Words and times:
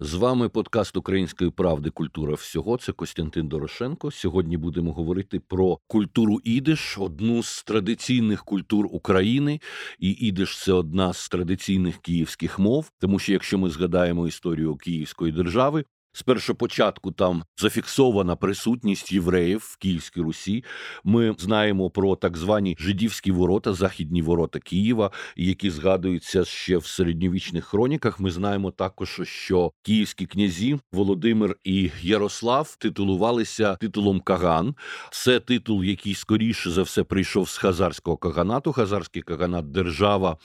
З 0.00 0.14
вами 0.14 0.48
подкаст 0.48 0.96
Української 0.96 1.50
правди 1.50 1.90
Культура 1.90 2.34
всього. 2.34 2.76
Це 2.78 2.92
Костянтин 2.92 3.48
Дорошенко. 3.48 4.10
Сьогодні 4.10 4.56
будемо 4.56 4.92
говорити 4.92 5.40
про 5.40 5.78
культуру 5.86 6.40
ідиш, 6.44 6.98
одну 6.98 7.42
з 7.42 7.64
традиційних 7.64 8.44
культур 8.44 8.86
України. 8.90 9.60
І 9.98 10.10
ідиш 10.10 10.62
це 10.64 10.72
одна 10.72 11.12
з 11.12 11.28
традиційних 11.28 11.98
київських 11.98 12.58
мов. 12.58 12.90
Тому 12.98 13.18
що 13.18 13.32
якщо 13.32 13.58
ми 13.58 13.70
згадаємо 13.70 14.26
історію 14.26 14.76
Київської 14.76 15.32
держави, 15.32 15.84
з 16.14 16.22
першопочатку 16.22 17.12
там 17.12 17.44
зафіксована 17.56 18.36
присутність 18.36 19.12
євреїв 19.12 19.58
в 19.58 19.76
Київській 19.76 20.20
Русі. 20.20 20.64
Ми 21.04 21.34
знаємо 21.38 21.90
про 21.90 22.16
так 22.16 22.36
звані 22.36 22.76
жидівські 22.78 23.32
ворота, 23.32 23.74
західні 23.74 24.22
ворота 24.22 24.58
Києва, 24.58 25.10
які 25.36 25.70
згадуються 25.70 26.44
ще 26.44 26.78
в 26.78 26.86
середньовічних 26.86 27.64
хроніках. 27.64 28.20
Ми 28.20 28.30
знаємо 28.30 28.70
також, 28.70 29.20
що 29.24 29.72
київські 29.82 30.26
князі 30.26 30.78
Володимир 30.92 31.56
і 31.64 31.90
Ярослав 32.02 32.76
титулувалися 32.78 33.76
титулом 33.76 34.20
Каган. 34.20 34.74
Це 35.10 35.40
титул, 35.40 35.84
який 35.84 36.14
скоріше 36.14 36.70
за 36.70 36.82
все 36.82 37.04
прийшов 37.04 37.48
з 37.48 37.56
хазарського 37.56 38.16
каганату. 38.16 38.72
Хазарський 38.72 39.22
каганат 39.22 39.70
держава, 39.70 40.36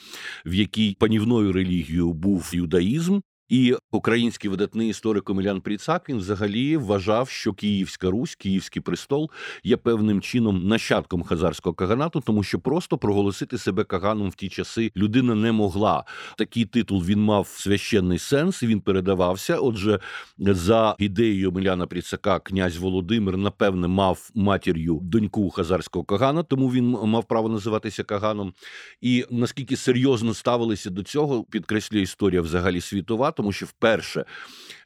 в 0.45 0.53
якій 0.53 0.95
панівною 0.99 1.51
релігією 1.51 2.13
був 2.13 2.51
юдаїзм. 2.53 3.19
І 3.49 3.75
український 3.91 4.49
видатний 4.49 4.89
історик 4.89 5.29
Омелян 5.29 5.61
Пріцак 5.61 6.09
він 6.09 6.17
взагалі 6.17 6.77
вважав, 6.77 7.29
що 7.29 7.53
Київська 7.53 8.09
Русь, 8.09 8.35
Київський 8.35 8.81
престол 8.81 9.31
є 9.63 9.77
певним 9.77 10.21
чином 10.21 10.67
нащадком 10.67 11.23
хазарського 11.23 11.73
каганату, 11.73 12.21
тому 12.25 12.43
що 12.43 12.59
просто 12.59 12.97
проголосити 12.97 13.57
себе 13.57 13.83
каганом 13.83 14.29
в 14.29 14.35
ті 14.35 14.49
часи 14.49 14.91
людина 14.97 15.35
не 15.35 15.51
могла. 15.51 16.03
Такий 16.37 16.65
титул 16.65 17.03
він 17.03 17.23
мав 17.23 17.47
священний 17.47 18.19
сенс. 18.19 18.63
Він 18.63 18.81
передавався. 18.81 19.57
Отже, 19.57 19.99
за 20.37 20.95
ідеєю 20.99 21.49
Омеляна 21.49 21.87
Пріцака, 21.87 22.39
князь 22.39 22.77
Володимир, 22.77 23.37
напевне, 23.37 23.87
мав 23.87 24.29
матір'ю 24.35 24.99
доньку 25.03 25.49
хазарського 25.49 26.05
кагана, 26.05 26.43
тому 26.43 26.71
він 26.71 26.85
мав 26.89 27.27
право 27.27 27.49
називатися 27.49 28.03
каганом. 28.03 28.53
І 29.01 29.25
наскільки 29.31 29.75
серйозно 29.75 30.33
ставилися 30.33 30.89
до 30.89 31.03
цього, 31.03 31.43
підкреслює 31.43 32.01
історія 32.01 32.41
взагалі 32.41 32.81
світова 32.81 33.31
тому 33.39 33.51
що 33.51 33.65
вперше 33.65 34.25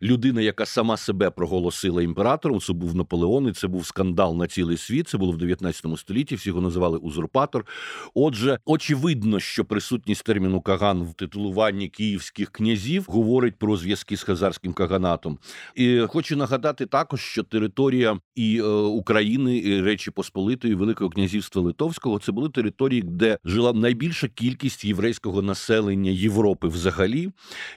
людина, 0.01 0.41
яка 0.41 0.65
сама 0.65 0.97
себе 0.97 1.29
проголосила 1.29 2.03
імператором, 2.03 2.59
це 2.59 2.73
був 2.73 2.95
Наполеон, 2.95 3.47
і 3.47 3.51
це 3.51 3.67
був 3.67 3.85
скандал 3.85 4.37
на 4.37 4.47
цілий 4.47 4.77
світ. 4.77 5.07
Це 5.07 5.17
було 5.17 5.31
в 5.31 5.37
19 5.37 5.85
столітті. 5.97 6.35
Всі 6.35 6.49
його 6.49 6.61
називали 6.61 6.97
узурпатор. 6.97 7.65
Отже, 8.13 8.59
очевидно, 8.65 9.39
що 9.39 9.65
присутність 9.65 10.23
терміну 10.23 10.61
Каган 10.61 11.03
в 11.03 11.13
титулуванні 11.13 11.89
київських 11.89 12.49
князів 12.49 13.05
говорить 13.07 13.55
про 13.55 13.77
зв'язки 13.77 14.17
з 14.17 14.23
хазарським 14.23 14.73
каганатом. 14.73 15.39
І 15.75 15.99
хочу 15.99 16.37
нагадати 16.37 16.85
також, 16.85 17.21
що 17.21 17.43
територія 17.43 18.19
і 18.35 18.59
е, 18.59 18.63
України, 18.71 19.57
і 19.57 19.81
Речі 19.81 20.11
Посполитої, 20.11 20.75
Великого 20.75 21.09
князівства 21.09 21.61
Литовського 21.61 22.19
це 22.19 22.31
були 22.31 22.49
території, 22.49 23.01
де 23.01 23.37
жила 23.45 23.73
найбільша 23.73 24.27
кількість 24.27 24.85
єврейського 24.85 25.41
населення 25.41 26.11
Європи 26.11 26.67
взагалі. 26.67 27.29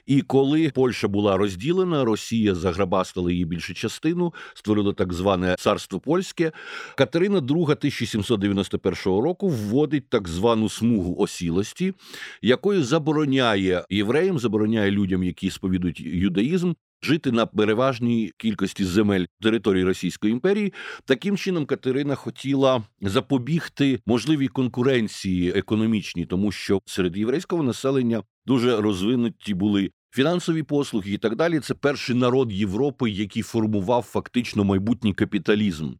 І 0.05 0.21
коли 0.21 0.66
Польща 0.71 1.07
була 1.07 1.37
розділена, 1.37 2.05
Росія 2.05 2.55
заграбастила 2.55 3.31
її 3.31 3.45
більшу 3.45 3.73
частину, 3.73 4.33
створила 4.53 4.93
так 4.93 5.13
зване 5.13 5.55
царство 5.59 5.99
польське. 5.99 6.51
Катерина 6.95 7.39
II 7.39 7.63
1791 7.63 8.95
року 9.05 9.49
вводить 9.49 10.09
так 10.09 10.27
звану 10.27 10.69
смугу 10.69 11.15
осілості, 11.17 11.93
якою 12.41 12.83
забороняє 12.83 13.85
євреям, 13.89 14.39
забороняє 14.39 14.91
людям, 14.91 15.23
які 15.23 15.49
сповідують 15.49 15.99
юдаїзм. 15.99 16.73
Жити 17.01 17.31
на 17.31 17.45
переважній 17.45 18.31
кількості 18.37 18.85
земель 18.85 19.25
території 19.41 19.83
Російської 19.83 20.33
імперії 20.33 20.73
таким 21.05 21.37
чином 21.37 21.65
Катерина 21.65 22.15
хотіла 22.15 22.83
запобігти 23.01 23.99
можливій 24.05 24.47
конкуренції 24.47 25.49
економічній, 25.49 26.25
тому 26.25 26.51
що 26.51 26.81
серед 26.85 27.17
єврейського 27.17 27.63
населення 27.63 28.23
дуже 28.45 28.81
розвинуті 28.81 29.53
були 29.53 29.91
Фінансові 30.11 30.63
послуги 30.63 31.11
і 31.11 31.17
так 31.17 31.35
далі 31.35 31.59
це 31.59 31.73
перший 31.73 32.15
народ 32.15 32.51
Європи, 32.51 33.09
який 33.09 33.43
формував 33.43 34.03
фактично 34.03 34.63
майбутній 34.63 35.13
капіталізм. 35.13 35.91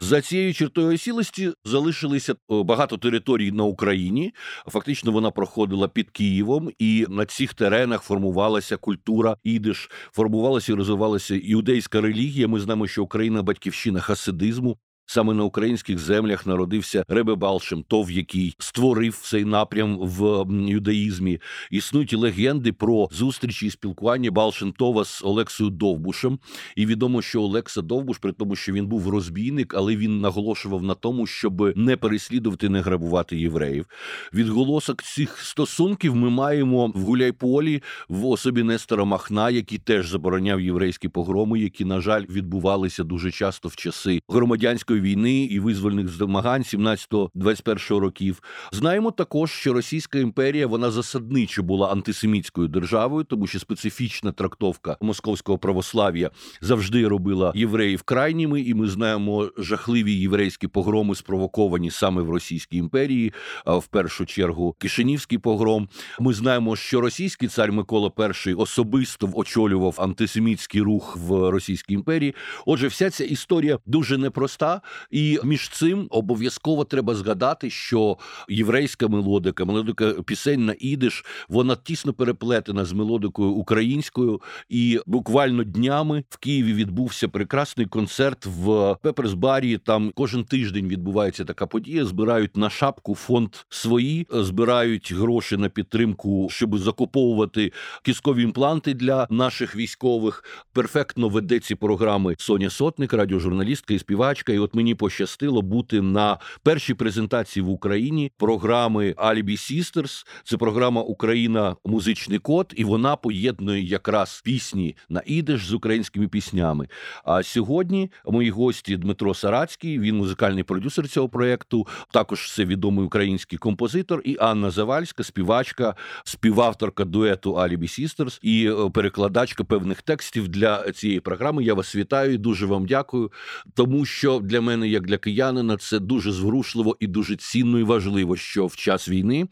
За 0.00 0.20
цією 0.20 0.54
чертою 0.54 0.94
осілості 0.94 1.52
залишилися 1.64 2.34
багато 2.48 2.96
територій 2.96 3.52
на 3.52 3.64
Україні. 3.64 4.34
Фактично, 4.66 5.12
вона 5.12 5.30
проходила 5.30 5.88
під 5.88 6.10
Києвом, 6.10 6.70
і 6.78 7.06
на 7.08 7.26
цих 7.26 7.54
теренах 7.54 8.02
формувалася 8.02 8.76
культура 8.76 9.36
ідиш, 9.44 9.90
формувалася 10.12 10.72
і 10.72 10.74
розвивалася 10.74 11.34
іудейська 11.34 12.00
релігія. 12.00 12.48
Ми 12.48 12.60
знаємо, 12.60 12.86
що 12.86 13.02
Україна 13.02 13.42
батьківщина 13.42 14.00
хасидизму. 14.00 14.78
Саме 15.08 15.34
на 15.34 15.44
українських 15.44 15.98
землях 15.98 16.46
народився 16.46 17.04
Ребе 17.08 17.34
Балшем, 17.34 17.82
тов, 17.82 18.10
який 18.10 18.54
створив 18.58 19.20
цей 19.22 19.44
напрям 19.44 19.98
в 19.98 20.46
юдаїзмі. 20.70 21.40
Існують 21.70 22.14
легенди 22.14 22.72
про 22.72 23.08
зустрічі 23.12 23.66
і 23.66 23.70
спілкування 23.70 24.30
Балшем-Това 24.30 25.04
з 25.04 25.22
Олексою 25.24 25.70
Довбушем. 25.70 26.38
І 26.76 26.86
відомо, 26.86 27.22
що 27.22 27.42
Олекса 27.42 27.82
Довбуш, 27.82 28.18
при 28.18 28.32
тому, 28.32 28.56
що 28.56 28.72
він 28.72 28.86
був 28.86 29.08
розбійник, 29.08 29.74
але 29.74 29.96
він 29.96 30.20
наголошував 30.20 30.82
на 30.82 30.94
тому, 30.94 31.26
щоб 31.26 31.76
не 31.76 31.96
переслідувати, 31.96 32.68
не 32.68 32.80
грабувати 32.80 33.36
євреїв. 33.36 33.86
Відголосок 34.34 35.02
цих 35.02 35.38
стосунків 35.38 36.16
ми 36.16 36.30
маємо 36.30 36.86
в 36.86 37.00
Гуляйполі 37.00 37.82
в 38.08 38.26
особі 38.26 38.62
Нестора 38.62 39.04
Махна, 39.04 39.50
який 39.50 39.78
теж 39.78 40.08
забороняв 40.08 40.60
єврейські 40.60 41.08
погроми, 41.08 41.60
які, 41.60 41.84
на 41.84 42.00
жаль, 42.00 42.24
відбувалися 42.28 43.04
дуже 43.04 43.30
часто 43.30 43.68
в 43.68 43.76
часи 43.76 44.20
громадянської 44.28 44.95
війни 45.00 45.44
і 45.44 45.60
визвольних 45.60 46.08
змагань 46.08 46.62
17-21 46.62 47.96
років. 47.96 48.42
Знаємо 48.72 49.10
також, 49.10 49.50
що 49.50 49.72
Російська 49.72 50.18
імперія 50.18 50.66
вона 50.66 50.90
засадничо 50.90 51.62
була 51.62 51.92
антисемітською 51.92 52.68
державою, 52.68 53.24
тому 53.24 53.46
що 53.46 53.58
специфічна 53.58 54.32
трактовка 54.32 54.96
московського 55.00 55.58
православ'я 55.58 56.30
завжди 56.60 57.08
робила 57.08 57.52
євреїв 57.54 58.02
крайніми, 58.02 58.60
і 58.60 58.74
ми 58.74 58.88
знаємо 58.88 59.50
жахливі 59.58 60.12
єврейські 60.12 60.68
погроми, 60.68 61.14
спровоковані 61.14 61.90
саме 61.90 62.22
в 62.22 62.30
Російській 62.30 62.76
імперії, 62.76 63.32
в 63.66 63.86
першу 63.86 64.26
чергу 64.26 64.76
Кишинівський 64.78 65.38
погром. 65.38 65.88
Ми 66.20 66.34
знаємо, 66.34 66.76
що 66.76 67.00
російський 67.00 67.48
цар 67.48 67.72
Микола 67.72 68.12
І 68.46 68.54
особисто 68.54 69.30
очолював 69.34 69.94
антисемітський 69.98 70.80
рух 70.80 71.16
в 71.16 71.50
Російській 71.50 71.94
імперії. 71.94 72.34
Отже, 72.66 72.88
вся 72.88 73.10
ця 73.10 73.24
історія 73.24 73.78
дуже 73.86 74.18
непроста. 74.18 74.80
І 75.10 75.38
між 75.44 75.68
цим 75.68 76.06
обов'язково 76.10 76.84
треба 76.84 77.14
згадати, 77.14 77.70
що 77.70 78.18
єврейська 78.48 79.08
мелодика, 79.08 79.64
мелодика 79.64 80.12
пісень 80.12 80.64
на 80.64 80.74
ідиш, 80.78 81.24
вона 81.48 81.76
тісно 81.76 82.12
переплетена 82.12 82.84
з 82.84 82.92
мелодикою 82.92 83.50
українською. 83.50 84.40
І 84.68 85.00
буквально 85.06 85.64
днями 85.64 86.24
в 86.30 86.36
Києві 86.36 86.72
відбувся 86.72 87.28
прекрасний 87.28 87.86
концерт 87.86 88.46
в 88.46 88.96
Пеперсбарі. 89.02 89.78
Там 89.78 90.12
кожен 90.14 90.44
тиждень 90.44 90.88
відбувається 90.88 91.44
така 91.44 91.66
подія. 91.66 92.04
Збирають 92.04 92.56
на 92.56 92.70
шапку 92.70 93.14
фонд 93.14 93.54
свої, 93.68 94.26
збирають 94.30 95.12
гроші 95.12 95.56
на 95.56 95.68
підтримку, 95.68 96.48
щоб 96.50 96.78
закуповувати 96.78 97.72
кіскові 98.02 98.42
імпланти 98.42 98.94
для 98.94 99.26
наших 99.30 99.76
військових. 99.76 100.44
Перфектно 100.72 101.28
веде 101.28 101.58
ці 101.58 101.74
програми 101.74 102.34
Соня 102.38 102.70
Сотник, 102.70 103.12
радіожурналістка 103.12 103.94
і 103.94 103.98
співачка. 103.98 104.52
І 104.52 104.58
от 104.58 104.74
мені 104.76 104.94
пощастило 104.94 105.62
бути 105.62 106.02
на 106.02 106.38
першій 106.62 106.94
презентації 106.94 107.64
в 107.64 107.68
Україні 107.68 108.32
програми 108.36 109.14
Alibi 109.16 109.50
Sisters. 109.50 110.26
Це 110.44 110.56
програма 110.56 111.02
Україна 111.02 111.76
музичний 111.84 112.38
код, 112.38 112.74
і 112.76 112.84
вона 112.84 113.16
поєднує 113.16 113.82
якраз 113.82 114.40
пісні 114.44 114.96
на 115.08 115.22
ідиш 115.26 115.66
з 115.66 115.72
українськими 115.72 116.28
піснями. 116.28 116.88
А 117.24 117.42
сьогодні 117.42 118.10
мої 118.26 118.50
гості 118.50 118.96
Дмитро 118.96 119.34
Сарацький, 119.34 119.98
він 119.98 120.16
музикальний 120.16 120.62
продюсер 120.62 121.08
цього 121.08 121.28
проєкту, 121.28 121.86
також 122.12 122.52
це 122.52 122.64
відомий 122.64 123.04
український 123.04 123.58
композитор, 123.58 124.22
і 124.24 124.36
Анна 124.40 124.70
Завальська, 124.70 125.24
співачка, 125.24 125.94
співавторка 126.24 127.04
дуету 127.04 127.54
Alibi 127.54 128.00
Sisters 128.00 128.38
і 128.42 128.70
е, 128.70 128.90
перекладачка 128.90 129.64
певних 129.64 130.02
текстів 130.02 130.48
для 130.48 130.92
цієї 130.92 131.20
програми. 131.20 131.64
Я 131.64 131.74
вас 131.74 131.96
вітаю, 131.96 132.34
і 132.34 132.38
дуже 132.38 132.66
вам 132.66 132.86
дякую, 132.86 133.32
тому 133.74 134.04
що 134.04 134.40
для 134.42 134.60
мене, 134.66 134.88
як 134.88 135.06
для 135.06 135.18
киянина, 135.18 135.76
це 135.76 135.98
дуже 135.98 136.32
зворушливо 136.32 136.96
і 137.00 137.06
дуже 137.06 137.36
цінно 137.36 137.78
і 137.78 137.82
важливо, 137.82 138.36
що 138.36 138.66
в 138.66 138.76
час 138.76 139.08
війни, 139.08 139.48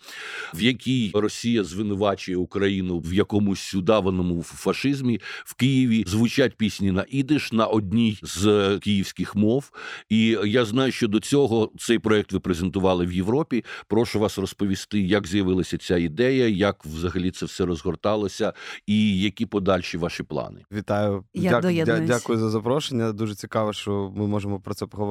в 0.55 0.63
якій 0.63 1.11
Росія 1.15 1.65
звинувачує 1.65 2.37
Україну 2.37 2.99
в 2.99 3.15
якомусь 3.15 3.75
удаваному 3.75 4.43
фашизмі, 4.43 5.21
в 5.45 5.55
Києві 5.55 6.05
звучать 6.07 6.57
пісні 6.57 6.93
на 6.93 7.05
ідиш 7.09 7.53
на 7.53 7.67
одній 7.67 8.19
з 8.23 8.79
київських 8.83 9.37
мов. 9.37 9.71
І 10.09 10.39
я 10.45 10.65
знаю, 10.65 10.93
що 10.93 11.09
до 11.09 11.21
цього 11.21 11.73
цей 11.79 11.99
проект 11.99 12.33
ви 12.33 12.41
презентували 12.41 13.07
в 13.07 13.13
Європі. 13.13 13.65
Прошу 13.89 14.19
вас 14.21 14.39
розповісти, 14.39 15.01
як 15.01 15.27
з'явилася 15.27 15.79
ця 15.79 15.97
ідея, 15.97 16.49
як 16.49 16.85
взагалі 16.85 17.31
це 17.31 17.47
все 17.47 17.65
розгорталося, 17.67 18.53
і 18.87 19.21
які 19.21 19.47
подальші 19.47 19.99
ваші 19.99 20.23
плани. 20.23 20.61
Вітаю, 20.73 21.25
Я 21.35 21.61
Дя- 21.61 22.07
дякую 22.07 22.39
за 22.39 22.51
запрошення. 22.51 23.13
Дуже 23.13 23.35
цікаво, 23.35 23.73
що 23.73 24.13
ми 24.17 24.27
можемо 24.27 24.61
про 24.61 24.75
це 24.75 24.87
поговорити. 24.87 25.04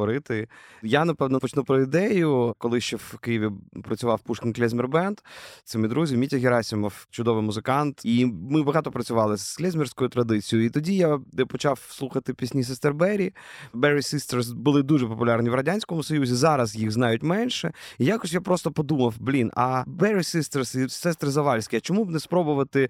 Я 0.83 1.05
напевно 1.05 1.39
почну 1.39 1.63
про 1.63 1.81
ідею, 1.81 2.55
коли 2.57 2.81
ще 2.81 2.97
в 2.97 3.17
Києві 3.21 3.49
працював 3.83 4.19
Пушкін 4.19 4.53
Клезмер 4.53 4.87
Бенд. 4.87 5.19
Це 5.63 5.79
мій 5.79 5.87
друзі, 5.87 6.17
Мітя 6.17 6.37
Герасимов, 6.37 7.07
чудовий 7.09 7.43
музикант. 7.43 8.01
І 8.03 8.25
ми 8.25 8.63
багато 8.63 8.91
працювали 8.91 9.37
з 9.37 9.57
клезмерською 9.57 10.09
традицією. 10.09 10.67
І 10.67 10.69
тоді 10.69 10.95
я 10.95 11.19
почав 11.47 11.79
слухати 11.89 12.33
пісні 12.33 12.63
Сестер 12.63 12.93
Беррі. 12.93 13.33
Berry 13.73 13.97
Sisters 13.97 14.53
були 14.53 14.83
дуже 14.83 15.07
популярні 15.07 15.49
в 15.49 15.53
радянському 15.55 16.03
союзі. 16.03 16.35
Зараз 16.35 16.75
їх 16.75 16.91
знають 16.91 17.23
менше. 17.23 17.73
І 17.97 18.05
якось 18.05 18.33
я 18.33 18.41
просто 18.41 18.71
подумав: 18.71 19.15
блін, 19.19 19.51
а 19.55 19.83
Berry 19.87 20.17
Sisters 20.17 20.85
і 20.85 20.89
сестри 20.89 21.31
Завальські, 21.31 21.77
а 21.77 21.79
чому 21.79 22.05
б 22.05 22.09
не 22.09 22.19
спробувати? 22.19 22.89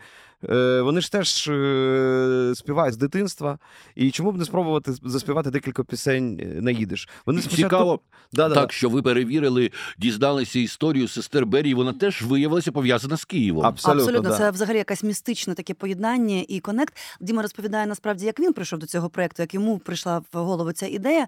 Е, 0.50 0.82
вони 0.82 1.02
ж 1.02 1.12
теж 1.12 1.48
е, 1.48 2.54
співають 2.56 2.94
з 2.94 2.98
дитинства. 2.98 3.60
І 3.96 4.12
чому 4.12 4.32
б 4.32 4.38
не 4.38 4.46
спробувати 4.46 4.94
заспівати 5.04 5.52
декілька 5.52 5.84
пісень 5.84 6.40
е, 6.40 6.62
на 6.62 6.72
їдиш? 6.72 7.10
Вони 7.26 7.42
спочатку... 7.42 7.64
Цікаво, 7.64 8.00
да, 8.34 8.50
да, 8.50 8.56
так 8.56 8.74
що 8.74 8.90
ви 8.90 9.02
перевірили, 9.02 9.72
дізналися 9.98 10.60
історію 10.60 11.08
сестер 11.08 11.46
Беррі. 11.46 11.74
Вона 11.74 11.94
теж 11.94 12.22
виявилася 12.22 12.72
пов'язана 12.72 13.18
з 13.18 13.26
Києвом. 13.26 13.66
Абсолютно, 13.66 14.04
Абсолютно. 14.04 14.30
Да. 14.30 14.38
це 14.38 14.52
взагалі 14.52 14.78
якась 14.78 15.04
містичне 15.04 15.54
таке 15.54 15.74
поєднання 15.74 16.46
і 16.48 16.60
конект. 16.60 16.94
Діма 17.22 17.42
розповідає 17.42 17.86
насправді, 17.86 18.26
як 18.26 18.40
він 18.40 18.54
прийшов 18.54 18.80
до 18.80 18.86
цього 18.86 19.10
проекту, 19.10 19.42
як 19.44 19.54
йому 19.54 19.78
прийшла 19.78 20.22
в 20.34 20.38
голову 20.38 20.72
ця 20.72 20.88
ідея. 20.88 21.28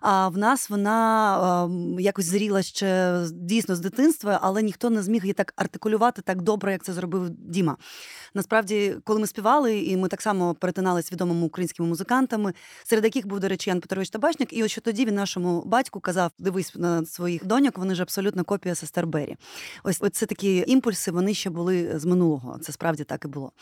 А 0.00 0.28
в 0.28 0.38
нас 0.38 0.70
вона 0.70 1.70
якось 1.98 2.24
зріла 2.24 2.62
ще 2.62 3.20
дійсно 3.32 3.76
з 3.76 3.80
дитинства, 3.80 4.38
але 4.42 4.62
ніхто 4.62 4.90
не 4.90 5.02
зміг 5.02 5.22
її 5.22 5.32
так 5.32 5.52
артикулювати 5.56 6.22
так 6.22 6.42
добре, 6.42 6.72
як 6.72 6.82
це 6.84 6.92
зробив 6.92 7.30
Діма. 7.30 7.76
Насправді, 8.34 8.96
коли 9.04 9.20
ми 9.20 9.26
співали, 9.26 9.78
і 9.78 9.96
ми 9.96 10.08
так 10.08 10.22
само 10.22 10.54
перетиналися 10.54 11.08
відомими 11.12 11.46
українськими 11.46 11.88
музикантами, 11.88 12.54
серед 12.84 13.04
яких 13.04 13.26
був, 13.26 13.40
до 13.40 13.48
речі, 13.48 13.70
Ян 13.70 13.80
Петрович 13.80 14.10
Табачник, 14.10 14.52
і 14.52 14.64
ось 14.64 14.70
що 14.70 14.80
тоді 14.80 15.04
він 15.04 15.14
нашому 15.14 15.62
батьку 15.66 16.00
казав: 16.00 16.30
дивись 16.38 16.74
на 16.74 17.04
своїх 17.04 17.44
доньок, 17.44 17.78
вони 17.78 17.94
ж 17.94 18.02
абсолютно 18.02 18.44
копія 18.44 18.74
сестер 18.74 19.06
Бері. 19.06 19.36
Ось 19.84 20.00
це 20.12 20.26
такі 20.26 20.64
імпульси, 20.66 21.10
вони 21.10 21.34
ще 21.34 21.50
були 21.50 21.98
з 21.98 22.04
минулого. 22.04 22.58
Це 22.58 22.72
справді 22.72 23.04
так 23.04 23.24
і 23.24 23.28
було. 23.28 23.52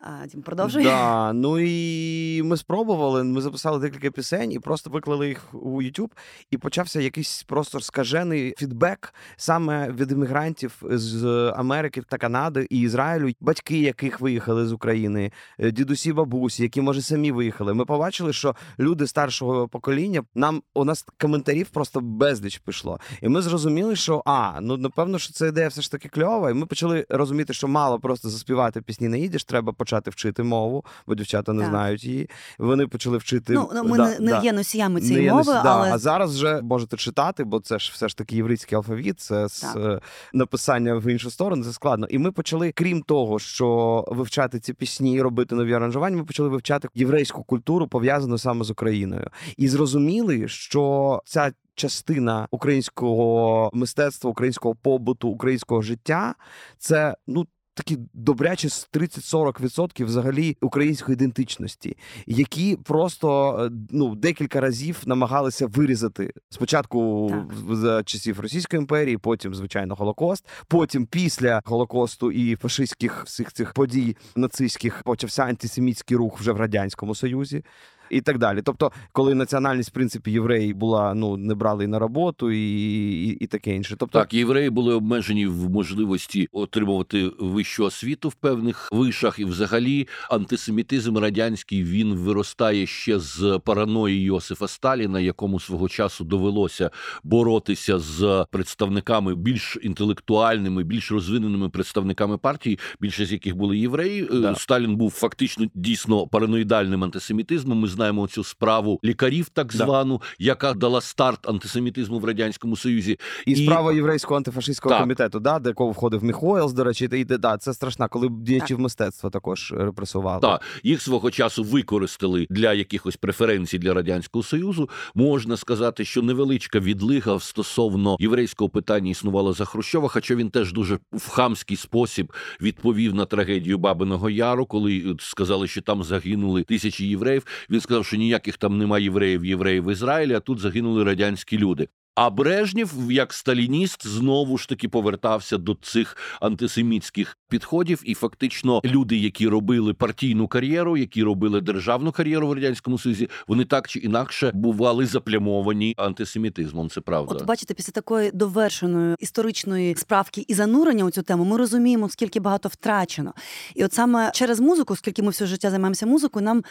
А, 0.00 0.26
Дім, 0.26 0.42
продовжуй. 0.42 0.82
Да, 0.82 1.32
Ну 1.32 1.58
і 1.58 2.42
ми 2.42 2.56
спробували. 2.56 3.24
Ми 3.24 3.40
записали 3.40 3.78
декілька 3.78 4.10
пісень 4.10 4.52
і 4.52 4.58
просто 4.58 4.90
виклали 4.90 5.28
їх 5.28 5.54
у 5.54 5.82
YouTube, 5.82 6.10
і 6.50 6.58
почався 6.58 7.00
якийсь 7.00 7.42
просто 7.42 7.80
скажений 7.80 8.54
фідбек 8.58 9.14
саме 9.36 9.92
від 9.92 10.12
іммігрантів 10.12 10.82
з 10.90 11.24
Америки 11.56 12.02
та 12.08 12.18
Канади 12.18 12.66
і 12.70 12.80
Ізраїлю, 12.80 13.32
батьки, 13.40 13.78
яких 13.78 14.20
виїхали 14.20 14.66
з 14.66 14.72
України, 14.72 15.32
е, 15.58 15.70
дідусі, 15.70 16.12
бабусі, 16.12 16.62
які 16.62 16.80
може 16.80 17.02
самі 17.02 17.32
виїхали. 17.32 17.74
Ми 17.74 17.84
побачили, 17.84 18.32
що 18.32 18.54
люди 18.78 19.06
старшого 19.06 19.68
покоління 19.68 20.22
нам 20.34 20.62
у 20.74 20.84
нас 20.84 21.06
коментарів 21.20 21.68
просто 21.68 22.00
безліч 22.00 22.58
пішло. 22.58 23.00
І 23.22 23.28
ми 23.28 23.42
зрозуміли, 23.42 23.96
що 23.96 24.22
а 24.26 24.60
ну 24.60 24.76
напевно, 24.76 25.18
що 25.18 25.32
ця 25.32 25.46
ідея 25.46 25.68
все 25.68 25.82
ж 25.82 25.90
таки 25.90 26.08
кльова. 26.08 26.50
І 26.50 26.54
ми 26.54 26.66
почали 26.66 27.06
розуміти, 27.08 27.52
що 27.52 27.68
мало 27.68 28.00
просто 28.00 28.28
заспівати 28.28 28.80
пісні 28.80 29.08
не 29.08 29.18
їдеш, 29.18 29.44
треба 29.44 29.72
почати 29.86 30.10
вчити 30.10 30.42
мову, 30.42 30.84
бо 31.06 31.14
дівчата 31.14 31.52
не 31.52 31.60
так. 31.60 31.70
знають 31.70 32.04
її. 32.04 32.30
Вони 32.58 32.86
почали 32.86 33.18
вчити. 33.18 33.52
Ну, 33.52 33.70
ну 33.74 33.84
ми 33.84 33.96
да, 33.96 34.04
не, 34.08 34.18
не 34.18 34.30
да. 34.30 34.42
є 34.42 34.52
носіями 34.52 35.00
цієї 35.00 35.30
мови, 35.30 35.54
носі... 35.54 35.60
але 35.64 35.92
а 35.92 35.98
зараз 35.98 36.34
вже 36.34 36.60
можете 36.62 36.96
читати, 36.96 37.44
бо 37.44 37.60
це 37.60 37.78
ж 37.78 37.90
все 37.94 38.08
ж 38.08 38.16
таки 38.16 38.36
єврейський 38.36 38.76
алфавіт, 38.76 39.20
це 39.20 39.48
з 39.48 39.64
е, 39.76 40.00
написання 40.32 40.94
в 40.94 41.06
іншу 41.06 41.30
сторону. 41.30 41.64
Це 41.64 41.72
складно. 41.72 42.06
І 42.10 42.18
ми 42.18 42.32
почали, 42.32 42.72
крім 42.72 43.02
того, 43.02 43.38
що 43.38 44.04
вивчати 44.08 44.60
ці 44.60 44.72
пісні, 44.72 45.22
робити 45.22 45.54
нові 45.54 45.72
аранжування. 45.72 46.16
Ми 46.16 46.24
почали 46.24 46.48
вивчати 46.48 46.88
єврейську 46.94 47.42
культуру, 47.42 47.88
пов'язану 47.88 48.38
саме 48.38 48.64
з 48.64 48.70
Україною, 48.70 49.30
і 49.56 49.68
зрозуміли, 49.68 50.48
що 50.48 51.22
ця. 51.24 51.52
Частина 51.78 52.48
українського 52.50 53.70
мистецтва, 53.72 54.30
українського 54.30 54.74
побуту, 54.74 55.28
українського 55.28 55.82
життя 55.82 56.34
це 56.78 57.16
ну 57.26 57.46
такі 57.76 57.98
добрячі 58.12 58.68
30-40% 58.68 60.04
взагалі 60.04 60.56
української 60.60 61.14
ідентичності, 61.14 61.96
які 62.26 62.76
просто 62.76 63.58
е, 63.64 63.70
ну 63.90 64.14
декілька 64.14 64.60
разів 64.60 65.02
намагалися 65.06 65.66
вирізати 65.66 66.32
спочатку 66.50 67.28
так. 67.30 67.76
за 67.76 68.02
часів 68.02 68.40
Російської 68.40 68.80
імперії, 68.80 69.18
потім 69.18 69.54
звичайно 69.54 69.94
Голокост. 69.94 70.48
Потім 70.68 71.06
після 71.06 71.60
Голокосту 71.64 72.32
і 72.32 72.56
фашистських 72.56 73.24
всіх 73.24 73.52
цих 73.52 73.72
подій 73.72 74.16
нацистських 74.36 75.02
почався 75.02 75.44
антисемітський 75.44 76.16
рух 76.16 76.40
вже 76.40 76.52
в 76.52 76.56
радянському 76.56 77.14
союзі 77.14 77.64
і 78.10 78.20
так 78.20 78.38
далі. 78.38 78.62
Тобто, 78.64 78.92
коли 79.12 79.34
національність 79.34 79.90
в 79.90 79.92
принципі 79.92 80.30
євреї 80.30 80.74
була, 80.74 81.14
ну 81.14 81.36
не 81.36 81.54
брали 81.54 81.86
на 81.86 81.98
роботу 81.98 82.50
і 82.50 82.86
і, 83.06 83.28
і 83.28 83.46
таке 83.46 83.76
інше. 83.76 83.96
Тобто 83.98 84.18
так, 84.18 84.34
євреї 84.34 84.70
були 84.70 84.94
обмежені 84.94 85.46
в 85.46 85.70
можливості 85.70 86.48
отримувати 86.52 87.30
вищу 87.38 87.84
освіту 87.84 88.28
в 88.28 88.34
певних 88.34 88.88
вишах, 88.92 89.38
і 89.38 89.44
взагалі 89.44 90.08
антисемітизм 90.30 91.18
радянський 91.18 91.84
він 91.84 92.14
виростає 92.14 92.86
ще 92.86 93.18
з 93.18 93.60
параної 93.64 94.22
Йосифа 94.22 94.68
Сталіна, 94.68 95.20
якому 95.20 95.60
свого 95.60 95.88
часу 95.88 96.24
довелося 96.24 96.90
боротися 97.24 97.98
з 97.98 98.46
представниками 98.50 99.34
більш 99.34 99.78
інтелектуальними, 99.82 100.84
більш 100.84 101.12
розвиненими 101.12 101.68
представниками 101.68 102.38
партії, 102.38 102.78
більше 103.00 103.26
з 103.26 103.32
яких 103.32 103.56
були 103.56 103.78
євреї. 103.78 104.28
Да. 104.32 104.54
Сталін 104.54 104.96
був 104.96 105.10
фактично 105.10 105.66
дійсно 105.74 106.26
параноїдальним 106.26 107.04
антисемітизмом. 107.04 107.78
Ми 107.78 107.88
знаємо 107.96 108.28
цю 108.28 108.44
справу 108.44 109.00
лікарів, 109.04 109.48
так 109.48 109.72
звану, 109.72 110.18
да. 110.18 110.26
яка 110.38 110.74
дала 110.74 111.00
старт 111.00 111.48
антисемітизму 111.48 112.18
в 112.18 112.24
радянському 112.24 112.76
союзі, 112.76 113.18
і, 113.46 113.52
і... 113.52 113.64
справа 113.64 113.92
єврейського 113.92 114.36
антифашистського 114.36 114.94
так. 114.94 115.02
комітету, 115.02 115.40
да, 115.40 115.58
де 115.58 115.72
кого 115.72 115.90
входив 115.90 116.24
Міхоелс, 116.24 116.72
до 116.72 116.84
речі, 116.84 117.08
і 117.12 117.24
да, 117.24 117.58
це 117.58 117.74
страшна, 117.74 118.08
коли 118.08 118.28
діячів 118.28 118.80
мистецтва 118.80 119.30
також 119.30 119.72
репресували. 119.76 120.40
Так, 120.40 120.62
їх 120.82 121.02
свого 121.02 121.30
часу 121.30 121.64
використали 121.64 122.46
для 122.50 122.72
якихось 122.72 123.16
преференцій 123.16 123.78
для 123.78 123.94
радянського 123.94 124.42
союзу. 124.42 124.90
Можна 125.14 125.56
сказати, 125.56 126.04
що 126.04 126.22
невеличка 126.22 126.78
відлига 126.78 127.40
стосовно 127.40 128.16
єврейського 128.20 128.68
питання 128.68 129.10
існувала 129.10 129.52
за 129.52 129.64
Хрущова, 129.64 130.08
хоча 130.08 130.34
він 130.34 130.50
теж 130.50 130.72
дуже 130.72 130.98
в 131.12 131.28
хамський 131.28 131.76
спосіб 131.76 132.32
відповів 132.60 133.14
на 133.14 133.24
трагедію 133.24 133.78
Бабиного 133.78 134.30
Яру, 134.30 134.66
коли 134.66 135.16
сказали, 135.18 135.68
що 135.68 135.82
там 135.82 136.04
загинули 136.04 136.62
тисячі 136.62 137.06
євреїв. 137.06 137.46
Він 137.70 137.80
сказав, 137.86 138.06
що 138.06 138.16
ніяких 138.16 138.56
там 138.56 138.78
немає 138.78 139.04
євреїв, 139.04 139.44
євреїв 139.44 139.84
в 139.84 139.92
Ізраїлі, 139.92 140.34
а 140.34 140.40
тут 140.40 140.58
загинули 140.58 141.04
радянські 141.04 141.58
люди. 141.58 141.88
А 142.16 142.30
Брежнєв, 142.30 142.92
як 143.10 143.32
сталініст, 143.32 144.06
знову 144.06 144.58
ж 144.58 144.68
таки 144.68 144.88
повертався 144.88 145.58
до 145.58 145.74
цих 145.74 146.16
антисемітських 146.40 147.36
підходів, 147.48 148.02
і 148.04 148.14
фактично 148.14 148.80
люди, 148.84 149.16
які 149.16 149.48
робили 149.48 149.94
партійну 149.94 150.48
кар'єру, 150.48 150.96
які 150.96 151.22
робили 151.22 151.60
державну 151.60 152.12
кар'єру 152.12 152.48
в 152.48 152.52
радянському 152.52 152.98
союзі, 152.98 153.28
вони 153.48 153.64
так 153.64 153.88
чи 153.88 153.98
інакше 153.98 154.50
бували 154.54 155.06
заплямовані 155.06 155.94
антисемітизмом. 155.96 156.90
Це 156.90 157.00
правда. 157.00 157.34
От 157.34 157.44
бачите, 157.44 157.74
після 157.74 157.92
такої 157.92 158.30
довершеної 158.30 159.16
історичної 159.18 159.94
справки 159.96 160.44
і 160.48 160.54
занурення 160.54 161.04
у 161.04 161.10
цю 161.10 161.22
тему, 161.22 161.44
ми 161.44 161.56
розуміємо, 161.56 162.08
скільки 162.08 162.40
багато 162.40 162.68
втрачено. 162.68 163.34
І 163.74 163.84
от 163.84 163.92
саме 163.92 164.30
через 164.34 164.60
музику, 164.60 164.92
оскільки 164.92 165.22
ми 165.22 165.30
все 165.30 165.46
життя 165.46 165.70
займаємося 165.70 166.06
музикою, 166.06 166.44
нам 166.44 166.64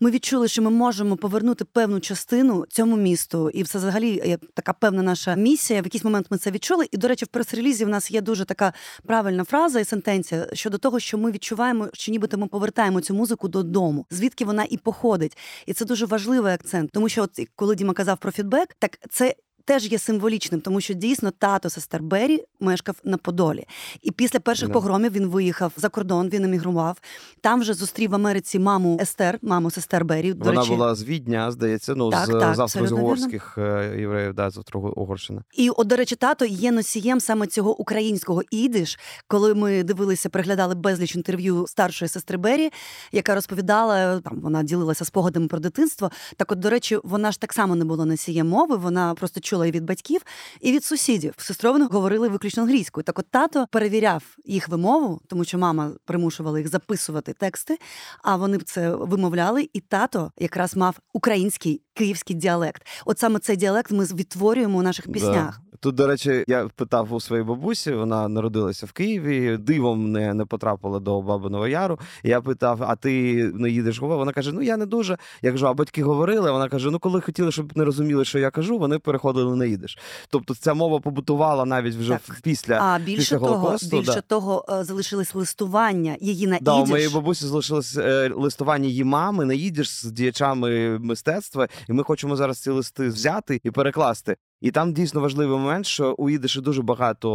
ми 0.00 0.10
відчули, 0.10 0.48
що 0.48 0.62
ми 0.62 0.70
можемо 0.70 1.16
повернути 1.16 1.64
певну 1.64 2.00
частину 2.00 2.64
цьому 2.68 2.96
місту, 2.96 3.50
і 3.50 3.62
все 3.62 3.78
взагалі 3.78 4.38
така 4.54 4.72
певна 4.72 4.91
певна 4.92 5.02
наша 5.02 5.34
місія. 5.34 5.82
В 5.82 5.84
якийсь 5.84 6.04
момент 6.04 6.26
ми 6.30 6.38
це 6.38 6.50
відчули. 6.50 6.86
І, 6.90 6.96
до 6.96 7.08
речі, 7.08 7.24
в 7.24 7.28
прес-релізі 7.28 7.84
в 7.84 7.88
нас 7.88 8.10
є 8.10 8.20
дуже 8.20 8.44
така 8.44 8.72
правильна 9.06 9.44
фраза 9.44 9.80
і 9.80 9.84
сентенція 9.84 10.46
щодо 10.52 10.78
того, 10.78 11.00
що 11.00 11.18
ми 11.18 11.30
відчуваємо, 11.30 11.88
що 11.92 12.12
нібито 12.12 12.38
ми 12.38 12.46
повертаємо 12.46 13.00
цю 13.00 13.14
музику 13.14 13.48
додому, 13.48 14.06
звідки 14.10 14.44
вона 14.44 14.66
і 14.70 14.76
походить. 14.76 15.38
І 15.66 15.72
це 15.72 15.84
дуже 15.84 16.06
важливий 16.06 16.52
акцент, 16.52 16.90
тому 16.92 17.08
що, 17.08 17.22
от 17.22 17.30
коли 17.56 17.74
Діма 17.74 17.94
казав 17.94 18.18
про 18.18 18.32
фідбек, 18.32 18.76
так 18.78 18.98
це 19.10 19.34
теж 19.64 19.92
є 19.92 19.98
символічним, 19.98 20.60
тому 20.60 20.80
що 20.80 20.94
дійсно 20.94 21.30
тато 21.30 21.70
сестер 21.70 22.02
Бері 22.02 22.44
мешкав 22.60 22.96
на 23.04 23.16
Подолі. 23.16 23.64
І 24.02 24.10
після 24.10 24.40
перших 24.40 24.68
Да. 24.68 24.74
погромів 24.74 25.12
він 25.12 25.26
виїхав 25.26 25.72
за 25.76 25.88
кордон, 25.88 26.28
він 26.28 26.44
емігрував. 26.44 26.98
Там 27.40 27.60
вже 27.60 27.74
зустрів 27.74 28.10
в 28.10 28.14
Америці 28.14 28.58
маму 28.58 28.98
Естер, 29.00 29.38
маму 29.42 29.70
сестер 29.70 30.04
Бері. 30.04 30.32
До 30.32 30.44
Вона 30.44 30.60
речі, 30.60 30.72
була 30.72 30.94
з 30.94 31.04
Відня, 31.04 31.50
здається, 31.52 31.94
ну 31.94 32.10
Так, 32.10 32.26
з 32.26 32.30
так, 32.30 32.54
з 32.54 32.58
австро-угорських 32.58 33.58
е, 33.58 33.96
євреїв, 34.00 34.34
да, 34.34 34.50
з 34.50 34.56
Австро-Угорщини. 34.58 35.42
І 35.54 35.70
от, 35.70 35.86
до 35.86 35.96
речі, 35.96 36.16
тато 36.16 36.44
є 36.44 36.72
носієм 36.72 37.20
саме 37.20 37.46
цього 37.46 37.80
українського 37.80 38.42
ідиш. 38.50 38.98
Коли 39.28 39.54
ми 39.54 39.82
дивилися, 39.82 40.28
переглядали 40.28 40.74
безліч 40.74 41.16
інтерв'ю 41.16 41.66
старшої 41.68 42.08
сестри 42.08 42.38
Бері, 42.38 42.70
яка 43.12 43.34
розповідала, 43.34 44.20
там 44.20 44.40
вона 44.40 44.62
ділилася 44.62 45.04
спогадами 45.04 45.48
про 45.48 45.58
дитинство. 45.58 46.10
Так, 46.36 46.52
от, 46.52 46.58
до 46.58 46.70
речі, 46.70 46.98
вона 47.04 47.32
ж 47.32 47.40
так 47.40 47.52
само 47.52 47.74
не 47.74 47.84
була 47.84 48.04
носієм 48.04 48.48
мови, 48.48 48.76
вона 48.76 49.14
просто 49.14 49.40
чула 49.52 49.66
і 49.66 49.70
від 49.70 49.84
батьків, 49.84 50.20
і 50.60 50.72
від 50.72 50.84
сусідів. 50.84 51.34
Вони 51.62 51.86
говорили 51.86 52.28
виключно 52.28 52.62
англійською. 52.62 53.04
Так, 53.04 53.18
от 53.18 53.26
тато 53.30 53.66
перевіряв 53.70 54.22
їх 54.44 54.68
вимову, 54.68 55.20
тому 55.26 55.44
що 55.44 55.58
мама 55.58 55.92
примушувала 56.04 56.58
їх 56.58 56.68
записувати 56.68 57.32
тексти, 57.32 57.78
а 58.22 58.36
вони 58.36 58.58
б 58.58 58.62
це 58.62 58.94
вимовляли. 58.94 59.68
І 59.72 59.80
тато 59.80 60.32
якраз 60.38 60.76
мав 60.76 60.98
український 61.12 61.82
київський 61.94 62.36
діалект. 62.36 62.86
От 63.06 63.18
саме 63.18 63.38
цей 63.38 63.56
діалект 63.56 63.90
ми 63.90 64.04
відтворюємо 64.04 64.78
у 64.78 64.82
наших 64.82 65.12
піснях. 65.12 65.60
Тут, 65.82 65.94
до 65.94 66.06
речі, 66.06 66.44
я 66.48 66.68
питав 66.76 67.12
у 67.12 67.20
своєї 67.20 67.48
бабусі, 67.48 67.92
вона 67.92 68.28
народилася 68.28 68.86
в 68.86 68.92
Києві, 68.92 69.56
дивом 69.56 70.12
не, 70.12 70.34
не 70.34 70.44
потрапила 70.44 71.00
до 71.00 71.22
Бабиного 71.22 71.68
Яру. 71.68 71.98
Я 72.22 72.40
питав: 72.40 72.82
а 72.82 72.96
ти 72.96 73.44
не 73.54 73.70
їдеш 73.70 74.00
в 74.00 74.06
Вона 74.06 74.32
каже: 74.32 74.52
Ну 74.52 74.62
я 74.62 74.76
не 74.76 74.86
дуже. 74.86 75.18
Я 75.42 75.50
кажу, 75.50 75.66
а 75.66 75.74
батьки 75.74 76.02
говорили. 76.02 76.50
Вона 76.50 76.68
каже: 76.68 76.90
Ну, 76.90 76.98
коли 76.98 77.20
хотіли, 77.20 77.52
щоб 77.52 77.76
не 77.76 77.84
розуміли, 77.84 78.24
що 78.24 78.38
я 78.38 78.50
кажу, 78.50 78.78
вони 78.78 78.98
переходили 78.98 79.56
на 79.56 79.64
їдиш. 79.64 79.98
Тобто 80.28 80.54
ця 80.54 80.74
мова 80.74 81.00
побутувала 81.00 81.64
навіть 81.64 81.94
вже 81.94 82.18
Так. 82.26 82.40
після. 82.42 82.78
А 82.82 82.98
більше 82.98 83.18
після 83.18 83.38
того, 83.38 83.56
Голокосту, 83.56 83.96
більше 83.98 84.14
да. 84.14 84.20
того, 84.20 84.64
е, 84.68 84.84
залишились 84.84 85.34
листування 85.34 86.16
її 86.20 86.46
на 86.46 86.58
Да, 86.60 86.74
у 86.74 86.86
моєї 86.86 87.08
бабусі 87.08 87.46
залишилось 87.46 87.96
е, 87.96 88.30
листування 88.34 88.88
її 88.88 89.04
мами 89.04 89.44
на 89.44 89.54
їдіш 89.54 89.88
з 89.90 90.04
діячами 90.04 90.98
мистецтва, 90.98 91.68
і 91.88 91.92
ми 91.92 92.02
хочемо 92.02 92.36
зараз 92.36 92.58
ці 92.58 92.70
листи 92.70 93.08
взяти 93.08 93.60
і 93.64 93.70
перекласти. 93.70 94.36
І 94.62 94.70
там 94.70 94.92
дійсно 94.92 95.20
важливий 95.20 95.58
момент, 95.58 95.86
що 95.86 96.14
у 96.18 96.30
їдиші 96.30 96.60
дуже 96.60 96.82
багато, 96.82 97.30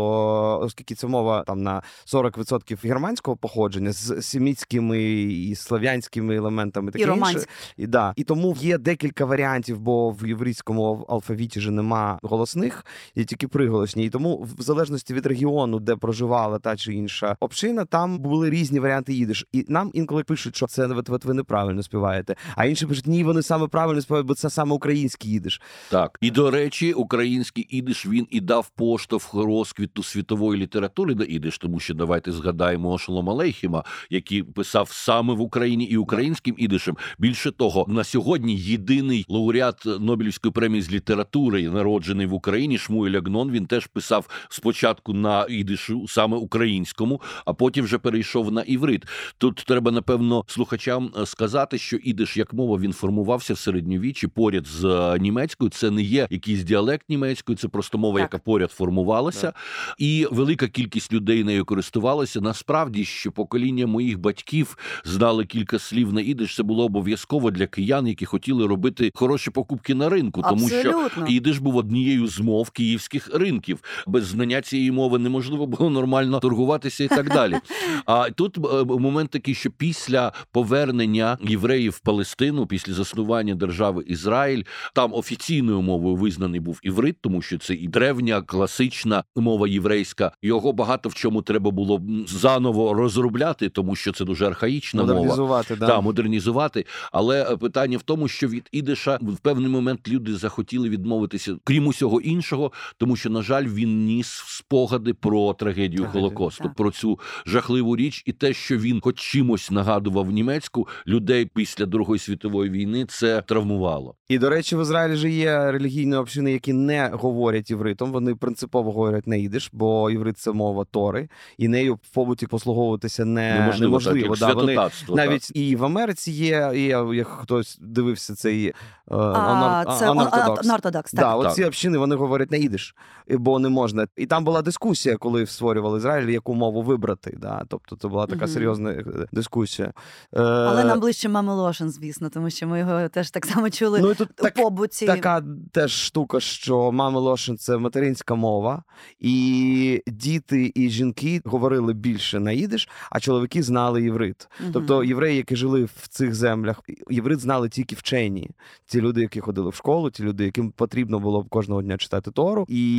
оскільки 0.60 0.96
це 0.96 1.08
мова 1.08 1.44
там 1.48 1.64
на 1.64 1.82
40% 2.06 2.88
германського 2.88 3.38
походження 3.38 3.92
з 3.92 4.22
семітськими 4.22 5.04
і 5.04 5.56
слав'янськими 5.56 6.36
елементами. 6.36 6.92
Таке 6.92 7.06
І 7.06 7.18
інше. 7.18 7.46
І, 7.78 7.88
да. 7.88 8.14
і 8.16 8.24
тому 8.24 8.56
є 8.60 8.78
декілька 8.78 9.26
варіантів, 9.26 9.80
бо 9.80 10.10
в 10.12 10.28
єврейському 10.28 11.06
алфавіті 11.10 11.60
же 11.60 11.72
нема 11.72 12.20
голосних, 12.24 12.86
є 13.16 13.24
тільки 13.24 13.48
приголосні. 13.48 14.06
І 14.06 14.10
тому, 14.10 14.48
в 14.58 14.62
залежності 14.62 15.14
від 15.14 15.26
регіону, 15.26 15.80
де 15.80 15.96
проживала 15.96 16.60
та 16.60 16.76
чи 16.76 16.94
інша 16.94 17.36
община, 17.40 17.86
там 17.86 18.20
були 18.20 18.50
різні 18.50 18.80
варіанти 18.80 19.14
їдиш. 19.14 19.46
І 19.52 19.66
нам 19.68 19.92
інколи 19.94 20.24
пишуть, 20.24 20.56
що 20.56 20.68
це 20.68 20.88
от, 20.88 21.10
от 21.10 21.26
ви 21.26 21.34
неправильно 21.34 21.84
співаєте. 21.84 22.36
А 22.56 22.66
інші 22.66 22.86
пишуть, 22.86 23.08
ні, 23.08 23.24
вони 23.24 23.42
саме 23.42 23.68
правильно 23.68 24.02
співають, 24.02 24.28
бо 24.28 24.36
це 24.36 24.50
саме 24.50 24.76
український 24.76 25.32
їдиш. 25.32 25.62
Так 25.90 26.18
і 26.22 26.32
до 26.32 26.52
речі, 26.52 26.94
український 27.18 27.68
ідиш 27.70 28.06
він 28.06 28.28
і 28.30 28.42
дав 28.42 28.70
поштовх 28.70 29.34
розквіту 29.34 30.04
світової 30.04 30.62
літератури 30.62 31.14
до 31.14 31.24
ідиш, 31.24 31.58
тому 31.58 31.80
що 31.80 31.94
давайте 31.94 32.32
згадаємо 32.32 32.92
Ошолома 32.92 33.34
Лейхіма, 33.34 33.84
який 34.10 34.44
писав 34.44 34.90
саме 34.92 35.34
в 35.34 35.42
Україні 35.42 35.86
і 35.86 35.98
українським 35.98 36.56
ідишем. 36.58 36.98
Більше 37.20 37.52
того, 37.52 37.86
на 37.88 38.04
сьогодні 38.04 38.56
єдиний 38.58 39.26
лауреат 39.30 39.84
Нобелівської 40.00 40.52
премії 40.52 40.82
з 40.82 40.92
літератури, 40.92 41.70
народжений 41.70 42.26
в 42.26 42.34
Україні, 42.34 42.78
Шмуель 42.78 43.12
Агнон. 43.12 43.52
Він 43.52 43.66
теж 43.66 43.88
писав 43.88 44.30
спочатку 44.50 45.14
на 45.14 45.46
ідишу, 45.50 46.08
саме 46.08 46.38
українському, 46.38 47.22
а 47.46 47.54
потім 47.54 47.86
вже 47.86 47.98
перейшов 47.98 48.52
на 48.52 48.62
іврит. 48.62 49.04
Тут 49.38 49.56
треба 49.56 49.92
напевно 49.92 50.44
слухачам 50.48 51.12
е, 51.22 51.26
сказати, 51.26 51.78
що 51.78 51.98
ідиш 51.98 52.38
як 52.38 52.54
мова 52.54 52.78
він 52.78 52.94
формувався 52.94 53.54
в 53.54 53.58
середньовіччі 53.58 54.28
поряд 54.28 54.68
з 54.68 54.86
е, 54.86 55.20
німецькою. 55.20 55.70
Це 55.70 55.92
не 55.92 56.02
є 56.02 56.28
якийсь 56.30 56.64
діалект 56.68 57.07
німецької, 57.18 57.56
це 57.56 57.68
просто 57.68 57.98
мова, 57.98 58.20
Так. 58.20 58.22
яка 58.22 58.38
поряд 58.38 58.72
формувалася, 58.72 59.54
і 59.98 60.28
велика 60.32 60.68
кількість 60.68 61.14
людей 61.14 61.44
нею 61.44 61.66
користувалася. 61.66 62.42
Насправді, 62.42 63.06
що 63.06 63.32
покоління 63.32 63.88
моїх 63.88 64.20
батьків 64.20 64.78
знали 65.06 65.46
кілька 65.46 65.80
слів 65.80 66.14
на 66.14 66.22
ідиш. 66.22 66.56
Це 66.56 66.64
було 66.64 66.86
обов'язково 66.86 67.52
для 67.52 67.68
киян, 67.68 68.08
які 68.08 68.26
хотіли 68.26 68.68
робити 68.68 69.12
хороші 69.16 69.52
покупки 69.52 69.96
на 69.96 70.10
ринку, 70.10 70.42
тому 70.50 70.70
що 70.70 70.78
Абсолютно. 70.78 71.28
Ідиш 71.28 71.58
був 71.58 71.76
однією 71.76 72.28
з 72.28 72.40
мов 72.40 72.70
київських 72.70 73.30
ринків. 73.36 73.80
Без 74.08 74.26
знання 74.26 74.62
цієї 74.62 74.92
мови 74.92 75.20
неможливо 75.20 75.68
було 75.68 75.90
нормально 75.90 76.40
торгуватися 76.40 77.04
і 77.04 77.08
так 77.08 77.30
далі. 77.30 77.56
А 78.06 78.30
тут 78.30 78.58
е, 78.58 78.84
момент 78.84 79.30
такий, 79.30 79.54
що 79.56 79.72
після 79.72 80.34
повернення 80.52 81.38
євреїв 81.42 81.92
в 81.92 82.00
Палестину, 82.00 82.68
після 82.68 82.94
заснування 82.94 83.56
держави 83.56 84.04
Ізраїль, 84.08 84.64
там 84.94 85.14
офіційною 85.14 85.82
мовою 85.82 86.16
визнаний 86.16 86.60
був 86.60 86.80
іврит, 86.98 87.18
тому 87.22 87.42
що 87.42 87.58
це 87.58 87.74
і 87.74 87.88
древня 87.88 88.42
класична 88.42 89.24
мова 89.36 89.68
єврейська. 89.68 90.32
Його 90.42 90.74
багато 90.74 91.10
в 91.10 91.14
чому 91.14 91.42
треба 91.42 91.72
було 91.72 92.02
заново 92.28 92.94
розробляти, 92.94 93.70
тому 93.70 93.96
що 93.96 94.12
це 94.12 94.26
дуже 94.26 94.48
архаїчна 94.48 95.02
мова. 95.02 95.14
Модернізувати, 95.14 95.76
да. 95.76 95.88
Да, 95.88 96.02
модернізувати. 96.02 96.86
Але 97.12 97.52
е, 97.52 97.58
питання 97.58 97.98
в 97.98 98.02
тому, 98.02 98.28
що 98.28 98.48
від 98.48 98.70
ідиша 98.72 99.20
в 99.22 99.38
певний 99.38 99.70
момент 99.70 100.08
люди 100.08 100.36
захотіли 100.36 100.90
відмовитися, 100.90 101.56
крім 101.64 101.88
усього 101.88 102.22
іншого, 102.22 102.72
тому 102.98 103.16
що, 103.16 103.30
на 103.30 103.42
жаль, 103.42 103.66
він 103.66 104.06
ніс 104.06 104.28
спогади 104.48 105.14
про 105.14 105.54
трагедію 105.54 105.78
Трагедію, 105.78 106.08
Холокосту, 106.12 106.64
так. 106.64 106.74
про 106.74 106.92
цю 106.92 107.20
жахливу 107.46 107.96
річ, 107.96 108.24
і 108.26 108.32
те, 108.32 108.54
що 108.54 108.78
він 108.78 109.02
хоч 109.02 109.20
чимось 109.20 109.72
нагадував 109.72 110.32
німецьку 110.32 110.88
людей 111.08 111.46
після 111.56 111.86
Другої 111.86 112.20
світової 112.20 112.70
війни, 112.70 113.06
це 113.06 113.42
травмувало. 113.42 114.16
І 114.30 114.38
до 114.38 114.50
речі, 114.50 114.76
в 114.76 114.82
Ізраїлі 114.82 115.16
же 115.16 115.30
є 115.30 115.72
релігійні 115.72 116.16
общини, 116.16 116.52
які 116.52 116.74
не 116.86 117.10
говорять 117.14 117.72
івритом. 117.72 118.12
Вони 118.12 118.36
принципово 118.36 118.92
говорять 118.92 119.28
не 119.28 119.40
ідиш, 119.40 119.70
бо 119.74 120.10
іврит 120.10 120.38
це 120.38 120.52
мова 120.52 120.86
Тори, 120.92 121.30
і 121.58 121.68
нею 121.68 121.96
в 121.96 122.14
побуті 122.14 122.48
послуговуватися 122.48 123.26
не 123.26 123.60
Неможливо, 123.60 124.00
неможливо. 124.00 124.36
так, 124.36 124.40
да, 124.40 124.54
вони 124.54 124.90
навіть 125.10 125.52
і 125.56 125.76
в 125.76 125.86
Америці 125.86 126.32
є, 126.32 126.72
і 126.76 126.84
як 127.16 127.28
хтось 127.28 127.78
дивився 127.82 128.36
цей 128.36 128.68
е, 128.68 128.74
А, 129.12 129.96
це 130.00 130.10
анортодокс. 130.10 131.14
Да, 131.14 131.36
оці 131.36 131.66
общини 131.66 131.98
вони 131.98 132.16
говорять 132.16 132.52
на 132.52 132.58
ідиш, 132.58 132.96
бо 133.30 133.60
не 133.60 133.70
можна. 133.70 134.08
І 134.18 134.26
там 134.26 134.44
була 134.44 134.62
дискусія, 134.62 135.18
коли 135.18 135.46
створювали 135.46 135.98
Ізраїль, 135.98 136.30
яку 136.30 136.56
мову 136.56 136.82
вибрати. 136.82 137.38
Да. 137.42 137.66
Тобто 137.68 137.96
це 137.96 138.08
була 138.08 138.26
така 138.26 138.48
серйозна 138.48 138.92
е, 138.92 139.04
дискусія. 139.32 139.88
Е, 140.34 140.42
Але 140.42 140.84
нам 140.84 141.00
ближче 141.00 141.30
Мами 141.30 141.54
Лошен, 141.54 141.90
звісно, 141.90 142.30
тому 142.30 142.50
що 142.50 142.68
ми 142.68 142.80
його 142.80 143.10
теж 143.10 143.32
так 143.32 143.46
само 143.46 143.70
чули 143.70 144.00
ну, 144.02 144.12
і 144.12 144.16
тут 144.16 144.30
у 144.40 144.44
так, 144.44 144.54
побуті. 144.54 145.06
така 145.06 145.44
теж 145.72 145.92
штука, 145.92 146.40
що 146.40 146.67
мами 146.76 147.20
Лошин 147.20 147.58
це 147.58 147.78
материнська 147.78 148.36
мова, 148.36 148.84
і 149.20 150.04
діти 150.08 150.72
і 150.76 150.90
жінки 150.90 151.42
говорили 151.46 151.94
більше 151.94 152.40
на 152.40 152.52
їдиш, 152.52 152.90
а 153.10 153.20
чоловіки 153.20 153.64
знали 153.64 154.04
єврит. 154.04 154.48
Мгм. 154.62 154.70
Тобто 154.74 155.04
євреї, 155.04 155.38
які 155.38 155.56
жили 155.56 155.84
в 155.84 156.08
цих 156.08 156.36
землях, 156.36 156.82
єврит 157.10 157.40
знали 157.40 157.70
тільки 157.70 157.96
вчені. 157.96 158.50
Ті 158.86 159.02
люди, 159.02 159.22
які 159.22 159.40
ходили 159.40 159.70
в 159.70 159.76
школу, 159.76 160.10
ті 160.12 160.24
люди, 160.24 160.46
яким 160.46 160.72
потрібно 160.72 161.20
було 161.20 161.44
кожного 161.50 161.82
дня 161.82 161.98
читати 161.98 162.32
Тору. 162.32 162.66
І 162.70 162.98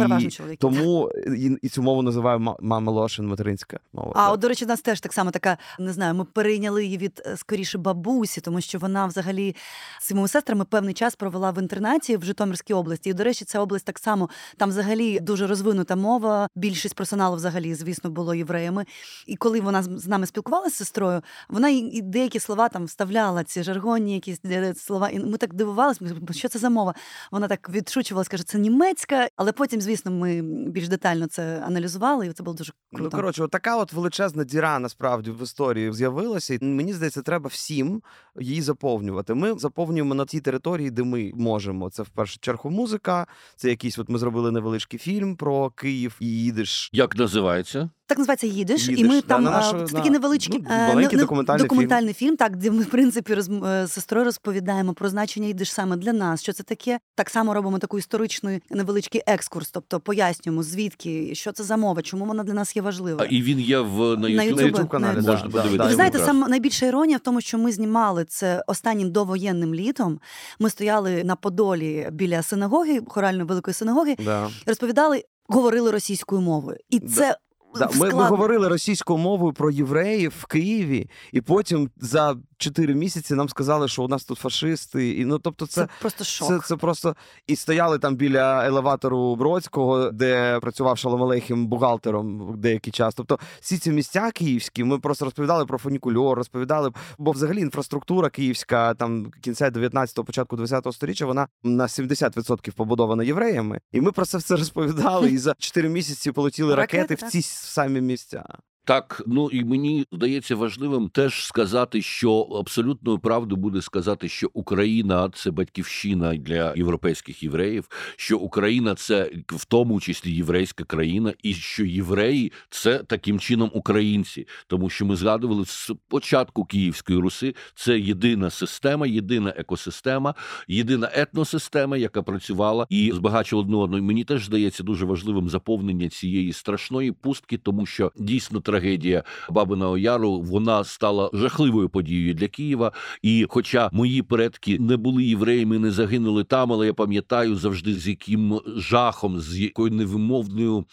тому 0.60 1.10
і, 1.36 1.58
і 1.62 1.68
цю 1.68 1.82
мову 1.82 2.02
називаю 2.02 2.38
ма- 2.38 2.56
мама 2.60 2.92
Лошин 2.92 3.26
материнська 3.26 3.78
мова. 3.92 4.12
А 4.14 4.24
Так. 4.24 4.32
от, 4.34 4.40
до 4.40 4.48
речі, 4.48 4.66
нас 4.66 4.80
теж 4.80 5.00
так 5.00 5.12
само 5.12 5.30
така, 5.30 5.58
не 5.78 5.92
знаю, 5.92 6.14
ми 6.14 6.24
перейняли 6.24 6.84
її 6.84 6.98
від 6.98 7.22
е, 7.26 7.36
скоріше 7.36 7.78
бабусі, 7.78 8.40
тому 8.40 8.60
що 8.60 8.78
вона 8.78 9.06
взагалі 9.06 9.56
з 10.00 10.04
своїми 10.06 10.28
сестрами 10.28 10.64
певний 10.64 10.94
час 10.94 11.14
провела 11.16 11.50
в 11.50 11.58
інтернаті 11.62 12.16
в 12.16 12.24
Житомирській 12.24 12.74
області. 12.74 13.10
І, 13.10 13.12
до 13.14 13.24
речі, 13.24 13.44
ця 13.58 13.62
область 13.62 13.84
так 13.84 13.98
само 13.98 14.28
там 14.56 14.68
взагалі 14.70 15.20
дуже 15.20 15.46
розвинута 15.46 15.96
мова. 15.96 16.48
Більшість 16.54 16.94
персоналу 16.94 17.36
взагалі, 17.36 17.74
звісно, 17.74 18.10
було 18.10 18.34
євреями. 18.34 18.84
І 19.26 19.36
коли 19.36 19.60
вона 19.60 19.82
з 19.82 20.06
нами 20.06 20.26
спілкувалася 20.26 20.74
з 20.74 20.78
сестрою, 20.78 21.22
вона 21.48 21.68
і- 21.68 22.00
деякі 22.02 22.40
слова 22.40 22.68
там 22.68 22.84
вставляла, 22.84 23.44
ці 23.44 23.62
жаргонні 23.62 24.14
якісь 24.14 24.40
е, 24.44 24.74
слова. 24.74 25.08
І 25.08 25.18
ми 25.18 25.36
так 25.38 25.54
дивувалися, 25.54 26.00
що 26.30 26.48
це 26.48 26.58
за 26.58 26.70
мова. 26.70 26.94
Вона 27.32 27.48
так 27.48 27.70
відшучувала, 27.70 28.24
каже, 28.24 28.44
це 28.44 28.58
німецька, 28.58 29.28
але 29.36 29.52
потім, 29.52 29.80
звісно, 29.80 30.10
ми 30.10 30.42
більш 30.70 30.88
детально 30.88 31.26
це 31.26 31.62
аналізували, 31.66 32.26
і 32.26 32.32
це 32.32 32.42
було 32.42 32.56
дуже 32.56 32.72
Ну, 32.92 32.98
круто. 32.98 33.16
коротше, 33.16 33.42
от 33.42 33.50
така 33.50 33.76
от 33.76 33.92
величезна 33.92 34.44
діра 34.44 34.78
насправді 34.78 35.30
в 35.30 35.42
історії 35.42 35.92
з'явилася. 35.92 36.54
І 36.54 36.58
мені 36.64 36.92
здається, 36.92 37.22
треба 37.22 37.48
всім 37.48 38.02
її 38.40 38.62
заповнювати. 38.62 39.34
Ми 39.34 39.58
заповнюємо 39.58 40.14
на 40.14 40.24
тій 40.24 40.40
території, 40.40 40.90
де 40.90 41.02
ми 41.02 41.32
можемо. 41.34 41.90
Це 41.90 42.02
в 42.02 42.08
першу 42.08 42.38
чергу 42.40 42.70
музика. 42.70 43.26
Це 43.56 43.70
якийсь, 43.70 43.98
от 43.98 44.08
ми 44.08 44.18
зробили 44.18 44.50
невеличкий 44.50 44.98
фільм 44.98 45.36
про 45.36 45.70
Київ 45.70 46.16
і 46.20 46.26
їдеш. 46.26 46.90
Як 46.92 47.16
називається? 47.16 47.90
Так 48.08 48.18
називається 48.18 48.46
їдиш, 48.46 48.88
Їдиш, 48.88 49.00
і 49.00 49.04
ми 49.04 49.14
да, 49.14 49.20
там 49.20 49.42
на 49.44 49.50
а, 49.50 49.52
нашу- 49.52 49.72
це 49.72 49.92
на- 49.92 49.98
такий 49.98 50.10
невеличкий 50.10 50.60
ну, 50.68 50.74
е, 50.74 50.88
маленький 50.88 51.16
не- 51.16 51.22
документальний 51.22 51.62
документальний 51.62 52.14
фільм, 52.14 52.36
так 52.36 52.56
де 52.56 52.70
ми 52.70 52.82
в 52.82 52.86
принципі 52.86 53.34
роз, 53.34 53.44
з 53.62 53.88
сестрою 53.88 54.24
розповідаємо 54.24 54.94
про 54.94 55.08
значення 55.08 55.46
їдиш 55.46 55.72
саме 55.72 55.96
для 55.96 56.12
нас. 56.12 56.42
Що 56.42 56.52
це 56.52 56.62
таке? 56.62 56.98
Так 57.14 57.30
само 57.30 57.54
робимо 57.54 57.78
таку 57.78 57.98
історичну 57.98 58.58
невеличкий 58.70 59.22
екскурс, 59.26 59.70
тобто 59.70 60.00
пояснюємо 60.00 60.62
звідки, 60.62 61.34
що 61.34 61.52
це 61.52 61.64
за 61.64 61.76
мова, 61.76 62.02
чому 62.02 62.24
вона 62.24 62.44
для 62.44 62.54
нас 62.54 62.76
є 62.76 62.82
А 62.82 62.84
важливою. 62.84 63.28
і 63.30 63.42
він 63.42 63.60
є 63.60 63.78
в 63.78 63.98
на 63.98 64.28
YouTube? 64.28 64.54
YouTube, 64.54 64.70
YouTube 64.72 64.88
каналі, 64.88 65.16
на 65.16 65.22
да, 65.22 65.30
Можна 65.32 65.46
да, 65.48 65.52
подивитися. 65.52 65.78
да. 65.78 65.88
Ви 65.88 65.94
знаєте, 65.94 66.18
сам 66.18 66.40
найбільша 66.40 66.86
іронія 66.86 67.16
в 67.16 67.20
тому, 67.20 67.40
що 67.40 67.58
ми 67.58 67.72
знімали 67.72 68.24
це 68.24 68.62
останнім 68.66 69.10
довоєнним 69.12 69.74
літом. 69.74 70.20
Ми 70.58 70.70
стояли 70.70 71.24
на 71.24 71.36
Подолі 71.36 72.08
біля 72.12 72.42
синагоги, 72.42 73.00
хоральної 73.08 73.44
великої 73.44 73.74
синагоги, 73.74 74.16
Да. 74.24 74.48
розповідали, 74.66 75.24
говорили 75.48 75.90
російською 75.90 76.40
мовою, 76.40 76.76
і 76.90 77.00
це 77.00 77.20
Да, 77.28 77.36
ми, 77.74 78.10
ми 78.10 78.24
говорили 78.24 78.68
російською 78.68 79.18
мовою 79.18 79.52
про 79.52 79.70
євреїв 79.70 80.34
в 80.38 80.46
Києві, 80.46 81.10
і 81.32 81.40
потім 81.40 81.90
за 81.96 82.36
чотири 82.58 82.94
місяці 82.94 83.34
нам 83.34 83.48
сказали, 83.48 83.88
що 83.88 84.02
у 84.02 84.08
нас 84.08 84.24
тут 84.24 84.38
фашисти. 84.38 85.10
І 85.18 85.24
ну 85.24 85.38
тобто, 85.38 85.66
Це 85.66 85.80
це, 85.80 85.88
просто 86.00 86.24
шок. 86.24 86.48
це, 86.48 86.68
це 86.68 86.76
просто 86.76 87.16
і 87.46 87.56
стояли 87.56 87.98
там 87.98 88.16
біля 88.16 88.66
елеватору 88.66 89.36
Бродського, 89.36 90.10
де 90.10 90.60
працював 90.60 90.98
Шалом 90.98 91.22
Алейхім 91.22 91.66
бухгалтером 91.66 92.54
деякий 92.60 92.92
час. 92.92 93.14
Тобто, 93.14 93.38
всі 93.60 93.78
ці 93.78 93.90
місця 93.90 94.30
київські, 94.30 94.84
ми 94.84 94.98
просто 94.98 95.24
розповідали 95.24 95.66
про 95.66 95.78
фунікульор, 95.78 96.38
розповідали, 96.38 96.92
бо 97.18 97.30
взагалі 97.30 97.60
інфраструктура 97.60 98.30
київська 98.30 98.94
там 98.94 99.30
кінця 99.40 99.70
19-го, 99.70 100.24
початку 100.24 100.56
20-го 100.56 100.92
сторіччя, 100.92 101.26
вона 101.26 101.48
на 101.62 101.86
70% 101.86 102.72
побудована 102.72 103.24
євреями. 103.24 103.80
І 103.92 104.00
ми 104.00 104.12
про 104.12 104.24
це 104.24 104.38
все 104.38 104.56
розповідали. 104.56 105.30
І 105.30 105.38
за 105.38 105.54
4 105.58 105.88
місяці 105.88 106.32
полетіли 106.32 106.74
Ракети, 106.74 107.14
в 107.14 107.20
так. 107.20 107.30
Ці 107.60 107.66
самі 107.66 108.00
місця. 108.00 108.44
Так, 108.88 109.22
ну 109.26 109.50
і 109.52 109.64
мені 109.64 110.06
здається 110.12 110.56
важливим 110.56 111.08
теж 111.08 111.44
сказати, 111.44 112.02
що 112.02 112.40
абсолютною 112.40 113.18
правду 113.18 113.56
буде 113.56 113.82
сказати, 113.82 114.28
що 114.28 114.50
Україна 114.52 115.30
це 115.34 115.50
батьківщина 115.50 116.36
для 116.36 116.74
європейських 116.76 117.42
євреїв, 117.42 117.88
що 118.16 118.38
Україна 118.38 118.94
це 118.94 119.30
в 119.46 119.64
тому 119.64 120.00
числі 120.00 120.32
єврейська 120.32 120.84
країна, 120.84 121.34
і 121.42 121.54
що 121.54 121.84
євреї 121.84 122.52
це 122.70 122.98
таким 122.98 123.40
чином 123.40 123.70
українці, 123.74 124.46
тому 124.66 124.90
що 124.90 125.06
ми 125.06 125.16
згадували 125.16 125.64
з 125.66 125.90
початку 126.08 126.64
Київської 126.64 127.18
Руси 127.18 127.54
це 127.74 127.98
єдина 127.98 128.50
система, 128.50 129.06
єдина 129.06 129.54
екосистема, 129.56 130.34
єдина 130.68 131.10
етносистема, 131.14 131.96
яка 131.96 132.22
працювала 132.22 132.86
і 132.90 133.12
збагачувала 133.14 133.64
одну 133.64 133.78
одну. 133.78 133.98
І 133.98 134.00
Мені 134.00 134.24
теж 134.24 134.44
здається 134.44 134.82
дуже 134.82 135.04
важливим 135.04 135.48
заповнення 135.48 136.08
цієї 136.08 136.52
страшної 136.52 137.12
пустки, 137.12 137.58
тому 137.58 137.86
що 137.86 138.12
дійсно 138.16 138.60
трагедія 138.78 139.22
Бабиного 139.50 139.98
Яру 139.98 140.40
вона 140.40 140.84
стала 140.84 141.30
жахливою 141.32 141.88
подією 141.88 142.34
для 142.34 142.48
Києва. 142.48 142.92
І, 143.22 143.46
хоча 143.48 143.90
мої 143.92 144.22
предки 144.22 144.78
не 144.78 144.96
були 144.96 145.24
євреями, 145.24 145.78
не 145.78 145.90
загинули 145.90 146.44
там, 146.44 146.72
але 146.72 146.86
я 146.86 146.94
пам'ятаю 146.94 147.56
завжди 147.56 147.94
з 147.94 148.08
яким 148.08 148.60
жахом, 148.76 149.40
з 149.40 149.58
якою 149.58 149.92
невимовною. 149.92 150.84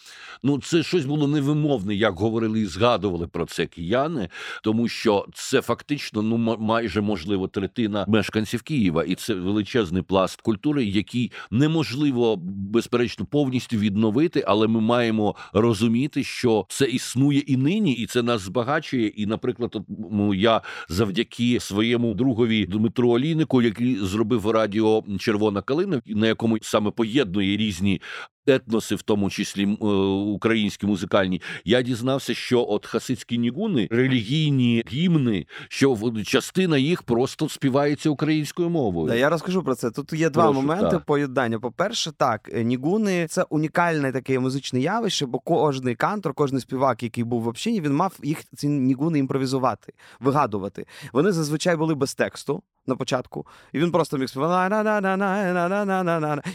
Ну, 0.42 0.58
це 0.58 0.82
щось 0.82 1.04
було 1.04 1.28
невимовне, 1.28 1.94
як 1.94 2.14
говорили 2.14 2.60
і 2.60 2.66
згадували 2.66 3.26
про 3.26 3.46
це 3.46 3.66
кияни, 3.66 4.28
тому 4.62 4.88
що 4.88 5.26
це 5.34 5.62
фактично 5.62 6.22
ну 6.22 6.56
майже 6.58 7.00
можливо 7.00 7.48
третина 7.48 8.04
мешканців 8.08 8.62
Києва, 8.62 9.04
і 9.04 9.14
це 9.14 9.34
величезний 9.34 10.02
пласт 10.02 10.40
культури, 10.40 10.84
який 10.84 11.32
неможливо 11.50 12.36
безперечно 12.42 13.26
повністю 13.26 13.76
відновити, 13.76 14.44
але 14.46 14.66
ми 14.66 14.80
маємо 14.80 15.34
розуміти, 15.52 16.24
що 16.24 16.66
це 16.68 16.84
існує 16.84 17.38
і 17.38 17.56
нині, 17.56 17.75
і 17.84 18.06
це 18.06 18.22
нас 18.22 18.40
збагачує. 18.42 19.06
І, 19.06 19.26
наприклад, 19.26 19.76
ну, 20.12 20.34
я 20.34 20.62
завдяки 20.88 21.60
своєму 21.60 22.14
другові 22.14 22.66
Дмитру 22.66 23.10
Олійнику, 23.10 23.62
який 23.62 23.96
зробив 23.96 24.50
радіо 24.50 25.04
Червона 25.18 25.62
калина, 25.62 26.02
на 26.06 26.26
якому 26.26 26.58
саме 26.62 26.90
поєднує 26.90 27.56
різні 27.56 28.00
етноси, 28.46 28.94
в 28.94 29.02
тому 29.02 29.30
числі 29.30 29.64
е, 29.64 29.86
українські 30.34 30.86
музикальні, 30.86 31.42
я 31.64 31.82
дізнався, 31.82 32.34
що 32.34 32.66
от 32.68 32.86
хасидські 32.86 33.38
нігуни, 33.38 33.88
релігійні 33.90 34.84
гімни, 34.92 35.46
що 35.68 35.98
частина 36.24 36.78
їх 36.78 37.02
просто 37.02 37.48
співається 37.48 38.10
українською 38.10 38.70
мовою. 38.70 39.08
Да, 39.08 39.14
Я 39.14 39.28
розкажу 39.28 39.62
про 39.62 39.74
це. 39.74 39.90
Тут 39.90 40.12
є 40.12 40.30
два 40.30 40.44
Прошу, 40.44 40.60
моменти 40.62 40.90
так. 40.90 41.04
поєднання. 41.04 41.58
По 41.58 41.72
перше, 41.72 42.12
так 42.12 42.50
е, 42.54 42.64
нігуни 42.64 43.26
це 43.26 43.42
унікальне 43.42 44.12
таке 44.12 44.38
музичне 44.38 44.80
явище, 44.80 45.26
бо 45.26 45.38
кожний 45.38 45.94
кантор, 45.94 46.34
кожен 46.34 46.60
співак, 46.60 47.02
який 47.02 47.24
був 47.24 47.42
в 47.42 47.48
общині, 47.48 47.80
він 47.80 47.92
мав 47.94 48.18
їх 48.22 48.44
ці 48.56 48.68
нігуни 48.68 49.18
імпровізувати, 49.18 49.92
вигадувати. 50.20 50.86
Вони 51.12 51.32
зазвичай 51.32 51.76
були 51.76 51.94
без 51.94 52.14
тексту. 52.14 52.62
На 52.88 52.96
початку, 52.96 53.46
і 53.72 53.78
він 53.78 53.90
просто 53.90 54.18
міг 54.18 54.28
співати, 54.28 54.76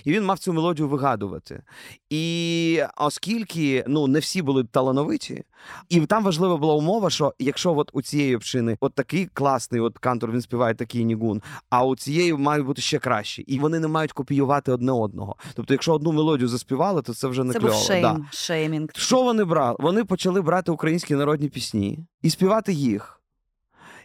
і 0.05 0.11
він 0.11 0.23
мав 0.23 0.39
цю 0.39 0.53
мелодію 0.53 0.87
вигадувати. 0.87 1.63
І 2.09 2.83
оскільки 2.97 3.83
ну 3.87 4.07
не 4.07 4.19
всі 4.19 4.41
були 4.41 4.63
талановиті, 4.63 5.43
і 5.89 6.01
там 6.01 6.23
важлива 6.23 6.57
була 6.57 6.73
умова, 6.73 7.09
що 7.09 7.33
якщо 7.39 7.77
от 7.77 7.89
у 7.93 8.01
цієї 8.01 8.35
общини 8.35 8.77
от 8.79 8.93
такий 8.93 9.25
класний 9.25 9.81
от 9.81 9.97
кантор, 9.97 10.31
він 10.31 10.41
співає 10.41 10.75
такий 10.75 11.05
нігун, 11.05 11.41
а 11.69 11.85
у 11.85 11.95
цієї 11.95 12.33
мають 12.33 12.65
бути 12.65 12.81
ще 12.81 12.99
кращі, 12.99 13.41
і 13.41 13.59
вони 13.59 13.79
не 13.79 13.87
мають 13.87 14.11
копіювати 14.11 14.71
одне 14.71 14.91
одного. 14.91 15.35
Тобто, 15.53 15.73
якщо 15.73 15.93
одну 15.93 16.11
мелодію 16.11 16.47
заспівали, 16.47 17.01
то 17.01 17.13
це 17.13 17.27
вже 17.27 17.43
не 17.43 17.53
Це 17.53 17.59
кльово. 17.59 17.73
був 17.73 17.83
шейм, 17.83 18.01
Да. 18.01 18.19
шеймінг. 18.31 18.89
Що 18.95 19.23
вони 19.23 19.43
брали? 19.43 19.75
Вони 19.79 20.03
почали 20.03 20.41
брати 20.41 20.71
українські 20.71 21.15
народні 21.15 21.49
пісні 21.49 21.99
і 22.21 22.29
співати 22.29 22.73
їх. 22.73 23.20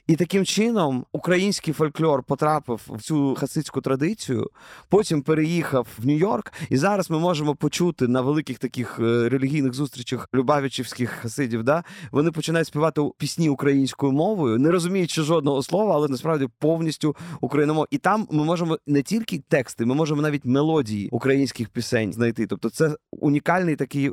І 0.06 0.16
таким 0.16 0.44
чином 0.44 1.04
український 1.12 1.74
фольклор 1.74 2.22
потрапив 2.22 2.80
в 2.88 3.02
цю 3.02 3.34
хасидську 3.34 3.80
традицію, 3.80 4.50
потім 4.88 5.22
переїхав 5.22 5.88
в 5.98 6.06
Нью-Йорк, 6.06 6.52
і 6.70 6.76
зараз 6.76 7.10
ми 7.10 7.18
можемо 7.18 7.54
почути 7.54 8.08
на 8.08 8.20
великих 8.20 8.58
таких 8.58 8.98
е, 8.98 9.28
релігійних 9.28 9.74
зустрічах 9.74 10.28
любавичівських 10.34 11.10
хасидів. 11.10 11.62
Да? 11.62 11.84
Вони 12.12 12.30
починають 12.30 12.68
співати 12.68 13.10
пісні 13.18 13.48
українською 13.48 14.12
мовою, 14.12 14.58
не 14.58 14.70
розуміючи 14.70 15.22
жодного 15.22 15.62
слова, 15.62 15.94
але 15.94 16.08
насправді 16.08 16.48
повністю 16.58 17.16
україномовно. 17.40 17.88
І 17.90 17.98
там 17.98 18.28
ми 18.30 18.44
можемо 18.44 18.78
не 18.86 19.02
тільки 19.02 19.42
тексти, 19.48 19.84
ми 19.84 19.94
можемо 19.94 20.22
навіть 20.22 20.44
мелодії 20.44 21.08
українських 21.12 21.68
пісень 21.68 22.12
знайти. 22.12 22.46
Тобто, 22.46 22.70
це 22.70 22.96
унікальний 23.10 23.76
такий 23.76 24.10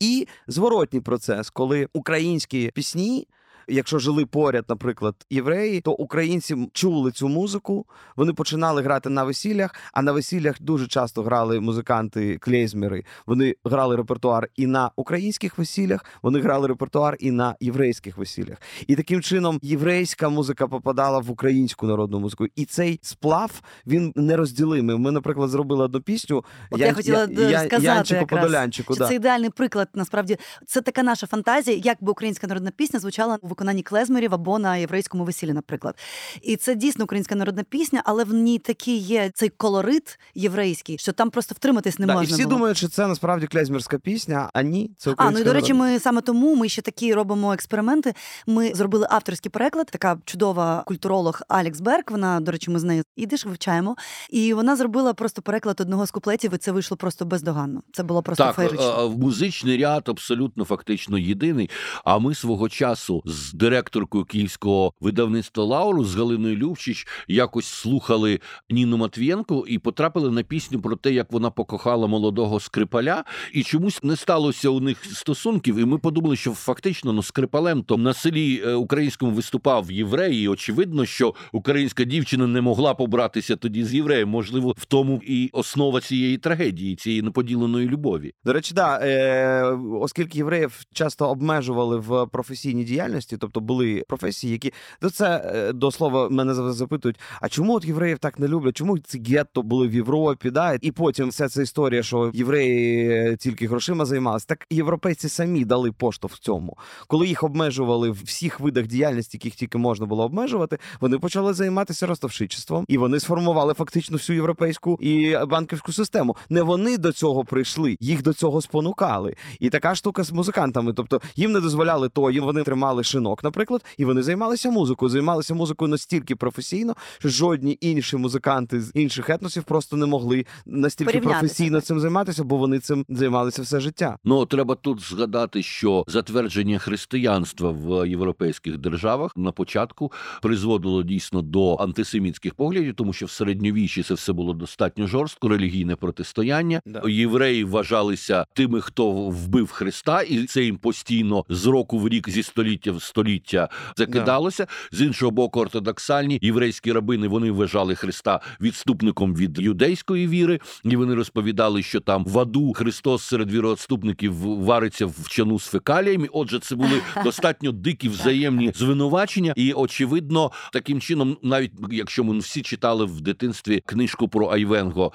і 0.00 0.26
зворотній 0.46 1.00
процес, 1.00 1.50
коли 1.50 1.88
українські 1.92 2.70
пісні. 2.74 3.26
Якщо 3.68 3.98
жили 3.98 4.26
поряд, 4.26 4.64
наприклад, 4.68 5.14
євреї, 5.30 5.80
то 5.80 5.92
українці 5.92 6.68
чули 6.72 7.10
цю 7.12 7.28
музику, 7.28 7.86
вони 8.16 8.32
починали 8.32 8.82
грати 8.82 9.10
на 9.10 9.24
весіллях, 9.24 9.74
а 9.92 10.02
на 10.02 10.12
весіллях 10.12 10.56
дуже 10.62 10.86
часто 10.86 11.22
грали 11.22 11.60
музиканти 11.60 12.38
клейзмери. 12.38 13.04
Вони 13.26 13.54
грали 13.64 13.96
репертуар 13.96 14.48
і 14.56 14.66
на 14.66 14.90
українських 14.96 15.58
весіллях, 15.58 16.04
вони 16.22 16.40
грали 16.40 16.68
репертуар 16.68 17.16
і 17.20 17.30
на 17.30 17.56
єврейських 17.60 18.16
весіллях. 18.18 18.58
І 18.86 18.96
таким 18.96 19.22
чином 19.22 19.58
єврейська 19.62 20.28
музика 20.28 20.68
попадала 20.68 21.18
в 21.18 21.30
українську 21.30 21.86
народну 21.86 22.20
музику. 22.20 22.46
І 22.56 22.64
цей 22.64 22.98
сплав 23.02 23.62
він 23.86 24.12
нерозділимий. 24.16 24.98
Ми, 24.98 25.10
наприклад, 25.10 25.50
зробили 25.50 25.84
одну 25.84 26.00
пісню. 26.00 26.44
От 26.70 26.80
я 26.80 26.92
хотіла 26.92 27.28
Я- 27.30 27.58
сказати 27.64 27.84
Янчику 27.84 28.20
якраз, 28.20 28.40
Подолянчику. 28.40 28.94
Що 28.94 29.04
Да. 29.04 29.08
це 29.08 29.14
ідеальний 29.14 29.50
приклад. 29.50 29.88
Насправді 29.94 30.36
це 30.66 30.80
така 30.80 31.02
наша 31.02 31.26
фантазія, 31.26 31.76
як 31.84 31.96
би 32.00 32.12
українська 32.12 32.46
народна 32.46 32.70
пісня 32.70 33.00
звучала 33.00 33.38
у 33.42 33.48
виконанні 33.52 33.82
клезмерів 33.82 34.34
або 34.34 34.58
на 34.58 34.76
єврейському 34.76 35.24
весіллі, 35.24 35.52
наприклад. 35.52 35.94
І 36.42 36.56
це 36.56 36.74
дійсно 36.74 37.04
українська 37.04 37.34
народна 37.34 37.62
пісня, 37.62 38.02
але 38.04 38.24
в 38.24 38.34
ній 38.34 38.58
такий 38.58 38.96
є 38.98 39.30
цей 39.34 39.48
колорит 39.48 40.18
єврейський, 40.34 40.98
що 40.98 41.12
там 41.12 41.30
просто 41.30 41.54
втриматись 41.54 41.98
не 41.98 42.06
Да, 42.06 42.12
і 42.12 42.16
можна. 42.16 42.34
всі 42.34 42.44
було. 42.44 42.54
думають, 42.56 42.76
що 42.76 42.88
це 42.88 43.06
насправді 43.06 43.46
клезмерська 43.46 43.98
пісня, 43.98 44.50
а 44.54 44.62
ні, 44.62 44.90
це 44.98 45.10
А, 45.10 45.12
українська 45.12 45.38
ну 45.38 45.40
і 45.40 45.44
до 45.44 45.52
речі, 45.52 45.74
ми 45.74 45.98
саме 45.98 46.20
тому 46.20 46.54
ми 46.54 46.68
ще 46.68 46.82
такі 46.82 47.14
робимо 47.14 47.52
експерименти. 47.52 48.14
Ми 48.46 48.74
зробили 48.74 49.06
авторський 49.10 49.50
переклад. 49.50 49.86
Така 49.86 50.18
чудова 50.24 50.82
культуролог 50.86 51.40
Алекс 51.48 51.80
Берг. 51.80 52.04
Вона, 52.10 52.40
до 52.40 52.52
речі, 52.52 52.70
ми 52.70 52.78
з 52.78 52.84
нею 52.84 53.02
ідиш, 53.16 53.46
вивчаємо. 53.46 53.96
І 54.30 54.54
вона 54.54 54.76
зробила 54.76 55.14
просто 55.14 55.42
переклад 55.42 55.80
одного 55.80 56.06
з 56.06 56.10
куплетів, 56.10 56.54
і 56.54 56.56
це 56.58 56.72
вийшло 56.72 56.96
просто 56.96 57.24
бездоганно. 57.24 57.82
Це 57.92 58.02
було 58.02 58.22
просто 58.22 58.44
Так, 58.44 58.56
феєрично. 58.56 59.00
е, 59.00 59.06
е, 59.06 59.08
музичний 59.08 59.76
ряд 59.82 60.02
абсолютно 60.08 60.64
фактично 60.64 61.18
єдиний. 61.18 61.70
А 62.04 62.18
ми 62.18 62.34
свого 62.34 62.68
часу 62.68 63.22
з 63.24 63.41
з 63.42 63.52
директоркою 63.52 64.24
київського 64.24 64.92
видавництва 65.00 65.64
Лауру 65.64 66.04
з 66.04 66.14
Галиною 66.14 66.56
Любчич 66.56 67.06
якось 67.28 67.66
слухали 67.66 68.40
Ніну 68.70 68.96
Матвієнко 68.96 69.64
і 69.68 69.78
потрапили 69.78 70.30
на 70.30 70.42
пісню 70.42 70.80
про 70.80 70.96
те, 70.96 71.12
як 71.12 71.32
вона 71.32 71.50
покохала 71.50 72.06
молодого 72.06 72.60
скрипаля, 72.60 73.24
і 73.52 73.62
чомусь 73.62 74.02
не 74.02 74.16
сталося 74.16 74.68
у 74.68 74.80
них 74.80 75.04
стосунків. 75.04 75.76
І 75.76 75.84
ми 75.84 75.98
подумали, 75.98 76.36
що 76.36 76.52
фактично 76.52 77.12
ну 77.12 77.22
скрипалем 77.22 77.82
то 77.82 77.96
на 77.96 78.14
селі 78.14 78.62
е, 78.66 78.74
українському 78.74 79.32
виступав 79.32 79.92
єврей. 79.92 80.36
і 80.42 80.48
Очевидно, 80.48 81.06
що 81.06 81.34
українська 81.52 82.04
дівчина 82.04 82.46
не 82.46 82.60
могла 82.60 82.94
побратися 82.94 83.56
тоді 83.56 83.84
з 83.84 83.94
євреєм. 83.94 84.28
Можливо, 84.28 84.74
в 84.78 84.84
тому 84.84 85.20
і 85.26 85.50
основа 85.52 86.00
цієї 86.00 86.38
трагедії, 86.38 86.96
цієї 86.96 87.22
неподіленої 87.22 87.88
любові. 87.88 88.32
До 88.44 88.52
речі, 88.52 88.74
да, 88.74 89.00
е, 89.02 89.62
оскільки 90.00 90.38
євреїв 90.38 90.80
часто 90.92 91.28
обмежували 91.28 91.96
в 91.98 92.26
професійній 92.26 92.84
діяльності, 92.84 93.31
тобто 93.36 93.60
були 93.60 94.04
професії, 94.08 94.52
які 94.52 94.72
до 95.02 95.10
це 95.10 95.52
е, 95.54 95.72
до 95.72 95.90
слова 95.90 96.28
мене 96.28 96.54
запитують: 96.54 97.20
а 97.40 97.48
чому 97.48 97.74
от 97.74 97.84
євреїв 97.84 98.18
так 98.18 98.38
не 98.38 98.48
люблять? 98.48 98.76
Чому 98.76 98.98
ці 98.98 99.22
гетто 99.28 99.62
були 99.62 99.88
в 99.88 99.94
Європі? 99.94 100.50
Да? 100.50 100.78
І 100.80 100.92
потім 100.92 101.28
вся 101.28 101.48
ця 101.48 101.62
історія, 101.62 102.02
що 102.02 102.30
євреї 102.34 103.10
е, 103.10 103.36
тільки 103.36 103.68
грошима 103.68 104.04
займалися. 104.04 104.46
Так 104.48 104.66
європейці 104.70 105.28
самі 105.28 105.64
дали 105.64 105.92
поштовх 105.92 106.34
в 106.34 106.38
цьому. 106.38 106.76
Коли 107.06 107.26
їх 107.26 107.42
обмежували 107.42 108.10
в 108.10 108.22
всіх 108.24 108.60
видах 108.60 108.86
діяльності, 108.86 109.36
яких 109.36 109.54
тільки 109.54 109.78
можна 109.78 110.06
було 110.06 110.24
обмежувати, 110.24 110.78
вони 111.00 111.18
почали 111.18 111.54
займатися 111.54 112.06
ростовшичеством, 112.06 112.84
і 112.88 112.98
вони 112.98 113.20
сформували 113.20 113.74
фактично 113.74 114.16
всю 114.16 114.36
європейську 114.36 114.98
і 115.00 115.36
банківську 115.46 115.92
систему. 115.92 116.36
Не 116.50 116.62
вони 116.62 116.98
до 116.98 117.12
цього 117.12 117.44
прийшли, 117.44 117.96
їх 118.00 118.22
до 118.22 118.32
цього 118.32 118.62
спонукали. 118.62 119.34
І 119.60 119.70
така 119.70 119.94
штука 119.94 120.22
з 120.22 120.32
музикантами. 120.32 120.92
Тобто 120.92 121.20
їм 121.36 121.52
не 121.52 121.60
дозволяли 121.60 122.08
то, 122.08 122.30
їм 122.30 122.44
вони 122.44 122.62
тримали 122.62 123.04
шинок, 123.22 123.44
наприклад, 123.44 123.84
і 123.98 124.04
вони 124.04 124.22
займалися 124.22 124.70
музикою. 124.70 125.08
Займалися 125.08 125.54
музикою 125.54 125.88
настільки 125.88 126.36
професійно, 126.36 126.94
що 127.18 127.28
жодні 127.28 127.78
інші 127.80 128.16
музиканти 128.16 128.80
з 128.80 128.90
інших 128.94 129.30
етносів 129.30 129.62
просто 129.62 129.96
не 129.96 130.06
могли 130.06 130.46
настільки 130.66 131.20
професійно 131.20 131.80
цим 131.80 132.00
займатися, 132.00 132.44
бо 132.44 132.56
вони 132.56 132.78
цим 132.78 133.04
займалися 133.08 133.62
все 133.62 133.80
життя. 133.80 134.16
Ну 134.24 134.46
треба 134.46 134.74
тут 134.74 135.00
згадати, 135.00 135.62
що 135.62 136.04
затвердження 136.06 136.78
християнства 136.78 137.70
в 137.70 138.08
європейських 138.08 138.78
державах 138.78 139.36
на 139.36 139.52
початку 139.52 140.12
призводило 140.42 141.02
дійсно 141.02 141.42
до 141.42 141.76
антисемітських 141.76 142.54
поглядів, 142.54 142.94
тому 142.94 143.12
що 143.12 143.26
в 143.26 143.30
середньовіччі 143.30 144.02
це 144.02 144.14
все 144.14 144.32
було 144.32 144.52
достатньо 144.52 145.06
жорстко, 145.06 145.48
релігійне 145.48 145.96
протистояння. 145.96 146.80
Да. 146.86 147.02
Євреї 147.08 147.64
вважалися 147.64 148.46
тими, 148.54 148.80
хто 148.80 149.10
вбив 149.12 149.70
Христа, 149.70 150.22
і 150.22 150.44
це 150.44 150.62
їм 150.62 150.76
постійно 150.76 151.44
з 151.48 151.66
року 151.66 151.98
в 151.98 152.08
рік, 152.08 152.28
зі 152.28 152.42
століття 152.42 152.92
в 152.92 153.02
століття 153.12 153.68
закидалося. 153.96 154.66
З 154.92 155.00
іншого 155.00 155.30
боку, 155.30 155.60
ортодоксальні 155.60 156.38
єврейські 156.42 156.92
рабини 156.92 157.28
вони 157.28 157.50
вважали 157.50 157.94
Христа 157.94 158.40
відступником 158.60 159.34
від 159.34 159.58
юдейської 159.58 160.28
віри, 160.28 160.60
і 160.84 160.96
вони 160.96 161.14
розповідали, 161.14 161.82
що 161.82 162.00
там 162.00 162.24
в 162.24 162.38
аду 162.38 162.72
Христос 162.72 163.22
серед 163.22 163.50
віроотступників 163.50 164.34
вариться 164.34 165.06
в 165.06 165.28
чану 165.28 165.58
з 165.58 165.66
фекаліями. 165.66 166.28
Отже, 166.32 166.58
це 166.58 166.76
були 166.76 167.02
достатньо 167.24 167.72
дикі 167.72 168.08
взаємні 168.08 168.72
звинувачення, 168.74 169.52
і 169.56 169.72
очевидно, 169.72 170.50
таким 170.72 171.00
чином, 171.00 171.36
навіть 171.42 171.72
якщо 171.90 172.24
ми 172.24 172.38
всі 172.38 172.62
читали 172.62 173.04
в 173.04 173.20
дитинстві 173.20 173.82
книжку 173.86 174.28
про 174.28 174.48
Айвенго, 174.48 175.12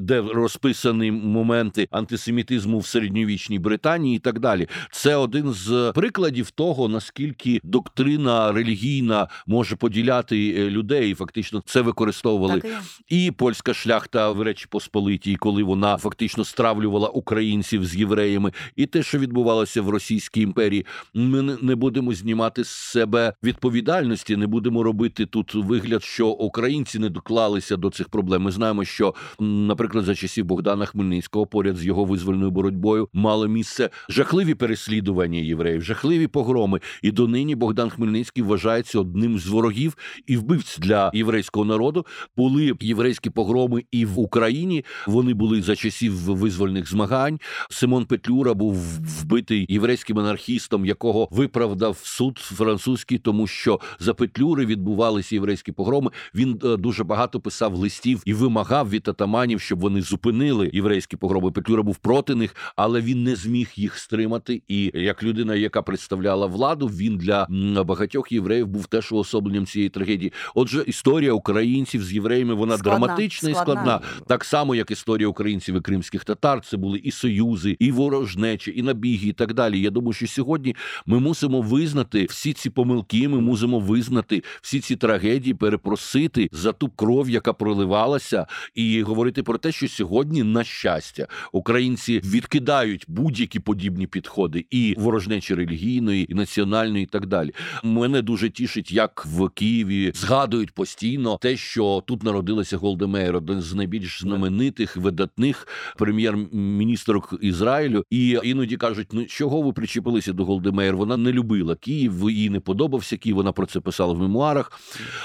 де 0.00 0.20
розписані 0.20 1.12
моменти 1.12 1.88
антисемітизму 1.90 2.78
в 2.78 2.86
середньовічній 2.86 3.58
Британії, 3.58 4.16
і 4.16 4.18
так 4.18 4.38
далі, 4.38 4.68
це 4.92 5.16
один 5.16 5.52
з 5.52 5.92
прикладів 5.94 6.50
того, 6.50 6.88
наскільки 6.94 7.60
доктрина 7.64 8.52
релігійна 8.52 9.28
може 9.46 9.76
поділяти 9.76 10.54
е, 10.58 10.70
людей. 10.70 11.10
І 11.10 11.14
Фактично, 11.14 11.62
це 11.66 11.80
використовували 11.80 12.60
Так 12.60 12.82
і 13.08 13.24
і 13.26 13.30
польська 13.30 13.74
шляхта 13.74 14.30
в 14.30 14.42
Речі 14.42 14.66
Посполитій, 14.70 15.36
коли 15.36 15.62
вона 15.62 15.96
фактично 15.96 16.44
стравлювала 16.44 17.08
українців 17.08 17.86
з 17.86 17.96
євреями, 17.96 18.52
і 18.76 18.86
те, 18.86 19.02
що 19.02 19.18
відбувалося 19.18 19.82
в 19.82 19.88
Російській 19.88 20.40
імперії, 20.40 20.86
ми 21.14 21.42
не- 21.42 21.56
не 21.62 21.74
будемо 21.74 22.12
знімати 22.14 22.64
з 22.64 22.68
себе 22.68 23.32
відповідальності, 23.42 24.36
не 24.36 24.46
будемо 24.46 24.82
робити 24.82 25.26
тут 25.26 25.54
вигляд, 25.54 26.02
що 26.02 26.28
українці 26.28 26.98
не 26.98 27.08
доклалися 27.08 27.76
до 27.76 27.90
цих 27.90 28.08
проблем. 28.08 28.42
Ми 28.42 28.50
знаємо, 28.50 28.84
що, 28.84 29.14
наприклад, 29.40 30.04
за 30.04 30.14
часів 30.14 30.44
Богдана 30.44 30.86
Хмельницького, 30.86 31.46
поряд 31.46 31.76
з 31.76 31.84
його 31.86 32.04
визвольною 32.04 32.50
боротьбою, 32.50 33.08
мало 33.12 33.48
місце 33.48 33.90
жахливі 34.08 34.54
переслідування 34.54 35.38
євреїв, 35.38 35.82
жахливі 35.82 36.26
погроми. 36.26 36.80
І 37.02 37.10
донині 37.10 37.54
Богдан 37.54 37.90
Хмельницький 37.90 38.42
вважається 38.42 39.00
одним 39.00 39.38
з 39.38 39.46
ворогів 39.46 39.96
і 40.26 40.36
вбивць 40.36 40.78
для 40.78 41.10
єврейського 41.14 41.64
народу. 41.64 42.06
Були 42.36 42.72
єврейські 42.80 43.30
погроми 43.30 43.84
і 43.92 44.06
в 44.06 44.18
Україні. 44.18 44.84
Вони 45.06 45.34
були 45.34 45.62
за 45.62 45.76
часів 45.76 46.12
визвольних 46.12 46.90
змагань. 46.90 47.40
Симон 47.70 48.06
Петлюра 48.06 48.54
був 48.54 48.76
вбитий 49.20 49.66
єврейським 49.68 50.18
анархістом, 50.18 50.86
якого 50.86 51.28
виправдав 51.30 51.98
суд 52.02 52.38
французький, 52.38 53.18
тому 53.18 53.46
що 53.46 53.80
за 53.98 54.14
Петлюри 54.14 54.66
відбувалися 54.66 55.34
єврейські 55.34 55.72
погроми. 55.72 56.10
Він 56.34 56.60
е, 56.64 56.76
дуже 56.76 57.04
багато 57.04 57.40
писав 57.40 57.74
листів 57.74 58.22
і 58.24 58.34
вимагав 58.34 58.90
від 58.90 59.08
атаманів, 59.08 59.60
щоб 59.60 59.80
вони 59.80 60.02
зупинили 60.02 60.70
єврейські 60.72 61.16
погроми. 61.16 61.50
Петлюра 61.50 61.82
був 61.82 61.96
проти 61.96 62.34
них, 62.34 62.56
але 62.76 63.00
він 63.00 63.22
не 63.22 63.36
зміг 63.36 63.72
їх 63.76 63.98
стримати. 63.98 64.62
І 64.68 64.90
як 64.94 65.22
людина, 65.22 65.54
яка 65.54 65.82
представляла 65.82 66.46
владу, 66.46 66.73
він 66.82 67.16
для 67.16 67.46
багатьох 67.84 68.32
євреїв 68.32 68.66
був 68.66 68.86
теж 68.86 69.12
уособленням 69.12 69.66
цієї 69.66 69.88
трагедії. 69.88 70.32
Отже, 70.54 70.84
історія 70.86 71.32
українців 71.32 72.04
з 72.04 72.12
євреями 72.12 72.54
вона 72.54 72.78
Складна, 72.78 73.06
драматична 73.06 73.50
і 73.50 73.52
складна. 73.52 73.82
складна. 73.82 74.00
Так 74.26 74.44
само, 74.44 74.74
як 74.74 74.90
історія 74.90 75.28
українців 75.28 75.76
і 75.76 75.80
кримських 75.80 76.24
татар, 76.24 76.60
це 76.60 76.76
були 76.76 76.98
і 76.98 77.10
союзи, 77.10 77.76
і 77.78 77.92
ворожнечі, 77.92 78.72
і 78.76 78.82
набіги, 78.82 79.28
і 79.28 79.32
так 79.32 79.54
далі. 79.54 79.80
Я 79.80 79.90
думаю, 79.90 80.12
що 80.12 80.26
сьогодні 80.26 80.76
ми 81.06 81.20
мусимо 81.20 81.62
визнати 81.62 82.24
всі 82.24 82.52
ці 82.52 82.70
помилки. 82.70 83.28
Ми 83.28 83.40
мусимо 83.40 83.80
визнати 83.80 84.42
всі 84.62 84.80
ці 84.80 84.96
трагедії, 84.96 85.54
перепросити 85.54 86.48
за 86.52 86.72
ту 86.72 86.88
кров, 86.88 87.30
яка 87.30 87.52
проливалася, 87.52 88.46
і 88.74 89.02
говорити 89.02 89.42
про 89.42 89.58
те, 89.58 89.72
що 89.72 89.88
сьогодні, 89.88 90.42
на 90.42 90.64
щастя, 90.64 91.26
українці 91.52 92.20
відкидають 92.24 93.04
будь-які 93.08 93.60
подібні 93.60 94.06
підходи 94.06 94.66
і 94.70 94.94
ворожнечі 94.98 95.54
релігійної, 95.54 96.32
і 96.32 96.34
національної, 96.34 96.53
і 96.56 97.06
так 97.06 97.26
далі. 97.26 97.52
Мене 97.82 98.22
дуже 98.22 98.50
тішить, 98.50 98.92
як 98.92 99.26
в 99.26 99.48
Києві 99.48 100.12
згадують 100.14 100.70
постійно 100.70 101.38
те, 101.40 101.56
що 101.56 102.02
тут 102.06 102.22
народилася 102.22 102.76
Голда 102.76 103.06
Меїр, 103.06 103.36
один 103.36 103.60
з 103.60 103.74
найбільш 103.74 104.20
знаменитих 104.20 104.96
видатних 104.96 105.68
прем'єр-міністрок 105.96 107.34
Ізраїлю. 107.40 108.04
І 108.10 108.38
іноді 108.42 108.76
кажуть: 108.76 109.08
ну 109.12 109.24
чого 109.24 109.62
ви 109.62 109.72
причепилися 109.72 110.32
до 110.32 110.44
Голди 110.44 110.70
Меїр? 110.70 110.96
Вона 110.96 111.16
не 111.16 111.32
любила 111.32 111.74
Київ, 111.74 112.30
їй 112.30 112.50
не 112.50 112.60
подобався 112.60 113.16
Київ. 113.16 113.36
Вона 113.36 113.52
про 113.52 113.66
це 113.66 113.80
писала 113.80 114.12
в 114.12 114.18
мемуарах. 114.18 114.72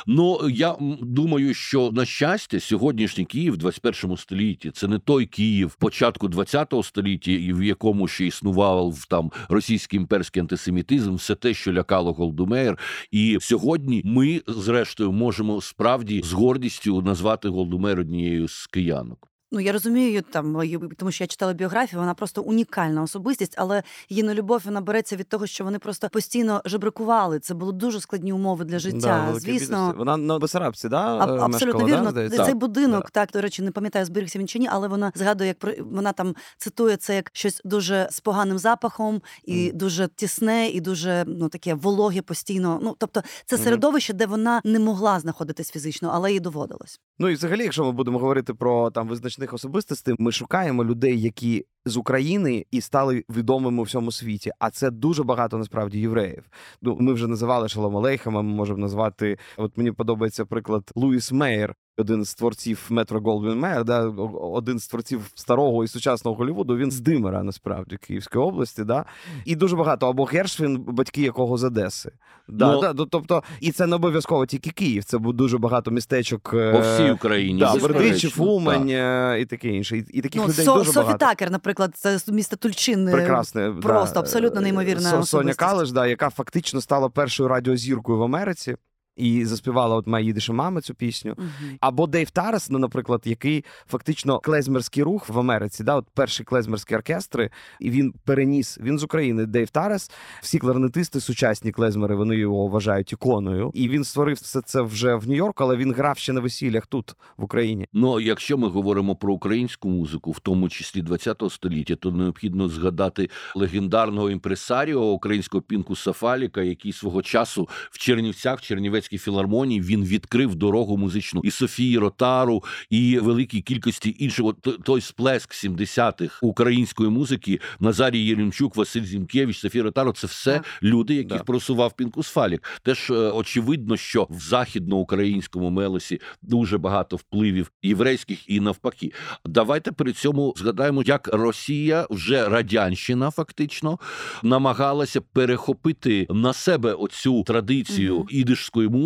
Ну 0.08 0.50
я 0.50 0.76
думаю, 1.02 1.54
що 1.54 1.92
на 1.92 2.06
щастя, 2.06 2.60
сьогоднішній 2.60 3.26
Київ 3.26 3.54
в 3.54 3.58
21 3.58 4.18
столітті 4.18 4.72
це 4.72 4.88
не 4.88 5.00
той 5.00 5.26
Київ 5.26 5.76
початку 5.76 6.28
20 6.28 6.74
століття, 6.84 7.32
в 7.32 7.64
якому 7.64 8.08
ще 8.08 8.26
існував 8.26 9.06
там 9.10 9.32
російський 9.50 10.00
імперський 10.00 10.42
антисемітизм, 10.42 11.18
все 11.20 11.36
те, 11.36 11.54
що 11.54 11.74
лякало 11.74 12.14
Голдумеєр. 12.14 12.80
І 13.12 13.38
сьогодні 13.42 14.02
ми, 14.06 14.42
зрештою, 14.48 15.12
можемо 15.12 15.62
справді 15.62 16.22
з 16.26 16.34
гордістю 16.34 17.02
назвати 17.02 17.50
Голдумеєр 17.50 18.00
однією 18.00 18.48
з 18.48 18.68
киянок. 18.68 19.29
Ну 19.52 19.60
я 19.60 19.72
розумію, 19.72 20.22
там 20.22 20.62
тому 20.98 21.12
що 21.12 21.24
я 21.24 21.28
читала 21.28 21.54
біографію, 21.54 22.00
вона 22.00 22.14
просто 22.14 22.42
унікальна 22.42 23.04
особистість, 23.04 23.54
але 23.58 23.84
її 24.10 24.24
нелюбов 24.24 24.62
вона 24.66 24.82
береться 24.82 25.16
від 25.16 25.30
того, 25.30 25.48
що 25.48 25.64
вони 25.64 25.80
просто 25.80 26.10
постійно 26.10 26.62
жебракували. 26.66 27.40
Це 27.40 27.54
були 27.54 27.74
дуже 27.74 28.02
складні 28.02 28.34
умови 28.34 28.66
для 28.66 28.80
життя. 28.80 29.30
Да, 29.32 29.40
Звісно, 29.40 29.78
бідності. 29.78 29.98
вона 29.98 30.18
на 30.18 30.40
Бесарабці, 30.40 30.90
да? 30.90 31.18
А- 31.18 31.36
е, 31.36 31.40
абсолютно 31.40 31.86
вірно. 31.86 32.12
Да? 32.12 32.30
Цей 32.30 32.54
будинок, 32.54 33.12
так 33.12 33.30
до 33.34 33.42
речі, 33.42 33.62
не 33.62 33.72
пам'ятаю, 33.72 34.06
зберігся 34.06 34.40
він 34.40 34.48
чи 34.48 34.60
ні, 34.60 34.70
але 34.72 34.88
вона 34.88 35.12
згадує, 35.16 35.48
як 35.48 35.60
про 35.60 35.72
вона 35.80 36.14
там 36.14 36.36
цитує 36.58 36.98
це 36.98 37.16
як 37.16 37.30
щось 37.34 37.62
дуже 37.66 38.08
з 38.12 38.20
поганим 38.20 38.58
запахом, 38.58 39.22
і 39.44 39.72
дуже 39.72 40.08
тісне, 40.16 40.70
і 40.70 40.82
дуже 40.82 41.26
ну 41.28 41.50
таке 41.50 41.74
вологе 41.74 42.22
постійно. 42.22 42.80
Ну 42.84 42.96
тобто, 42.98 43.22
це 43.46 43.58
середовище, 43.58 44.14
де 44.14 44.26
вона 44.26 44.62
не 44.64 44.80
могла 44.80 45.20
знаходитись 45.20 45.72
фізично, 45.72 46.12
але 46.14 46.34
їй 46.34 46.40
доводилось. 46.40 47.00
Ну 47.20 47.30
і 47.30 47.34
взагалі, 47.34 47.64
якщо 47.64 47.86
ми 47.86 47.92
будемо 47.92 48.20
говорити 48.20 48.54
про 48.54 48.92
там 48.92 49.08
визначних 49.40 49.54
особистостей, 49.54 50.16
ми 50.20 50.32
шукаємо 50.32 50.84
людей, 50.86 51.22
які 51.22 51.66
з 51.86 51.98
України 51.98 52.66
і 52.72 52.82
стали 52.82 53.24
відомими 53.30 53.82
у 53.82 53.84
всьому 53.84 54.12
світі. 54.12 54.52
А 54.60 54.70
це 54.70 54.92
дуже 54.92 55.24
багато 55.24 55.58
насправді 55.58 56.00
євреїв. 56.00 56.44
Ну 56.82 56.98
ми 57.00 57.14
вже 57.14 57.28
називали 57.28 57.70
Шолом-Алейхема, 57.70 58.42
Ми 58.42 58.54
можемо 58.54 58.80
назвати. 58.80 59.38
От 59.58 59.78
мені 59.78 59.92
подобається 59.92 60.46
приклад 60.46 60.92
Луїс 60.96 61.32
Мейер. 61.32 61.76
Один 62.00 62.26
з 62.26 62.34
творців 62.36 62.86
Метро 62.90 63.20
Голдвін 63.20 63.60
Мейер, 63.60 63.84
да, 63.84 64.02
один 64.42 64.80
з 64.80 64.88
творців 64.88 65.32
старого 65.36 65.84
і 65.84 65.88
сучасного 65.88 66.38
Голлівуду, 66.38 66.78
він 66.78 66.92
з 66.92 67.00
Димера, 67.00 67.44
насправді, 67.44 67.98
Київської 67.98 68.44
області. 68.46 68.84
Да? 68.84 69.06
І 69.46 69.56
дуже 69.56 69.76
багато 69.76 70.08
або 70.10 70.24
Гершвін, 70.24 70.78
батьки 70.88 71.22
якого 71.22 71.58
з 71.58 71.64
Одеси. 71.64 72.12
Да, 72.48 72.72
Ну, 72.74 72.82
да, 72.82 72.94
ну, 72.94 73.06
тобто, 73.06 73.44
і 73.62 73.72
це 73.72 73.88
не 73.88 73.96
обов'язково 73.96 74.46
тільки 74.46 74.70
Київ, 74.70 75.04
це 75.04 75.18
буде 75.18 75.38
дуже 75.38 75.58
багато 75.58 75.92
містечок. 75.92 76.52
е, 76.54 76.72
По 76.72 76.80
всій 76.80 77.12
Україні. 77.12 77.60
Да. 77.60 77.76
Бердичів, 77.76 78.42
Умань 78.42 78.80
Так. 78.88 78.90
е, 79.38 79.42
і 79.42 79.46
таке 79.46 79.68
інше. 79.70 79.98
І, 79.98 80.00
і 80.14 80.22
таких 80.22 80.42
Ну, 80.42 80.48
людей 80.48 80.66
Со- 80.66 80.74
дуже 80.74 80.86
Софі 80.92 80.98
багато. 81.06 81.18
Такер, 81.26 81.52
наприклад, 81.52 81.92
це 81.96 82.18
з 82.20 82.28
міста 82.30 82.56
Тульчин. 82.56 83.08
е, 83.08 83.12
Прекрасне, 83.12 83.74
просто 83.82 84.14
да. 84.14 84.20
абсолютно 84.20 84.62
неймовірна 84.62 85.10
Со- 85.10 85.24
Соня. 85.24 85.54
Калиш, 85.54 85.92
да, 85.92 86.08
яка 86.08 86.30
фактично 86.30 86.82
стала 86.82 87.10
першою 87.10 87.50
радіозіркою 87.50 88.18
в 88.20 88.24
Америці 88.24 88.76
і 89.20 89.46
заспівала 89.46 89.96
от 89.96 90.08
«Моя 90.08 90.26
їдише 90.26 90.54
мама 90.54 90.82
цю 90.82 90.94
пісню. 90.94 91.36
Мгм. 91.38 91.78
Або 91.80 92.08
Дейв 92.08 92.30
Тарас, 92.30 92.70
ну, 92.70 92.80
наприклад, 92.80 93.22
який 93.26 93.66
фактично 93.88 94.40
клезмерський 94.40 95.04
рух 95.04 95.30
в 95.30 95.40
Америці, 95.40 95.84
да, 95.84 95.96
от 95.96 96.06
перші 96.14 96.44
клезмерські 96.44 96.96
оркестри, 96.96 97.50
і 97.80 97.90
він 97.90 98.14
переніс. 98.26 98.80
Він 98.82 99.00
з 99.00 99.04
України. 99.04 99.46
Дейв 99.46 99.70
Тарас, 99.70 100.12
всі 100.42 100.60
кларнетисти, 100.60 101.20
сучасні 101.20 101.72
клезмери, 101.72 102.16
вони 102.16 102.36
його 102.36 102.68
вважають 102.68 103.14
іконою. 103.14 103.72
І 103.74 103.90
він 103.90 104.04
створив 104.04 104.36
все 104.36 104.62
це 104.62 104.82
вже 104.82 105.16
в 105.16 105.28
Нью-Йорку, 105.28 105.64
але 105.64 105.78
він 105.78 105.94
грав 105.94 106.18
ще 106.18 106.34
на 106.34 106.40
весіллях 106.40 106.88
тут, 106.88 107.16
в 107.38 107.44
Україні. 107.44 107.88
Ну, 107.94 108.20
якщо 108.20 108.58
ми 108.58 108.68
говоримо 108.68 109.16
про 109.16 109.34
українську 109.34 109.90
музику, 109.90 110.32
в 110.32 110.40
тому 110.40 110.70
числі 110.70 111.04
ХХ 111.04 111.52
століття, 111.52 111.96
то 111.96 112.12
необхідно 112.12 112.70
згадати 112.70 113.30
легендарного 113.56 114.30
імпресаріо 114.30 115.02
українського 115.02 115.62
Пінкуса 115.62 115.96
Фаліка, 115.96 116.62
який 116.62 116.94
свого 116.94 117.22
часу 117.22 117.70
в 117.92 117.98
Чернівцях, 117.98 118.60
в 118.60 118.62
Чернівецькій 119.10 119.18
філармонії, 119.18 119.82
він 119.82 120.04
відкрив 120.06 120.56
дорогу 120.56 120.98
музичну 120.98 121.42
і 121.44 121.52
Софії 121.52 121.98
Ротару, 121.98 122.64
і 122.90 123.20
великій 123.20 123.62
кількості 123.62 124.16
інших. 124.20 124.46
От 124.46 124.84
той 124.84 125.02
сплеск 125.02 125.54
70-х 125.54 126.40
української 126.42 127.10
музики, 127.10 127.60
Назарій 127.80 128.20
Єремчук, 128.26 128.76
Василь 128.76 129.04
Зінкевич, 129.04 129.58
Софія 129.58 129.84
Ротару 129.84 130.12
це 130.14 130.28
все 130.28 130.62
люди, 130.84 131.14
яких 131.16 131.38
Да. 131.38 131.44
просував 131.44 131.94
Пінкус 131.94 132.28
Фалік. 132.28 132.64
Теж 132.84 133.10
е, 133.10 133.14
очевидно, 133.14 133.98
що 133.98 134.28
в 134.30 134.40
західноукраїнському 134.40 135.70
мелосі 135.70 136.22
дуже 136.42 136.78
багато 136.78 137.16
впливів 137.16 137.72
єврейських 137.84 138.50
і 138.50 138.60
навпаки. 138.60 139.12
Давайте 139.46 139.92
при 139.92 140.14
цьому 140.14 140.54
згадаємо, 140.58 141.04
як 141.06 141.30
Росія, 141.34 142.08
вже 142.10 142.50
радянщина, 142.50 143.32
фактично 143.32 144.00
намагалася 144.44 145.22
перехопити 145.22 146.28
на 146.30 146.54
себе 146.54 146.94
оцю 146.94 147.44
традицію 147.44 148.16
Мгм. 148.16 148.28
ідишської 148.30 148.88
музики, 148.90 148.99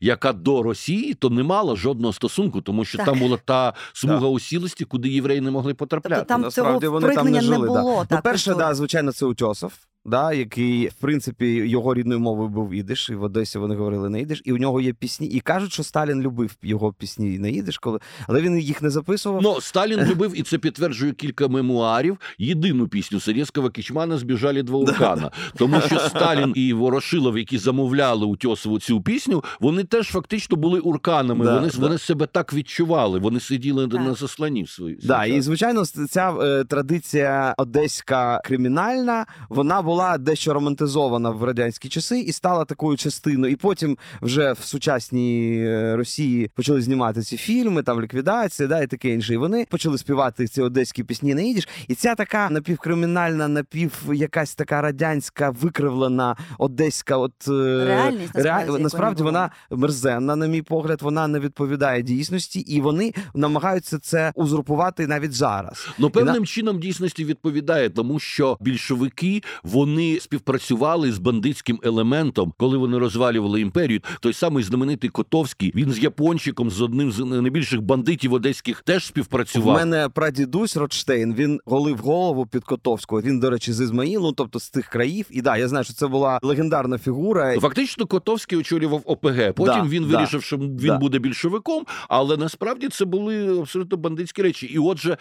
яка 0.00 0.32
до 0.32 0.62
Росії 0.62 1.14
то 1.14 1.30
не 1.30 1.42
мала 1.42 1.76
жодного 1.76 2.12
стосунку, 2.12 2.60
тому 2.60 2.84
що 2.84 2.98
Так. 2.98 3.06
там 3.06 3.18
була 3.18 3.38
та 3.44 3.72
смуга 3.92 4.26
усілості, 4.28 4.84
куди 4.84 5.08
євреї 5.08 5.40
не 5.40 5.50
могли 5.50 5.74
потрапляти. 5.74 6.16
Тобто 6.20 6.28
там 6.34 6.40
Насправді 6.40 6.86
цього 6.86 7.00
вони 7.00 7.14
там 7.14 7.24
не, 7.24 7.30
не 7.30 7.36
не 7.38 7.42
жили. 7.44 7.66
було. 7.66 7.80
да. 8.00 8.04
так, 8.04 8.10
ну, 8.10 8.18
перше, 8.30 8.50
так, 8.50 8.58
да, 8.58 8.74
звичайно, 8.74 9.12
це 9.12 9.26
Утьосов. 9.26 9.72
Да, 10.04 10.32
який, 10.32 10.88
в 10.88 10.94
принципі, 10.94 11.46
його 11.46 11.94
рідною 11.94 12.20
мовою 12.20 12.48
був 12.48 12.72
ідиш, 12.72 13.10
і 13.10 13.14
в 13.14 13.22
Одесі 13.22 13.58
вони 13.58 13.74
говорили 13.74 14.10
на 14.10 14.18
ідиш, 14.18 14.42
і 14.44 14.52
у 14.52 14.58
нього 14.58 14.80
є 14.80 14.92
пісні. 14.92 15.26
І 15.26 15.40
кажуть, 15.40 15.72
що 15.72 15.82
Сталін 15.82 16.22
любив 16.22 16.56
його 16.62 16.92
пісні 16.92 17.38
на 17.38 17.48
ідиш, 17.48 17.78
коли 17.78 17.98
але 18.26 18.40
він 18.40 18.58
їх 18.58 18.82
не 18.82 18.90
записував. 18.90 19.42
Ну, 19.42 19.60
Сталін 19.60 20.00
любив, 20.00 20.32
і 20.40 20.42
це 20.42 20.58
підтверджує 20.58 21.12
кілька 21.12 21.48
мемуарів. 21.48 22.18
Єдину 22.38 22.88
пісню 22.88 23.20
Сирєцького 23.20 23.70
Кічмана 23.70 24.18
збіжали 24.18 24.62
два 24.62 24.78
уркана. 24.78 25.30
Тому 25.56 25.80
що 25.80 25.98
Сталін 25.98 26.52
і 26.56 26.72
Ворошилов, 26.72 27.38
які 27.38 27.58
замовляли 27.58 28.26
у 28.26 28.36
Тьосову 28.36 28.78
цю 28.78 29.00
пісню, 29.00 29.44
вони 29.60 29.84
теж 29.84 30.06
фактично 30.06 30.56
були 30.56 30.80
урканами. 30.80 31.44
Да, 31.44 31.54
вони, 31.54 31.68
да. 31.68 31.78
вони 31.78 31.98
себе 31.98 32.26
так 32.26 32.54
відчували. 32.54 33.18
Вони 33.18 33.40
сиділи 33.40 33.86
на 33.86 34.14
засланні 34.14 34.66
свої. 34.66 34.98
Да, 35.02 35.24
і 35.24 35.40
звичайно, 35.40 35.84
ця 35.86 36.34
е, 36.40 36.64
традиція 36.64 37.54
одеська 37.58 38.40
кримінальна, 38.44 39.26
вона 39.48 39.80
була 39.90 40.18
дещо 40.18 40.54
романтизована 40.54 41.30
в 41.30 41.44
радянські 41.44 41.88
часи 41.88 42.20
і 42.20 42.32
стала 42.32 42.64
такою 42.64 42.96
частиною. 42.96 43.52
І 43.52 43.56
потім 43.56 43.98
вже 44.22 44.52
в 44.52 44.58
сучасній 44.58 45.64
е, 45.66 45.96
Росії 45.96 46.50
почали 46.54 46.82
знімати 46.82 47.22
ці 47.22 47.36
фільми, 47.36 47.82
там 47.82 48.00
ліквідація, 48.02 48.68
да, 48.68 48.82
і 48.82 48.86
таке 48.86 49.08
інше. 49.08 49.34
І 49.34 49.36
вони 49.36 49.66
почали 49.70 49.98
співати 49.98 50.46
ці 50.46 50.62
одеські 50.62 51.04
пісні 51.04 51.34
на 51.34 51.42
ідіш. 51.42 51.68
І 51.88 51.94
ця 51.94 52.14
така 52.14 52.50
напівкримінальна, 52.50 53.48
напів 53.48 53.92
якась 54.12 54.54
така 54.54 54.80
радянська 54.80 55.50
викривлена 55.50 56.36
одеська, 56.58 57.16
от 57.16 57.32
е, 57.48 57.84
Реальність, 57.84 58.34
насправді, 58.34 58.72
реаль- 58.72 58.78
насправді 58.78 59.22
вона 59.22 59.50
мерзенна, 59.70 60.36
на 60.36 60.46
мій 60.46 60.62
погляд, 60.62 61.02
вона 61.02 61.28
не 61.28 61.40
відповідає 61.40 62.02
дійсності, 62.02 62.60
і 62.60 62.80
вони 62.80 63.12
намагаються 63.34 63.98
це 63.98 64.32
узурпувати 64.34 65.06
навіть 65.06 65.32
зараз. 65.32 65.88
Ну, 65.98 66.10
певним 66.10 66.46
чином 66.46 66.78
дійсності 66.80 67.24
відповідає, 67.24 67.90
тому 67.90 68.18
що 68.18 68.56
більшовики 68.60 69.42
вони 69.80 70.20
співпрацювали 70.20 71.12
з 71.12 71.18
бандитським 71.18 71.80
елементом, 71.82 72.52
коли 72.58 72.78
вони 72.78 72.98
розвалювали 72.98 73.60
імперію. 73.60 74.00
Той 74.20 74.32
самий 74.32 74.64
знаменитий 74.64 75.10
Котовський, 75.10 75.72
він 75.74 75.92
з 75.92 75.98
япончиком, 75.98 76.70
з 76.70 76.80
одним 76.80 77.12
з 77.12 77.18
найбільших 77.18 77.82
бандитів 77.82 78.32
одеських, 78.32 78.82
теж 78.82 79.06
співпрацював. 79.06 79.76
У 79.76 79.78
мене 79.78 80.08
прадідусь 80.08 80.76
Ротштейн, 80.76 81.34
він 81.34 81.60
голив 81.64 81.98
голову 81.98 82.46
під 82.46 82.64
Котовського. 82.64 83.22
Він, 83.22 83.40
до 83.40 83.50
речі, 83.50 83.72
з 83.72 83.80
Ізмаїлу, 83.80 84.32
тобто 84.32 84.60
з 84.60 84.70
тих 84.70 84.86
країв. 84.86 85.26
І 85.30 85.42
да, 85.42 85.56
я 85.56 85.68
знаю, 85.68 85.84
що 85.84 85.94
це 85.94 86.06
була 86.06 86.38
легендарна 86.42 86.98
фігура. 86.98 87.60
Фактично, 87.60 88.06
Котовський 88.06 88.58
очолював 88.58 89.02
ОПГ. 89.04 89.52
Потім 89.54 89.82
Да, 89.82 89.88
він 89.88 90.08
да, 90.08 90.16
вирішив, 90.16 90.42
що 90.42 90.56
він 90.56 90.76
да. 90.76 90.98
буде 90.98 91.18
більшовиком, 91.18 91.84
але 92.08 92.36
насправді 92.36 92.88
це 92.88 93.04
були 93.04 93.58
абсолютно 93.58 93.96
бандитські 93.96 94.42
речі. 94.42 94.66
І 94.66 94.78
отже, 94.78 95.16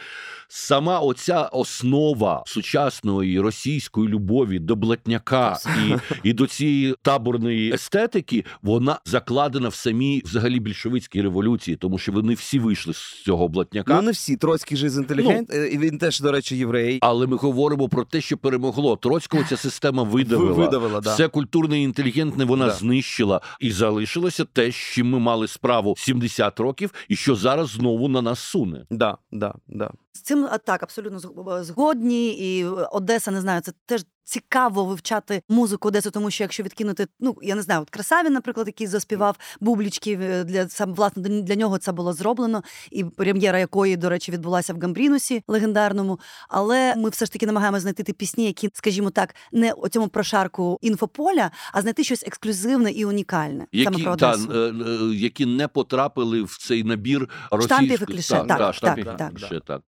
сама 0.48 1.00
оця 1.00 1.42
основа 1.42 2.44
сучасної 2.46 3.40
російської 3.40 4.08
любові 4.08 4.49
до 4.60 4.76
блатняка 4.76 5.58
і, 5.88 5.94
і 6.30 6.34
до 6.34 6.48
цієї 6.48 6.96
таборної 7.02 7.74
естетики, 7.74 8.46
вона 8.62 9.00
закладена 9.06 9.70
в 9.70 9.76
самій 9.76 10.22
взагалі 10.26 10.60
більшовицькій 10.60 11.22
революції, 11.22 11.78
тому 11.78 11.98
що 11.98 12.12
вони 12.12 12.34
всі 12.34 12.60
вийшли 12.60 12.94
з 12.94 13.24
цього 13.26 13.48
блатняка. 13.48 13.96
Ну 13.96 14.02
не 14.02 14.12
всі 14.12 14.38
Троцький 14.38 14.78
же 14.78 14.90
з 14.90 14.98
інтелігент, 14.98 15.50
Ну. 15.54 15.64
і 15.64 15.78
він 15.78 15.98
теж, 15.98 16.20
до 16.20 16.32
речі, 16.32 16.58
єврей. 16.58 16.98
Але 17.02 17.28
ми 17.28 17.38
говоримо 17.38 17.90
про 17.90 18.04
те, 18.06 18.22
що 18.22 18.38
перемогло. 18.38 18.96
Троцького 18.96 19.44
ця 19.50 19.58
система 19.58 20.04
видавила. 20.04 20.52
Видавила, 20.54 21.02
да. 21.02 21.14
Все 21.14 21.28
культурне 21.28 21.80
і 21.80 21.84
інтелігентне 21.84 22.46
вона 22.46 22.66
Да. 22.66 22.72
знищила, 22.74 23.42
і 23.60 23.72
залишилося 23.72 24.46
те, 24.46 24.72
з 24.72 24.76
чим 24.76 25.10
ми 25.10 25.20
мали 25.20 25.48
справу 25.48 25.96
70 25.98 26.60
років, 26.60 26.94
і 27.10 27.16
що 27.16 27.36
зараз 27.36 27.70
знову 27.70 28.08
на 28.08 28.22
нас 28.22 28.40
суне. 28.40 28.86
Да, 28.90 29.18
да, 29.32 29.54
да. 29.68 29.92
З 30.14 30.22
цим 30.22 30.48
так 30.66 30.84
абсолютно 30.84 31.20
згодні. 31.64 32.30
І 32.32 32.66
е, 32.66 32.68
Одеса 32.70 33.32
не 33.32 33.42
знаю, 33.42 33.62
це 33.62 33.72
теж 33.86 34.06
цікаво 34.24 34.86
вивчати 34.86 35.42
музику 35.50 35.88
Одеси, 35.88 36.12
тому 36.12 36.32
що 36.32 36.44
якщо 36.44 36.64
відкинути, 36.64 37.08
ну 37.20 37.36
я 37.42 37.56
не 37.56 37.62
знаю, 37.62 37.82
от 37.82 37.90
Красавін, 37.90 38.34
наприклад, 38.34 38.68
який 38.68 38.88
заспівав 38.88 39.38
бублічки 39.60 40.20
е, 40.22 40.44
для 40.44 40.70
сам 40.70 40.94
власне 40.94 41.24
для- 41.30 41.56
нього 41.56 41.78
це 41.78 41.92
було 41.92 42.14
зроблено, 42.14 42.64
і 42.92 43.04
прем'єра 43.04 43.60
якої, 43.60 43.98
до 43.98 44.10
речі, 44.10 44.32
відбулася 44.32 44.74
в 44.74 44.80
Гамбрінусі 44.80 45.44
легендарному. 45.48 46.20
Але 46.50 46.96
ми 46.96 47.10
все 47.10 47.26
ж 47.26 47.32
таки 47.32 47.46
намагаємося 47.46 47.82
знайти 47.82 48.04
ті 48.04 48.14
пісні, 48.14 48.46
які, 48.46 48.70
скажімо 48.74 49.10
так, 49.10 49.36
не 49.52 49.74
у 49.74 49.90
цьому 49.90 50.08
прошарку 50.08 50.78
інфополя, 50.82 51.52
а 51.74 51.82
знайти 51.82 52.04
щось 52.04 52.24
ексклюзивне 52.28 52.92
і 52.92 53.06
унікальне. 53.06 53.68
саме 53.74 53.86
Які, 53.98 54.04
про 54.04 54.16
та, 54.16 54.34
е, 54.34 54.58
е, 54.58 55.16
які 55.16 55.46
не 55.46 55.68
потрапили 55.68 56.42
в 56.44 56.58
цей 56.60 56.84
набір 56.84 57.30
Штампів 57.62 58.02
і 58.02 58.06
кліше. 58.06 58.34
Так, 58.34 58.48
Так, 58.48 58.58
так, 58.58 58.76
штампів 58.76 59.06
так, 59.06 59.16
і 59.16 59.18
так. 59.18 59.34
кліше, 59.34 59.62
так. 59.68 59.82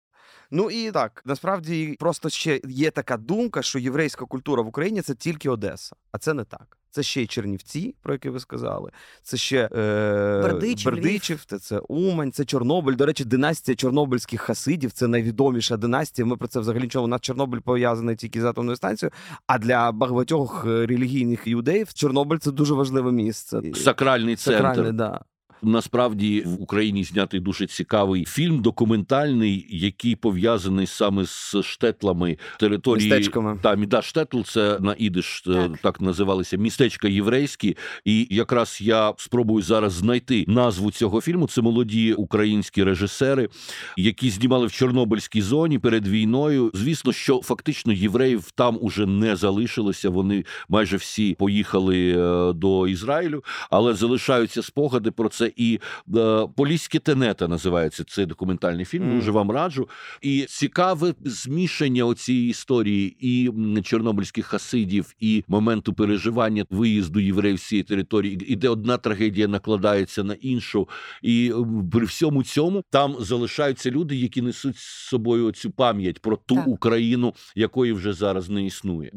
Ну 0.51 0.71
і 0.71 0.91
так, 0.91 1.23
насправді 1.25 1.97
просто 1.99 2.29
ще 2.29 2.61
є 2.69 2.91
така 2.91 3.17
думка, 3.17 3.63
що 3.63 3.79
єврейська 3.79 4.25
культура 4.25 4.63
в 4.63 4.67
Україні 4.67 5.03
це 5.03 5.15
тільки 5.15 5.51
Одеса, 5.51 5.97
а 6.13 6.19
це 6.19 6.35
не 6.35 6.45
так. 6.45 6.79
Це 6.91 7.03
ще 7.03 7.23
й 7.23 7.27
Чернівці, 7.27 7.95
про 8.03 8.13
які 8.13 8.29
ви 8.29 8.41
сказали. 8.41 8.91
Це 9.23 9.37
ще 9.37 9.69
е, 9.77 10.43
Бердичів, 10.43 10.93
Бердичів, 10.93 11.45
це, 11.47 11.59
це 11.59 11.79
Умань, 11.79 12.33
це 12.33 12.45
Чорнобиль. 12.45 12.95
До 12.95 13.07
речі, 13.07 13.25
династія 13.25 13.77
чорнобильських 13.77 14.41
хасидів 14.41 14.93
це 14.93 15.09
найвідоміша 15.09 15.77
династія. 15.77 16.27
Ми 16.27 16.37
про 16.37 16.49
це 16.49 16.61
взагалі 16.61 16.83
нічого. 16.83 17.05
У 17.05 17.09
нас 17.09 17.21
Чорнобиль 17.21 17.59
пов'язаний 17.59 18.17
тільки 18.17 18.41
з 18.41 18.45
атомною 18.45 18.77
станцією. 18.77 19.13
А 19.47 19.59
для 19.59 19.93
багатьох 19.93 20.65
е, 20.69 20.87
релігійних 20.87 21.47
іудеїв 21.47 21.95
Чорнобиль 21.95 22.39
це 22.39 22.51
дуже 22.51 22.75
важливе 22.75 23.13
місце. 23.13 23.61
Сакральний 23.75 24.37
центр. 24.37 24.63
Сакральне, 24.63 24.93
да. 24.93 25.21
Насправді 25.63 26.43
в 26.47 26.63
Україні 26.63 27.05
знятий 27.05 27.41
дуже 27.41 27.67
цікавий 27.67 28.25
фільм 28.25 28.63
документальний, 28.63 29.67
який 29.71 30.17
пов'язаний 30.17 30.87
саме 30.87 31.25
з 31.25 31.57
штетлами 31.63 32.39
території 32.61 33.11
Містечками. 33.11 33.59
Та 33.63 33.75
Міда 33.75 34.03
Штетл, 34.03 34.41
це 34.41 34.79
на 34.81 34.95
ідиш 34.99 35.43
е, 35.47 35.53
Так. 35.53 35.79
так 35.79 36.01
називалися 36.01 36.57
містечка 36.57 37.09
єврейські. 37.09 37.77
І 38.05 38.27
якраз 38.31 38.79
я 38.81 39.15
спробую 39.17 39.63
зараз 39.63 39.93
знайти 39.93 40.45
назву 40.49 40.91
цього 40.91 41.21
фільму. 41.21 41.47
Це 41.49 41.63
молоді 41.63 42.13
українські 42.13 42.85
режисери, 42.85 43.49
які 43.97 44.31
знімали 44.31 44.67
в 44.67 44.73
Чорнобильській 44.73 45.43
зоні 45.43 45.79
перед 45.79 46.09
війною. 46.09 46.71
Звісно, 46.75 47.13
що 47.13 47.41
фактично 47.43 47.93
євреїв 47.93 48.51
там 48.51 48.79
уже 48.81 49.07
не 49.07 49.37
залишилося. 49.37 50.11
Вони 50.11 50.45
майже 50.69 50.97
всі 50.97 51.35
поїхали 51.39 52.11
е, 52.11 52.53
до 52.53 52.89
Ізраїлю, 52.89 53.45
але 53.71 53.95
залишаються 53.95 54.63
спогади 54.63 55.11
про 55.11 55.29
це. 55.29 55.48
Це 55.49 55.53
і 55.57 55.81
е, 56.17 56.49
Поліське 56.57 56.99
тенета 56.99 57.49
називається 57.49 58.05
цей 58.05 58.27
документальний 58.27 58.85
фільм. 58.85 59.05
Mm. 59.05 59.15
Дуже 59.17 59.31
вам 59.31 59.51
раджу. 59.51 59.89
І 60.23 60.47
цікаве 60.49 61.15
змішання 61.25 62.15
цієї 62.15 62.49
історії 62.49 63.17
і 63.21 63.53
чорнобильських 63.83 64.47
хасидів, 64.47 65.15
і 65.21 65.45
моменту 65.49 65.93
переживання 65.93 66.65
виїзду 66.71 67.21
євреїв 67.21 67.59
з 67.59 67.63
цієї 67.63 67.83
території, 67.83 68.53
і 68.53 68.57
де 68.57 68.69
одна 68.69 68.97
трагедія 68.97 69.49
накладається 69.49 70.25
на 70.25 70.35
іншу, 70.35 70.89
і 71.23 71.53
при 71.93 72.07
всьому 72.07 72.43
цьому 72.43 72.85
там 72.91 73.17
залишаються 73.21 73.91
люди, 73.91 74.17
які 74.17 74.43
несуть 74.43 74.77
з 74.77 75.09
собою 75.09 75.53
цю 75.53 75.71
пам'ять 75.71 76.19
про 76.21 76.37
ту 76.37 76.55
так. 76.55 76.69
Україну, 76.69 77.35
якої 77.55 77.93
вже 77.93 78.13
зараз 78.13 78.51
не 78.51 78.67
існує. 78.67 79.11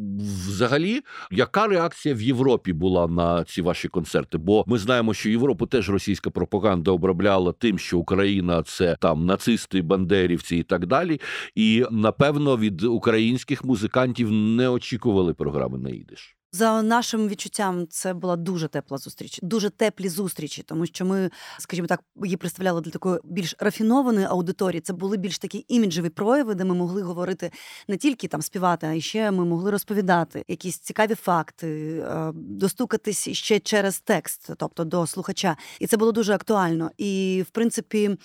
Взагалі, 0.48 1.02
яка 1.32 1.68
реакція 1.68 2.16
в 2.16 2.22
Європі 2.22 2.74
була 2.74 3.08
на 3.08 3.44
ці 3.44 3.62
ваші 3.62 3.88
концерти? 3.88 4.38
Бо 4.38 4.64
ми 4.68 4.78
знаємо, 4.78 5.14
що 5.14 5.30
Європу 5.30 5.66
теж 5.66 5.90
російська 5.90 6.21
пропаганда 6.30 6.92
обробляла 6.92 7.52
тим, 7.52 7.80
що 7.80 8.00
Україна 8.00 8.64
це 8.64 8.98
там 9.00 9.26
нацисти, 9.26 9.82
бандерівці 9.82 10.58
і 10.58 10.64
так 10.64 10.86
далі. 10.86 11.22
І 11.56 11.86
напевно 11.92 12.58
від 12.58 12.84
українських 12.84 13.66
музикантів 13.66 14.32
не 14.32 14.70
очікували 14.70 15.34
програми 15.34 15.78
на 15.78 15.90
ідиш. 15.90 16.38
За 16.54 16.82
нашим 16.82 17.28
відчуттям, 17.28 17.88
це 17.90 18.14
була 18.14 18.36
дуже 18.36 18.68
тепла 18.68 18.98
зустріч, 18.98 19.40
дуже 19.42 19.70
теплі 19.70 20.10
зустрічі, 20.10 20.64
тому 20.64 20.86
що 20.86 21.06
ми, 21.06 21.30
скажімо 21.60 21.88
так, 21.88 22.04
її 22.24 22.38
представляли 22.38 22.82
для 22.82 22.92
такої 22.92 23.20
більш 23.24 23.56
рафінованої 23.60 24.26
аудиторії. 24.26 24.82
Це 24.82 24.94
були 24.94 25.18
більш 25.18 25.40
такі 25.40 25.66
іміджеві 25.68 26.10
прояви, 26.10 26.56
де 26.56 26.64
ми 26.64 26.76
могли 26.76 27.02
говорити 27.02 27.52
не 27.88 27.98
тільки 27.98 28.28
там 28.28 28.42
співати, 28.42 28.88
а 28.88 29.00
ще 29.00 29.32
ми 29.32 29.46
могли 29.46 29.72
розповідати 29.72 30.44
якісь 30.48 30.78
цікаві 30.78 31.16
факти, 31.16 31.98
е, 32.08 32.32
достукатись 32.36 33.30
ще 33.30 33.60
через 33.60 34.00
текст, 34.00 34.50
тобто 34.58 34.84
до 34.84 35.08
слухача. 35.08 35.58
І 35.80 35.88
це 35.88 35.98
було 35.98 36.12
дуже 36.12 36.34
актуально. 36.34 36.92
І 36.98 37.44
в 37.48 37.50
принципі, 37.50 38.18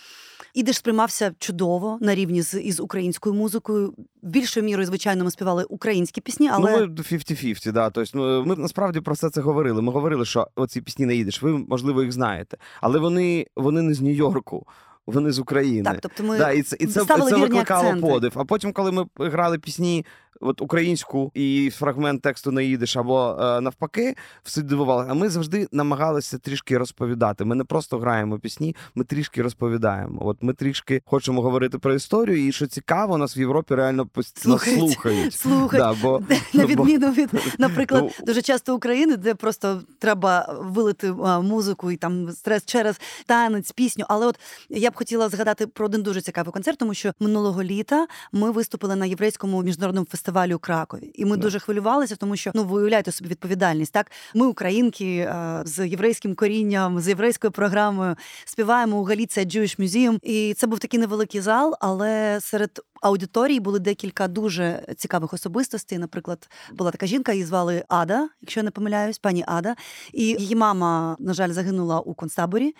ідеш 0.55 0.77
сприймався 0.77 1.35
чудово 1.39 1.99
на 2.01 2.15
рівні 2.15 2.43
з 2.43 2.61
із 2.61 2.81
українською 2.81 3.35
музикою. 3.35 3.95
Більшою 4.23 4.67
мірою, 4.67 4.87
звичайно, 4.87 5.25
ми 5.25 5.31
співали 5.31 5.65
українські 5.65 6.21
пісні, 6.21 6.49
але 6.53 6.73
ну, 6.73 6.79
ми 6.79 6.87
50-50, 6.87 7.73
да. 7.73 7.91
Тобто 7.91 8.16
ми 8.17 8.57
насправді 8.57 9.01
про 9.01 9.15
все 9.15 9.31
це 9.31 9.41
говорили. 9.41 9.83
Ми 9.83 9.93
говорили, 9.93 10.25
що 10.25 10.49
оці 10.57 10.81
пісні 10.81 11.07
не 11.07 11.15
їдеш. 11.17 11.43
Ви 11.43 11.59
можливо 11.59 12.03
їх 12.03 12.13
знаєте, 12.13 12.57
але 12.81 12.99
вони 12.99 13.47
вони 13.57 13.83
не 13.83 13.95
з 13.95 14.01
Нью-Йорку. 14.01 14.67
Вони 15.07 15.33
з 15.33 15.39
України. 15.39 15.83
Так, 15.83 16.01
тобто 16.01 16.23
ми 16.23 16.39
да, 16.39 16.51
і 16.51 16.63
це 16.63 16.77
і 16.81 16.87
це, 16.87 17.05
це 17.05 17.37
викликало 17.37 17.89
акценти. 17.89 18.01
подив. 18.07 18.33
А 18.35 18.45
потім, 18.45 18.73
коли 18.73 18.93
ми 18.93 19.07
грали 19.19 19.59
пісні 19.59 20.07
от 20.41 20.61
українську 20.61 21.31
і 21.35 21.71
фрагмент 21.75 22.23
тексту 22.23 22.53
не 22.53 22.65
їдеш 22.65 22.97
або 22.97 23.39
е, 23.41 23.61
навпаки, 23.61 24.15
все 24.43 24.63
дивували. 24.63 25.07
А 25.09 25.15
ми 25.15 25.29
завжди 25.29 25.69
намагалися 25.73 26.39
трішки 26.39 26.79
розповідати. 26.79 27.45
Ми 27.45 27.55
не 27.55 27.65
просто 27.65 27.99
граємо 27.99 28.39
пісні, 28.39 28.77
ми 28.95 29.05
трішки 29.05 29.43
розповідаємо. 29.43 30.27
От 30.27 30.37
ми 30.41 30.53
трішки 30.53 31.03
хочемо 31.05 31.43
говорити 31.43 31.79
про 31.79 31.95
історію, 31.95 32.49
і 32.49 32.53
що 32.53 32.67
цікаво, 32.67 33.19
нас 33.19 33.37
в 33.37 33.39
Європі 33.39 33.75
реально 33.75 34.07
постійно 34.07 34.59
слухають. 34.59 35.35
Слухають. 35.35 35.85
Да, 35.85 35.95
бо, 36.03 36.23
На 36.53 36.67
відміну 36.67 37.11
від, 37.13 37.31
наприклад, 37.59 38.03
ну, 38.05 38.27
дуже 38.27 38.43
часто 38.43 38.77
України, 38.77 39.17
де 39.17 39.35
просто 39.35 39.83
треба 39.99 40.59
вилити 40.61 41.13
музику 41.43 41.91
і 41.91 41.97
там 41.97 42.33
стрес 42.33 42.65
через 42.65 43.01
танець, 43.27 43.73
пісню. 43.73 44.05
Але 44.09 44.27
от 44.27 44.39
я 44.69 44.91
б 44.91 44.95
хотіла 44.95 45.29
згадати 45.29 45.67
про 45.67 45.87
один 45.87 46.03
дуже 46.03 46.21
цікавий 46.21 46.53
концерт, 46.53 46.79
тому 46.79 46.95
що 46.95 47.13
минулого 47.21 47.63
літа 47.63 48.07
ми 48.33 48.51
виступили 48.51 48.97
на 48.97 49.07
єврейському 49.07 49.63
міжнародному 49.63 50.07
фестивалі 50.11 50.26
фестивалі 50.27 50.55
у 50.55 50.59
Кракові, 50.59 51.11
і 51.15 51.25
ми 51.25 51.37
да. 51.37 51.43
дуже 51.43 51.59
хвилювалися, 51.59 52.17
тому 52.17 52.37
що 52.37 52.51
ну 52.55 52.65
ви 52.65 52.79
уявляєте 52.79 53.13
собі 53.13 53.31
відповідальність. 53.31 53.93
Так, 53.93 54.11
ми 54.35 54.47
українки 54.47 55.17
е, 55.19 55.63
з 55.65 55.89
єврейським 55.89 56.35
корінням, 56.35 57.01
з 57.01 57.09
єврейською 57.09 57.51
програмою 57.51 58.17
співаємо 58.45 59.01
у 59.01 59.05
Галіція 59.05 59.47
Jewish 59.47 59.81
Museum. 59.81 60.19
І 60.23 60.55
це 60.55 60.67
був 60.67 60.79
такий 60.79 61.01
невеликий 61.01 61.41
зал, 61.41 61.77
але 61.81 62.39
серед 62.41 62.81
аудиторії 63.03 63.61
були 63.61 63.79
декілька 63.79 64.29
дуже 64.29 64.83
цікавих 64.97 65.33
особистостей. 65.33 65.99
Наприклад, 65.99 66.49
була 66.73 66.91
така 66.91 67.07
жінка, 67.07 67.33
її 67.33 67.45
звали 67.45 67.85
Ада, 67.89 68.29
якщо 68.41 68.61
я 68.61 68.65
не 68.65 68.71
помиляюсь, 68.71 69.19
пані 69.19 69.45
Ада, 69.47 69.75
і 70.13 70.25
її 70.25 70.55
мама, 70.55 71.17
на 71.19 71.35
жаль, 71.35 71.51
загинула 71.51 72.01
у 72.01 72.15
концтаборі. 72.15 72.75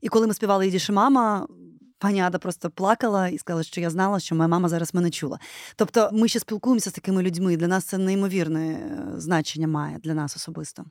І 0.00 0.08
коли 0.08 0.26
ми 0.26 0.34
співали 0.34 0.64
«Їдіші 0.66 0.92
мама, 0.92 1.46
Пані 2.02 2.20
Ада 2.20 2.38
просто 2.38 2.70
плакала 2.70 3.28
і 3.28 3.38
сказала, 3.38 3.62
що 3.62 3.80
я 3.80 3.90
знала, 3.90 4.20
що 4.20 4.34
моя 4.34 4.48
мама 4.48 4.68
зараз 4.68 4.94
мене 4.94 5.10
чула. 5.10 5.38
Тобто, 5.76 6.10
ми 6.12 6.28
ще 6.28 6.40
спілкуємося 6.40 6.90
з 6.90 6.92
такими 6.92 7.22
людьми. 7.22 7.52
і 7.52 7.56
Для 7.56 7.68
нас 7.68 7.84
це 7.84 7.98
неймовірне 7.98 8.72
е, 8.72 9.20
значення 9.20 9.68
має 9.68 9.98
для 9.98 10.14
нас 10.14 10.36
особисто. 10.36 10.84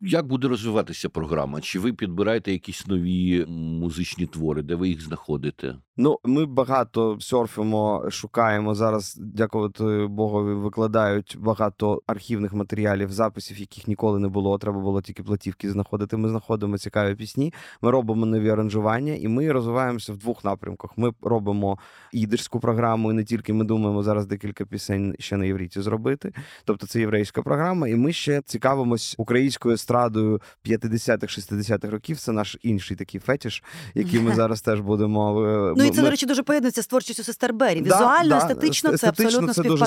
Як 0.00 0.26
буде 0.26 0.48
розвиватися 0.48 1.08
програма? 1.08 1.60
Чи 1.60 1.78
ви 1.78 1.92
підбираєте 1.92 2.52
якісь 2.52 2.86
нові 2.86 3.46
музичні 3.48 4.26
твори, 4.26 4.62
де 4.62 4.74
ви 4.74 4.88
їх 4.88 5.02
знаходите? 5.02 5.74
Ну, 5.96 6.18
ми 6.24 6.46
багато 6.46 7.20
серфимо, 7.20 8.04
шукаємо 8.10 8.74
зараз. 8.74 9.16
Дякувати 9.20 10.06
Богові, 10.10 10.54
викладають 10.54 11.36
багато 11.40 12.02
архівних 12.06 12.52
матеріалів, 12.52 13.12
записів, 13.12 13.60
яких 13.60 13.88
ніколи 13.88 14.18
не 14.18 14.28
було. 14.28 14.58
Треба 14.58 14.80
було 14.80 15.02
тільки 15.02 15.22
платівки 15.22 15.70
знаходити. 15.70 16.16
Ми 16.16 16.28
знаходимо 16.28 16.78
цікаві 16.78 17.14
пісні. 17.14 17.52
Ми 17.82 17.90
робимо 17.90 18.26
нові 18.26 18.50
аранжування, 18.50 19.14
і 19.14 19.28
ми 19.28 19.52
розвиваємося 19.52 20.12
в 20.12 20.16
двох 20.16 20.44
напрямках. 20.44 20.90
Ми 20.96 21.12
робимо 21.22 21.78
ідишську 22.12 22.60
програму, 22.60 23.10
і 23.10 23.14
не 23.14 23.24
тільки 23.24 23.52
ми 23.52 23.64
думаємо 23.64 24.02
зараз 24.02 24.26
декілька 24.26 24.64
пісень 24.64 25.14
ще 25.18 25.36
на 25.36 25.44
євріті 25.44 25.80
зробити. 25.80 26.32
Тобто 26.64 26.86
це 26.86 27.00
єврейська 27.00 27.42
програма, 27.42 27.88
і 27.88 27.96
ми 27.96 28.12
ще 28.12 28.42
цікавимось 28.44 29.14
українською 29.18 29.39
естрадою 29.66 30.40
50-х, 30.66 31.38
60-х 31.38 31.90
років. 31.90 32.18
Це 32.18 32.32
наш 32.32 32.56
інший 32.62 32.96
такий 32.96 33.20
фетіш, 33.20 33.62
який 33.94 34.20
ми 34.20 34.34
зараз 34.40 34.62
теж 34.62 34.80
будемо. 34.80 35.42
Е, 35.42 35.74
ну 35.76 35.84
і 35.84 35.90
це, 35.90 36.02
до 36.02 36.10
речі, 36.10 36.26
дуже 36.26 36.42
поєднується 36.42 36.82
з 36.82 36.86
творчістю 36.86 37.22
сестер 37.22 37.54
Бері. 37.54 37.82
Візуально, 37.82 38.36
естетично, 38.36 38.96
це 38.96 39.08
абсолютно 39.08 39.54
це 39.54 39.62
дуже 39.62 39.86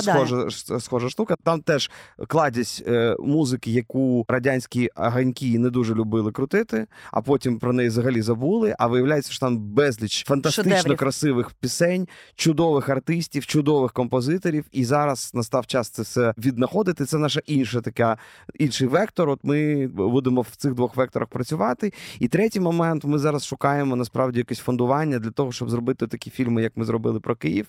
схожа 0.80 1.08
штука. 1.08 1.36
Там 1.44 1.60
теж 1.60 1.90
кладість 2.28 2.82
е, 2.86 3.16
музики, 3.18 3.70
яку 3.70 4.24
радянські 4.28 4.90
аганьки 4.94 5.58
не 5.58 5.70
дуже 5.70 5.94
любили 5.94 6.32
крутити, 6.32 6.86
а 7.12 7.20
потім 7.20 7.58
про 7.58 7.72
неї 7.72 7.88
взагалі 7.88 8.22
забули. 8.22 8.74
А 8.78 8.86
виявляється, 8.86 9.32
що 9.32 9.40
там 9.40 9.58
безліч 9.58 10.24
фантастично 10.26 10.76
Шедеврів. 10.76 10.98
красивих 10.98 11.50
пісень, 11.50 12.08
чудових 12.34 12.88
артистів, 12.88 13.46
чудових 13.46 13.92
композиторів. 13.92 14.64
І 14.72 14.84
зараз 14.84 15.30
настав 15.34 15.66
час 15.66 15.88
це 15.88 16.02
все 16.02 16.34
віднаходити. 16.38 17.04
Це 17.04 17.18
наша 17.18 17.40
інша 17.46 17.80
така 17.80 18.18
інший 18.54 18.88
вектор. 18.88 19.28
От 19.28 19.43
ми 19.44 19.86
будемо 19.86 20.40
в 20.40 20.56
цих 20.56 20.74
двох 20.74 20.96
векторах 20.96 21.28
працювати. 21.28 21.92
І 22.20 22.28
третій 22.28 22.60
момент 22.60 23.04
ми 23.04 23.18
зараз 23.18 23.46
шукаємо 23.46 23.96
насправді 23.96 24.38
якесь 24.38 24.58
фондування 24.58 25.18
для 25.18 25.30
того, 25.30 25.52
щоб 25.52 25.70
зробити 25.70 26.06
такі 26.06 26.30
фільми, 26.30 26.62
як 26.62 26.76
ми 26.76 26.84
зробили 26.84 27.20
про 27.20 27.36
Київ 27.36 27.66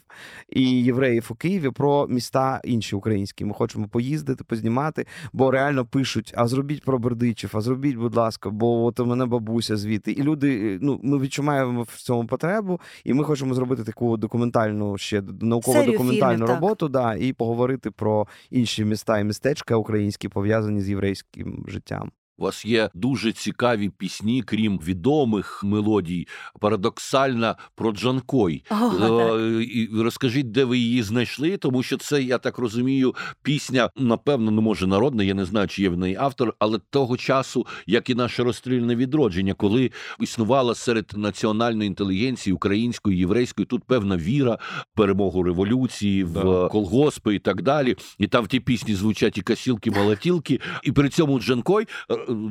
і 0.50 0.84
євреїв 0.84 1.28
у 1.30 1.36
Києві, 1.36 1.70
про 1.70 2.08
міста 2.08 2.62
інші 2.64 2.96
українські. 2.96 3.46
Ми 3.46 3.54
хочемо 3.54 3.88
поїздити, 3.88 4.44
познімати, 4.44 5.06
бо 5.34 5.52
реально 5.52 5.86
пишуть: 5.86 6.34
а 6.38 6.48
зробіть 6.48 6.84
про 6.84 7.00
Бердичів, 7.00 7.52
а 7.54 7.62
зробіть, 7.62 7.96
будь 7.96 8.16
ласка, 8.16 8.50
бо 8.50 8.86
от 8.86 9.00
у 9.00 9.06
мене 9.06 9.26
бабуся 9.26 9.78
звідти. 9.78 10.12
І 10.12 10.24
люди, 10.24 10.80
ну 10.82 11.00
ми 11.04 11.20
відчуваємо 11.20 11.82
в 11.82 12.02
цьому 12.02 12.28
потребу, 12.28 12.80
і 13.04 13.14
ми 13.14 13.24
хочемо 13.24 13.54
зробити 13.54 13.84
таку 13.84 14.18
документальну 14.18 14.98
ще 14.98 15.22
науково 15.42 15.84
документальну 15.84 16.46
роботу, 16.46 16.88
да, 16.88 17.16
і 17.16 17.34
поговорити 17.34 17.92
про 17.92 18.28
інші 18.52 18.86
міста 18.86 19.20
і 19.20 19.24
містечка 19.24 19.76
українські 19.76 20.30
пов'язані 20.30 20.82
з 20.82 20.90
єврейським 20.90 21.65
життям. 21.70 22.12
У 22.38 22.44
вас 22.44 22.66
є 22.66 22.90
дуже 22.94 23.32
цікаві 23.32 23.90
пісні, 23.90 24.44
крім 24.46 24.78
відомих 24.78 25.64
мелодій, 25.64 26.28
парадоксальна 26.60 27.56
про 27.76 27.92
Джанкой. 27.92 28.64
О, 28.72 30.04
Розкажіть, 30.04 30.52
де 30.52 30.64
ви 30.64 30.78
її 30.78 31.04
знайшли, 31.04 31.58
тому 31.58 31.84
що 31.84 31.98
це, 31.98 32.24
я 32.24 32.38
так 32.38 32.58
розумію, 32.58 33.16
пісня, 33.42 33.90
напевно, 33.96 34.52
не 34.52 34.62
може 34.62 34.88
народна, 34.88 35.24
я 35.24 35.34
не 35.34 35.46
знаю, 35.46 35.68
чи 35.68 35.82
є 35.82 35.90
в 35.90 35.98
неї 35.98 36.16
автор, 36.20 36.54
але 36.60 36.80
того 36.90 37.18
часу, 37.18 37.66
як 37.88 38.10
і 38.10 38.16
наше 38.16 38.44
розстрільне 38.44 38.96
відродження, 38.96 39.54
коли 39.54 39.92
існувала 40.20 40.76
серед 40.76 41.12
національної 41.16 41.88
інтелігенції 41.88 42.54
української, 42.54 43.20
єврейської, 43.20 43.66
тут 43.66 43.84
певна 43.84 44.18
віра, 44.18 44.58
перемогу 44.96 45.44
революції, 45.44 46.24
в 46.24 46.34
да. 46.34 46.68
колгоспи 46.68 47.36
і 47.36 47.40
так 47.40 47.62
далі. 47.62 47.96
І 48.20 48.28
там 48.28 48.44
в 48.44 48.48
ті 48.48 48.60
пісні 48.60 48.96
звучать 48.96 49.38
і 49.38 49.42
касілки, 49.42 49.92
малатілки, 49.92 50.60
і 50.84 50.92
при 50.92 51.10
цьому 51.10 51.40
Джанкой 51.40 51.88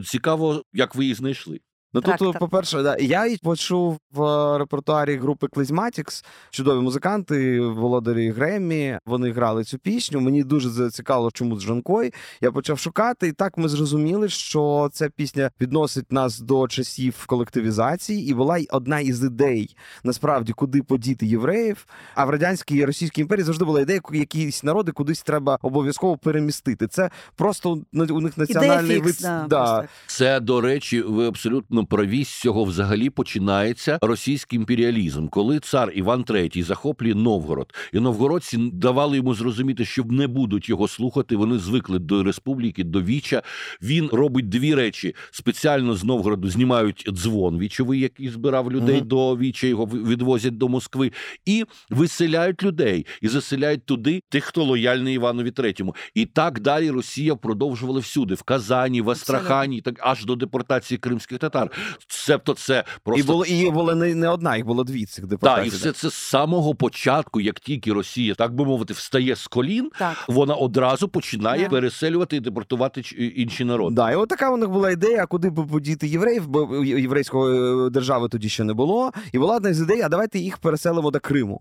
цікаво, 0.05 0.63
як 0.73 0.95
ви 0.95 1.05
її 1.05 1.15
знайшли. 1.15 1.61
Ну 1.95 2.01
тут, 2.01 2.39
по-перше, 2.39 2.83
да, 2.83 2.97
я 3.01 3.37
почув 3.43 3.99
в 4.13 4.59
репертуарі 4.59 5.17
групи 5.17 5.47
Клизматікс 5.47 6.25
чудові 6.51 6.81
музиканти, 6.81 7.61
володарі 7.61 8.31
Греммі. 8.31 8.99
Вони 9.07 9.31
грали 9.31 9.65
цю 9.65 9.79
пісню. 9.79 10.21
Мені 10.21 10.43
дуже 10.43 10.69
зацікавило, 10.69 11.31
чому 11.31 11.57
з 11.57 11.63
Жанкой. 11.63 12.13
Я 12.41 12.53
почав 12.53 12.79
шукати, 12.79 13.29
і 13.29 13.33
так 13.33 13.59
ми 13.59 13.69
зрозуміли, 13.69 14.29
що 14.29 14.91
ця 14.93 15.09
пісня 15.09 15.51
відносить 15.61 16.13
нас 16.13 16.41
до 16.41 16.69
часів 16.69 17.25
колективізації, 17.27 18.29
і 18.31 18.35
була 18.35 18.59
й 18.59 18.69
одна 18.71 19.01
із 19.01 19.25
ідей 19.25 19.77
насправді, 20.05 20.53
куди 20.53 20.83
подіти 20.83 21.27
євреїв. 21.27 21.87
А 22.15 22.25
в 22.25 22.31
радянській 22.31 22.77
і 22.77 22.85
російській 22.85 23.21
імперії 23.21 23.45
завжди 23.45 23.65
була 23.65 23.81
ідея, 23.81 24.01
якісь 24.13 24.65
народи 24.65 24.93
кудись 24.93 25.23
треба 25.23 25.59
обов'язково 25.63 26.17
перемістити. 26.17 26.87
Це 26.87 27.11
просто 27.37 27.79
у 27.93 28.21
них 28.21 28.39
національний 28.39 29.01
вид. 29.01 29.19
Да, 29.21 29.47
да. 29.49 29.89
Це 30.07 30.41
до 30.41 30.61
речі, 30.61 31.03
ви 31.03 31.27
абсолютно 31.27 31.84
З 32.25 32.41
цього 32.41 32.65
взагалі 32.65 33.11
починається 33.11 33.99
російський 34.03 34.59
імперіалізм, 34.59 35.29
коли 35.29 35.61
цар 35.61 35.93
Іван 35.95 36.23
III 36.25 36.63
захоплює 36.63 37.15
Новгород, 37.15 37.75
і 37.93 38.01
новгородці 38.01 38.71
давали 38.73 39.17
йому 39.17 39.35
зрозуміти, 39.35 39.85
що 39.85 40.05
не 40.05 40.27
будуть 40.27 40.69
його 40.69 40.89
слухати. 40.89 41.37
Вони 41.37 41.59
звикли 41.59 41.99
до 41.99 42.23
республіки, 42.23 42.85
до 42.85 43.03
віча. 43.03 43.43
Він 43.83 44.09
робить 44.13 44.49
дві 44.49 44.75
речі: 44.75 45.15
спеціально 45.31 45.95
з 45.95 46.05
Новгороду 46.05 46.51
знімають 46.51 47.09
дзвон 47.13 47.59
вічовий, 47.59 48.01
який 48.01 48.29
збирав 48.29 48.73
людей 48.73 48.97
Мгм. 48.99 49.09
до 49.09 49.37
віча. 49.37 49.67
Його 49.67 49.87
відвозять 49.87 50.57
до 50.59 50.69
Москви, 50.69 51.13
і 51.47 51.65
виселяють 51.91 52.63
людей 52.63 53.07
і 53.21 53.29
заселяють 53.29 53.87
туди 53.87 54.21
тих, 54.29 54.45
хто 54.45 54.65
лояльний 54.65 55.15
Іванові 55.15 55.51
III. 55.51 55.95
І 56.15 56.27
так 56.27 56.61
далі 56.61 56.91
Росія 56.91 57.37
продовжувала 57.37 58.01
всюди, 58.01 58.35
в 58.35 58.43
Казані, 58.43 59.01
в 59.01 59.11
Астрахані, 59.11 59.81
так 59.81 59.95
аж 60.01 60.25
до 60.25 60.37
депортації 60.37 60.99
кримських 60.99 61.39
татар. 61.39 61.71
Себто 62.09 62.55
це 62.55 62.85
просто 63.03 63.21
І 63.21 63.23
було 63.27 63.45
і 63.45 63.71
була 63.71 63.95
не, 63.95 64.15
не 64.15 64.29
одна, 64.29 64.57
їх 64.57 64.67
було 64.67 64.85
дві 64.85 65.05
цих 65.07 65.25
так, 65.41 65.67
і 65.67 65.69
все 65.69 65.93
це 65.93 66.11
з 66.11 66.15
самого 66.15 66.75
початку, 66.75 67.41
як 67.41 67.61
тільки 67.61 67.93
Росія, 67.93 68.35
так 68.35 68.55
би 68.55 68.65
мовити, 68.65 68.95
встає 68.95 69.37
з 69.37 69.47
колін, 69.47 69.91
Так. 69.99 70.25
вона 70.29 70.55
одразу 70.55 71.09
починає 71.09 71.63
Да. 71.63 71.69
переселювати 71.69 72.37
і 72.37 72.41
депортувати 72.41 73.01
інші 73.37 73.65
народи. 73.65 73.95
Да, 73.97 74.13
і 74.13 74.17
от 74.17 74.29
така 74.29 74.51
у 74.51 74.57
них 74.57 74.69
була 74.69 74.91
ідея, 74.91 75.27
куди 75.27 75.51
б 75.51 75.67
подіти 75.67 76.07
євреїв, 76.07 76.49
бо 76.49 76.85
єврейської 76.85 77.91
держави 77.91 78.29
тоді 78.29 78.49
ще 78.49 78.65
не 78.65 78.73
було. 78.75 79.13
І 79.33 79.39
була 79.39 79.57
одна 79.57 79.75
з 79.75 79.81
ідей, 79.81 80.01
а 80.03 80.09
давайте 80.09 80.39
їх 80.39 80.59
переселимо 80.59 81.11
до 81.11 81.21
Криму. 81.21 81.61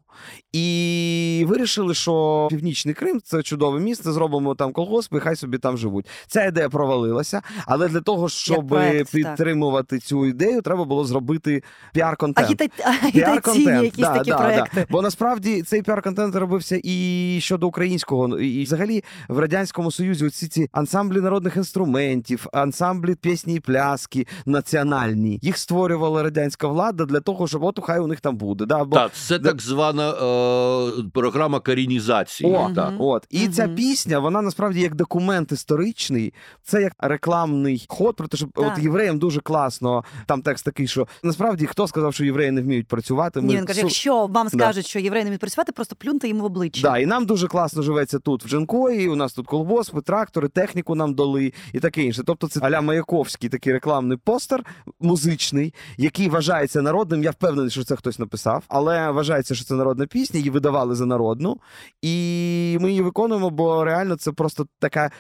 І 0.54 1.46
вирішили, 1.48 1.94
що 1.94 2.48
Північний 2.50 2.94
Крим 2.94 3.22
це 3.24 3.44
чудове 3.44 3.80
місце, 3.80 4.12
зробимо 4.12 4.56
там 4.56 4.74
колгоспи, 4.74 5.18
і 5.18 5.20
хай 5.20 5.36
собі 5.36 5.58
там 5.58 5.78
живуть. 5.78 6.06
Ця 6.28 6.46
ідея 6.46 6.70
провалилася, 6.70 7.42
але 7.66 7.88
для 7.90 8.02
того, 8.02 8.30
щоб 8.30 8.68
проект, 8.68 9.12
підтримувати 9.12 10.00
цю 10.04 10.26
ідею, 10.26 10.62
треба 10.62 10.86
було 10.86 11.06
зробити 11.06 11.64
піар-контент. 11.94 12.48
Агіта... 12.48 12.66
Агітаційні 13.04 13.84
якісь 13.84 14.06
да, 14.06 14.14
такі 14.14 14.30
да, 14.30 14.38
проекти. 14.38 14.80
Да. 14.82 14.86
Бо 14.90 15.02
насправді 15.02 15.62
цей 15.62 15.82
піар-контент 15.82 16.36
робився 16.36 16.80
і 16.84 17.38
щодо 17.42 17.68
українського, 17.68 18.40
і 18.40 18.64
взагалі 18.64 19.04
в 19.28 19.40
радянському 19.40 19.92
союзі 19.92 20.26
оці 20.26 20.48
ці 20.48 20.70
ансамблі 20.72 21.22
народних 21.22 21.58
інструментів, 21.58 22.48
ансамблі 22.54 23.16
пісні 23.16 23.56
і 23.56 23.60
пляски 23.60 24.28
національні. 24.46 25.40
Їх 25.42 25.58
створювала 25.58 26.24
радянська 26.24 26.68
влада 26.68 27.06
для 27.06 27.20
того, 27.20 27.48
щоб 27.48 27.64
от 27.64 27.80
хай 27.84 28.00
у 28.00 28.08
них 28.08 28.22
там 28.22 28.38
буде. 28.38 28.66
Да? 28.66 28.84
Бо 28.84 28.96
Так, 28.96 29.14
це 29.14 29.40
так 29.40 29.62
звана 29.62 30.10
е, 30.10 31.04
програма 31.14 31.60
корінізації. 31.60 32.56
О, 32.56 32.72
так. 32.76 32.94
От 33.00 33.28
і 33.30 33.48
ця 33.48 33.68
пісня, 33.68 34.20
вона 34.20 34.42
насправді 34.42 34.82
як 34.82 34.96
документ 34.96 35.52
історичний, 35.52 36.34
це 36.64 36.82
як 36.82 36.94
рекламний 37.00 37.86
ход. 37.88 38.16
Про 38.16 38.28
те, 38.28 38.38
що 38.38 38.48
от 38.56 38.78
євреям 38.78 39.20
дуже 39.20 39.40
класно. 39.40 39.83
Там 40.26 40.42
текст 40.42 40.66
такий, 40.66 40.88
що 40.88 41.08
насправді 41.24 41.66
хто 41.66 41.88
сказав, 41.88 42.14
що 42.14 42.26
євреї 42.26 42.52
не 42.52 42.62
вміють 42.62 42.88
працювати. 42.88 43.42
Ні, 43.42 43.48
Ми 43.48 43.60
він 43.60 43.66
каже, 43.66 43.80
су- 43.82 43.84
якщо 43.84 44.26
вам 44.28 44.48
Да. 44.54 44.58
скажуть, 44.60 44.86
що 44.88 45.00
євреї 45.00 45.24
не 45.24 45.30
вміють 45.30 45.42
працювати, 45.42 45.72
просто 45.72 45.96
плюньте 45.96 46.28
їм 46.28 46.40
в 46.40 46.44
обличчя. 46.46 46.82
Да, 46.92 46.98
і 46.98 47.06
нам 47.06 47.26
дуже 47.26 47.48
класно 47.48 47.82
живеться 47.82 48.20
тут 48.20 48.46
в 48.46 48.48
Джанкої. 48.48 49.10
У 49.10 49.16
нас 49.16 49.34
тут 49.34 49.48
колгоспи, 49.48 50.02
трактори, 50.02 50.48
техніку 50.48 50.96
нам 50.96 51.14
дали 51.14 51.54
і 51.74 51.80
таке 51.80 52.04
інше. 52.04 52.24
Тобто, 52.26 52.48
це 52.48 52.60
аля 52.64 52.82
Маяковський 52.82 53.50
такий 53.50 53.74
рекламний 53.74 54.18
постер 54.18 54.64
музичний, 55.00 55.74
який 55.98 56.30
вважається 56.30 56.82
народним. 56.82 57.24
Я 57.24 57.32
впевнений, 57.32 57.70
що 57.72 57.84
це 57.84 57.96
хтось 57.96 58.20
написав, 58.20 58.64
але 58.68 59.12
вважається, 59.12 59.56
що 59.56 59.66
це 59.66 59.74
народна 59.74 60.06
пісня, 60.06 60.38
її 60.38 60.50
видавали 60.50 60.96
за 60.96 61.06
народну, 61.06 61.58
і 62.02 62.78
ми 62.82 62.90
її 62.90 63.02
виконуємо, 63.02 63.50
бо 63.50 63.84
реально 63.86 64.16
це 64.16 64.32
просто 64.32 64.68
така. 64.80 65.12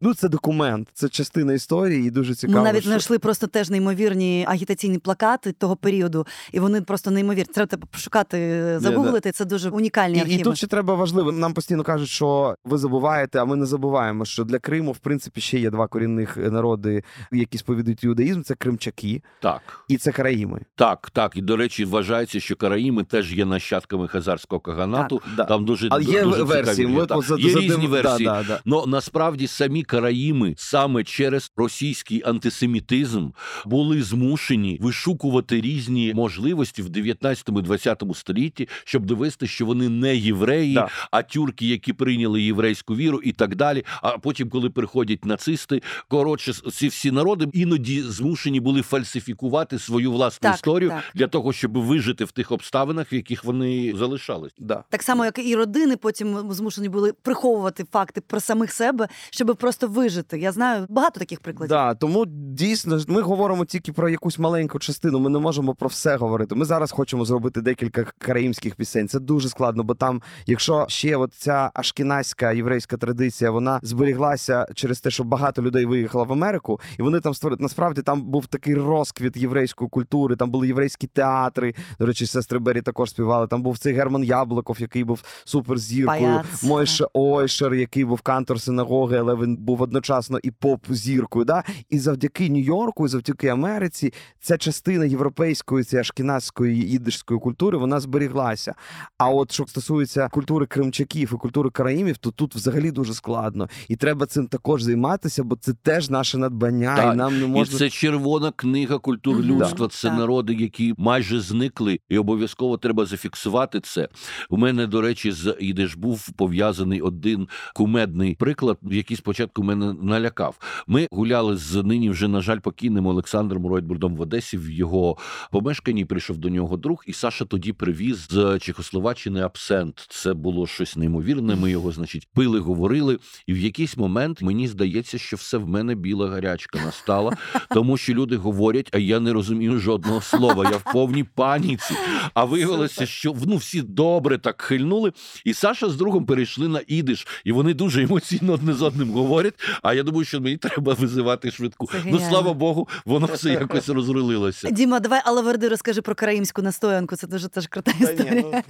Ну, 0.00 0.14
це 0.14 0.28
документ, 0.28 0.88
це 0.94 1.08
частина 1.08 1.52
історії, 1.52 2.06
і 2.06 2.10
дуже 2.10 2.34
цікаво. 2.34 2.58
Ми 2.58 2.64
навіть 2.64 2.80
що- 2.80 2.88
знайшли 2.88 3.18
просто 3.18 3.46
теж 3.46 3.70
неймовірні 3.70 4.44
агітаційні 4.48 4.98
плакати 4.98 5.52
того 5.52 5.76
періоду, 5.76 6.26
і 6.52 6.60
вони 6.60 6.82
просто 6.82 7.10
неймовірні. 7.10 7.52
Треба 7.54 7.66
тебе 7.66 7.86
пошукати, 7.90 8.64
загуглити. 8.80 9.32
Це 9.32 9.44
дуже 9.44 9.70
унікальні 9.70 10.18
І, 10.18 10.20
архіви. 10.20 10.40
і 10.40 10.44
тут 10.44 10.56
ще 10.56 10.66
треба 10.66 10.94
важливо. 10.94 11.32
Нам 11.32 11.52
постійно 11.54 11.82
кажуть, 11.82 12.08
що 12.08 12.56
ви 12.64 12.78
забуваєте, 12.78 13.38
а 13.40 13.44
ми 13.44 13.56
не 13.56 13.66
забуваємо, 13.66 14.24
що 14.24 14.44
для 14.44 14.58
Криму, 14.58 14.92
в 14.92 14.98
принципі, 14.98 15.40
ще 15.40 15.58
є 15.58 15.70
два 15.70 15.86
корінних 15.86 16.36
народи, 16.36 17.02
які 17.32 17.58
сповідують 17.58 18.04
іудаїзм: 18.04 18.42
це 18.42 18.54
кримчаки 18.54 19.22
Так, 19.42 19.84
і 19.88 19.96
це 19.96 20.12
караїми. 20.12 20.60
так, 20.74 21.10
так. 21.10 21.36
І 21.36 21.42
до 21.42 21.56
речі, 21.56 21.84
вважається, 21.84 22.40
що 22.40 22.56
Караїми 22.56 23.04
теж 23.04 23.32
є 23.32 23.44
нащадками 23.44 24.08
хазарського 24.08 24.60
каганату. 24.60 25.22
Да. 25.36 25.44
Там 25.44 25.64
дуже 25.64 25.88
Але 25.90 26.02
є 26.04 26.22
дуже 26.22 26.42
версії. 26.42 26.76
цікаві, 26.76 26.94
Ми 26.96 27.06
так. 27.06 27.40
є 27.40 27.60
різні 27.60 27.86
версії. 27.86 28.24
да, 28.28 28.42
да. 28.48 28.60
Ну 28.64 28.86
насправді 28.86 29.43
самі 29.46 29.82
Караїми 29.82 30.54
саме 30.56 31.04
через 31.04 31.52
російський 31.56 32.22
антисемітизм 32.24 33.28
були 33.66 34.02
змушені 34.02 34.78
вишукувати 34.80 35.60
різні 35.60 36.12
можливості 36.14 36.82
в 36.82 36.88
19 36.88 37.48
і 37.48 37.62
20 37.62 38.02
столітті, 38.14 38.68
щоб 38.84 39.06
довести, 39.06 39.46
що 39.46 39.66
вони 39.66 39.88
не 39.88 40.16
євреї, 40.16 40.74
Да. 40.74 40.88
а 41.10 41.22
тюрки, 41.22 41.66
які 41.66 41.92
прийняли 41.92 42.42
єврейську 42.42 42.96
віру, 42.96 43.20
і 43.24 43.32
так 43.32 43.56
далі. 43.56 43.84
А 44.02 44.18
потім, 44.18 44.48
коли 44.48 44.70
приходять 44.70 45.24
нацисти, 45.24 45.82
коротше, 46.08 46.52
ці 46.72 46.88
всі 46.88 47.10
народи 47.10 47.46
іноді 47.52 48.02
змушені 48.02 48.60
були 48.60 48.82
фальсифікувати 48.82 49.78
свою 49.78 50.12
власну 50.12 50.38
Так, 50.48 50.54
історію 50.54 50.90
так. 50.90 51.02
для 51.14 51.26
того, 51.26 51.52
щоб 51.52 51.78
вижити 51.78 52.24
в 52.24 52.32
тих 52.32 52.52
обставинах, 52.52 53.12
в 53.12 53.14
яких 53.14 53.44
вони 53.44 53.94
залишались. 53.96 54.52
Да. 54.58 54.84
Так 54.90 55.02
само, 55.02 55.24
як 55.24 55.38
і 55.38 55.56
родини 55.56 55.96
потім 55.96 56.52
змушені 56.52 56.88
були 56.88 57.12
приховувати 57.12 57.84
факти 57.92 58.20
про 58.20 58.40
самих 58.40 58.72
себе, 58.72 59.08
щоб 59.34 59.56
просто 59.56 59.88
вижити. 59.88 60.38
Я 60.38 60.52
знаю 60.52 60.86
багато 60.88 61.20
таких 61.20 61.40
прикладів. 61.40 61.68
Да, 61.68 61.94
тому 61.94 62.26
дійсно 62.26 63.00
ми 63.08 63.22
говоримо 63.22 63.64
тільки 63.64 63.92
про 63.92 64.08
якусь 64.08 64.38
маленьку 64.38 64.78
частину. 64.78 65.18
Ми 65.18 65.30
не 65.30 65.38
можемо 65.38 65.74
про 65.74 65.88
все 65.88 66.16
говорити. 66.16 66.54
Ми 66.54 66.64
зараз 66.64 66.90
хочемо 66.92 67.24
зробити 67.24 67.60
декілька 67.60 68.06
караїмських 68.18 68.74
пісень. 68.74 69.08
Це 69.08 69.20
дуже 69.20 69.48
складно, 69.48 69.82
бо 69.82 69.94
там, 69.94 70.22
якщо 70.46 70.86
ще 70.88 71.16
от 71.16 71.34
ця 71.34 71.70
ашкіназька 71.74 72.52
єврейська 72.52 72.96
традиція, 72.96 73.50
вона 73.50 73.80
зберіглася 73.82 74.66
через 74.74 75.00
те, 75.00 75.10
що 75.10 75.24
багато 75.24 75.62
людей 75.62 75.86
виїхало 75.86 76.24
в 76.24 76.32
Америку, 76.32 76.80
і 76.98 77.02
вони 77.02 77.20
там 77.20 77.34
створили. 77.34 77.62
Насправді 77.62 78.02
там 78.02 78.22
був 78.22 78.46
такий 78.46 78.74
розквіт 78.74 79.36
єврейської 79.36 79.90
культури. 79.90 80.36
Там 80.36 80.50
були 80.50 80.66
єврейські 80.66 81.06
театри. 81.06 81.74
До 81.98 82.06
речі, 82.06 82.26
сестри 82.26 82.58
Бері 82.58 82.82
також 82.82 83.10
співали. 83.10 83.46
Там 83.46 83.62
був 83.62 83.78
цей 83.78 83.94
Герман 83.94 84.24
Яблоков, 84.24 84.80
який 84.80 85.04
був 85.04 85.22
суперзіркою. 85.44 86.40
Мойше 86.62 87.06
Ойшер, 87.14 87.74
який 87.74 88.04
був 88.04 88.20
кантор 88.20 88.60
синагоги, 88.60 89.16
але 89.24 89.46
він 89.46 89.56
був 89.56 89.82
одночасно 89.82 90.38
і 90.42 90.50
поп-зіркою. 90.50 91.44
Да? 91.44 91.62
І 91.90 91.98
завдяки 91.98 92.48
Нью-Йорку, 92.48 93.06
і 93.06 93.08
завдяки 93.08 93.48
Америці, 93.48 94.12
ця 94.40 94.58
частина 94.58 95.04
європейської, 95.04 95.84
цієї 95.84 96.00
ашкіназької 96.00 96.76
їдишської 96.76 97.40
культури, 97.40 97.78
вона 97.78 98.00
зберіглася. 98.00 98.74
А 99.18 99.30
от 99.30 99.52
що 99.52 99.66
стосується 99.66 100.28
культури 100.28 100.66
кримчаків 100.66 101.30
і 101.34 101.36
культури 101.36 101.70
караїмів, 101.70 102.18
то 102.18 102.30
тут 102.30 102.54
взагалі 102.54 102.90
дуже 102.90 103.14
складно. 103.14 103.68
І 103.88 103.96
треба 103.96 104.26
цим 104.26 104.46
також 104.46 104.82
займатися, 104.82 105.44
бо 105.44 105.56
це 105.56 105.72
теж 105.82 106.10
наше 106.10 106.38
надбання, 106.38 106.96
Так, 106.96 107.14
і 107.14 107.16
нам 107.16 107.52
не 107.52 107.60
І 107.60 107.64
це 107.64 107.90
червона 107.90 108.52
книга 108.56 108.98
культур 108.98 109.40
людства. 109.42 109.86
Да. 109.86 109.88
Це 109.88 110.08
Так. 110.08 110.18
народи, 110.18 110.54
які 110.54 110.94
майже 110.98 111.40
зникли, 111.40 112.00
і 112.08 112.18
обов'язково 112.18 112.78
треба 112.78 113.06
зафіксувати 113.06 113.80
це. 113.80 114.08
У 114.50 114.56
мене, 114.56 114.86
до 114.86 115.00
речі, 115.00 115.32
з 115.32 115.56
Ідеш 115.60 115.94
був 115.94 116.30
пов'язаний 116.32 117.00
один 117.00 117.48
кумедний 117.74 118.34
приклад, 118.34 118.78
який 118.82 119.03
спочатку 119.12 119.62
мене 119.62 119.94
налякав. 120.02 120.84
Ми 120.86 121.08
гуляли 121.10 121.56
з 121.56 121.82
нині 121.82 122.10
вже, 122.10 122.28
на 122.28 122.40
жаль, 122.40 122.58
покійним 122.58 123.06
Олександром 123.06 123.66
Ройтбурдом 123.66 124.16
в 124.16 124.20
Одесі 124.20 124.58
в 124.58 124.70
його 124.70 125.16
помешканні. 125.50 126.04
Прийшов 126.04 126.38
до 126.38 126.48
нього 126.48 126.76
друг, 126.76 127.04
і 127.06 127.12
Саша 127.12 127.44
тоді 127.44 127.72
привіз 127.72 128.26
з 128.30 128.58
Чехословаччини 128.58 129.40
абсент. 129.40 130.06
Це 130.08 130.34
було 130.34 130.66
щось 130.66 130.96
неймовірне. 130.96 131.56
Ми 131.56 131.70
його, 131.70 131.92
значить, 131.92 132.28
пили, 132.34 132.60
говорили. 132.60 133.18
І 133.46 133.52
в 133.52 133.58
якийсь 133.58 133.96
момент 133.96 134.42
мені 134.42 134.68
здається, 134.68 135.18
що 135.18 135.36
все 135.36 135.58
в 135.58 135.68
мене 135.68 135.94
біла 135.94 136.28
гарячка 136.28 136.78
настала, 136.84 137.36
тому 137.70 137.96
що 137.96 138.14
люди 138.14 138.36
говорять, 138.36 138.90
а 138.92 138.98
я 138.98 139.20
не 139.20 139.32
розумію 139.32 139.78
жодного 139.78 140.20
слова. 140.20 140.70
Я 140.70 140.76
в 140.76 140.92
повній 140.92 141.24
паніці. 141.24 141.94
А 142.34 142.44
виявилося, 142.44 143.06
що 143.06 143.34
ну 143.46 143.56
всі 143.56 143.82
добре 143.82 144.38
так 144.38 144.62
хильнули. 144.62 145.12
І 145.44 145.54
Саша 145.54 145.88
з 145.88 145.96
другом 145.96 146.26
перейшли 146.26 146.68
на 146.68 146.80
ідиш, 146.86 147.26
і 147.44 147.52
вони 147.52 147.74
дуже 147.74 148.02
емоційно 148.02 148.52
одне 148.52 148.72
з 148.72 148.82
говорять. 149.02 149.54
А 149.82 149.94
я 149.94 150.02
думаю, 150.02 150.24
що 150.24 150.40
мені 150.40 150.56
треба 150.56 150.92
визивати 150.94 151.50
швидку. 151.50 151.86
Це 151.86 152.02
Ну 152.06 152.20
слава 152.20 152.54
Богу, 152.54 152.88
воно 153.04 153.26
все 153.26 153.50
якось 153.50 153.88
розрулилося. 153.88 154.70
Діма, 154.70 155.00
давай 155.00 155.20
Алаверди 155.24 155.68
розкажи 155.68 156.02
про 156.02 156.14
караїмську 156.14 156.62
настоянку. 156.62 157.16
Це 157.16 157.26
дуже 157.26 157.48
теж 157.48 157.66
крута 157.66 157.92
історія. 158.00 158.62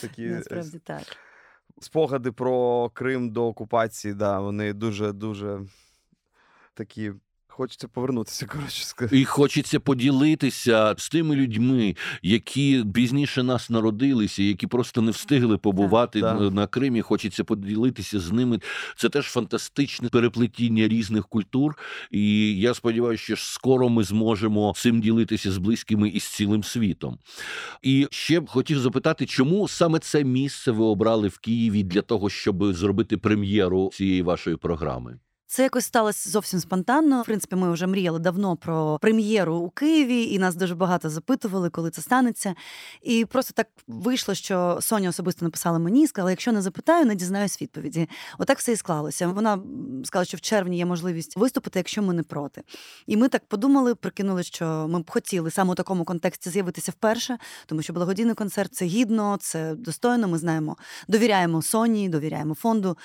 такі 0.00 0.22
Насправді 0.22 0.78
так. 0.84 1.02
спогади 1.80 2.32
про 2.32 2.88
Крим 2.94 3.30
до 3.30 3.46
окупації, 3.46 4.14
да, 4.14 4.40
вони 4.40 4.72
дуже 4.72 5.12
дуже 5.12 5.60
такі 6.74 7.12
хочеться 7.58 7.88
повернутися. 7.88 8.46
Коротше 8.52 9.08
і 9.12 9.24
хочеться 9.24 9.80
поділитися 9.80 10.94
з 10.98 11.08
тими 11.08 11.36
людьми, 11.36 11.96
які 12.22 12.84
пізніше 12.94 13.42
нас 13.42 13.70
народилися, 13.70 14.42
які 14.42 14.66
просто 14.66 15.02
не 15.02 15.10
встигли 15.10 15.58
побувати 15.58 16.20
так, 16.20 16.38
так. 16.38 16.52
на 16.52 16.66
Кримі. 16.66 17.02
Хочеться 17.02 17.44
поділитися 17.44 18.20
з 18.20 18.32
ними. 18.32 18.60
Це 18.96 19.08
теж 19.08 19.26
фантастичне 19.26 20.08
переплетіння 20.08 20.88
різних 20.88 21.26
культур. 21.28 21.78
І 22.10 22.56
я 22.60 22.74
сподіваюся, 22.74 23.24
що 23.24 23.36
скоро 23.36 23.88
ми 23.88 24.04
зможемо 24.04 24.74
цим 24.76 25.00
ділитися 25.00 25.52
з 25.52 25.58
близькими 25.58 26.08
і 26.08 26.20
з 26.20 26.24
цілим 26.24 26.62
світом. 26.62 27.18
І 27.82 28.08
ще 28.10 28.40
б 28.40 28.48
хотів 28.48 28.78
запитати, 28.78 29.26
чому 29.26 29.68
саме 29.68 29.98
це 29.98 30.24
місце 30.24 30.70
ви 30.70 30.84
обрали 30.84 31.28
в 31.28 31.38
Києві 31.38 31.82
для 31.82 32.02
того, 32.02 32.30
щоб 32.30 32.72
зробити 32.72 33.16
прем'єру 33.16 33.90
цієї 33.92 34.22
вашої 34.22 34.56
програми? 34.56 35.18
Це 35.50 35.62
якось 35.62 35.84
сталося 35.84 36.30
зовсім 36.30 36.60
спонтанно. 36.60 37.22
В 37.22 37.24
принципі, 37.24 37.56
ми 37.56 37.72
вже 37.72 37.86
мріяли 37.86 38.18
давно 38.18 38.56
про 38.56 38.98
прем'єру 39.02 39.54
у 39.54 39.70
Києві, 39.70 40.24
і 40.24 40.38
нас 40.38 40.54
дуже 40.54 40.74
багато 40.74 41.10
запитували, 41.10 41.70
коли 41.70 41.90
це 41.90 42.02
станеться. 42.02 42.54
І 43.02 43.24
просто 43.24 43.52
так 43.54 43.68
вийшло, 43.86 44.34
що 44.34 44.78
Соня 44.80 45.08
особисто 45.08 45.44
написала 45.44 45.78
мені, 45.78 46.06
сказала: 46.06 46.30
якщо 46.30 46.52
не 46.52 46.62
запитаю, 46.62 47.06
не 47.06 47.14
дізнаюсь 47.14 47.62
відповіді. 47.62 48.08
Отак 48.38 48.58
все 48.58 48.72
і 48.72 48.76
склалося. 48.76 49.28
Вона 49.28 49.58
сказала, 50.04 50.24
що 50.24 50.36
в 50.36 50.40
червні 50.40 50.78
є 50.78 50.86
можливість 50.86 51.36
виступити, 51.36 51.78
якщо 51.78 52.02
ми 52.02 52.14
не 52.14 52.22
проти. 52.22 52.62
І 53.06 53.16
ми 53.16 53.28
так 53.28 53.48
подумали, 53.48 53.94
прикинули, 53.94 54.42
що 54.42 54.86
ми 54.90 55.00
б 55.00 55.10
хотіли 55.10 55.50
саме 55.50 55.72
у 55.72 55.74
такому 55.74 56.04
контексті 56.04 56.50
з'явитися 56.50 56.92
вперше, 56.92 57.38
тому 57.66 57.82
що 57.82 57.92
благодійний 57.92 58.34
концерт 58.34 58.74
це 58.74 58.84
гідно, 58.84 59.36
це 59.40 59.74
достойно. 59.74 60.28
Ми 60.28 60.38
знаємо, 60.38 60.76
довіряємо 61.08 61.62
Соні, 61.62 62.08
довіряємо 62.08 62.54
фонду. 62.54 62.96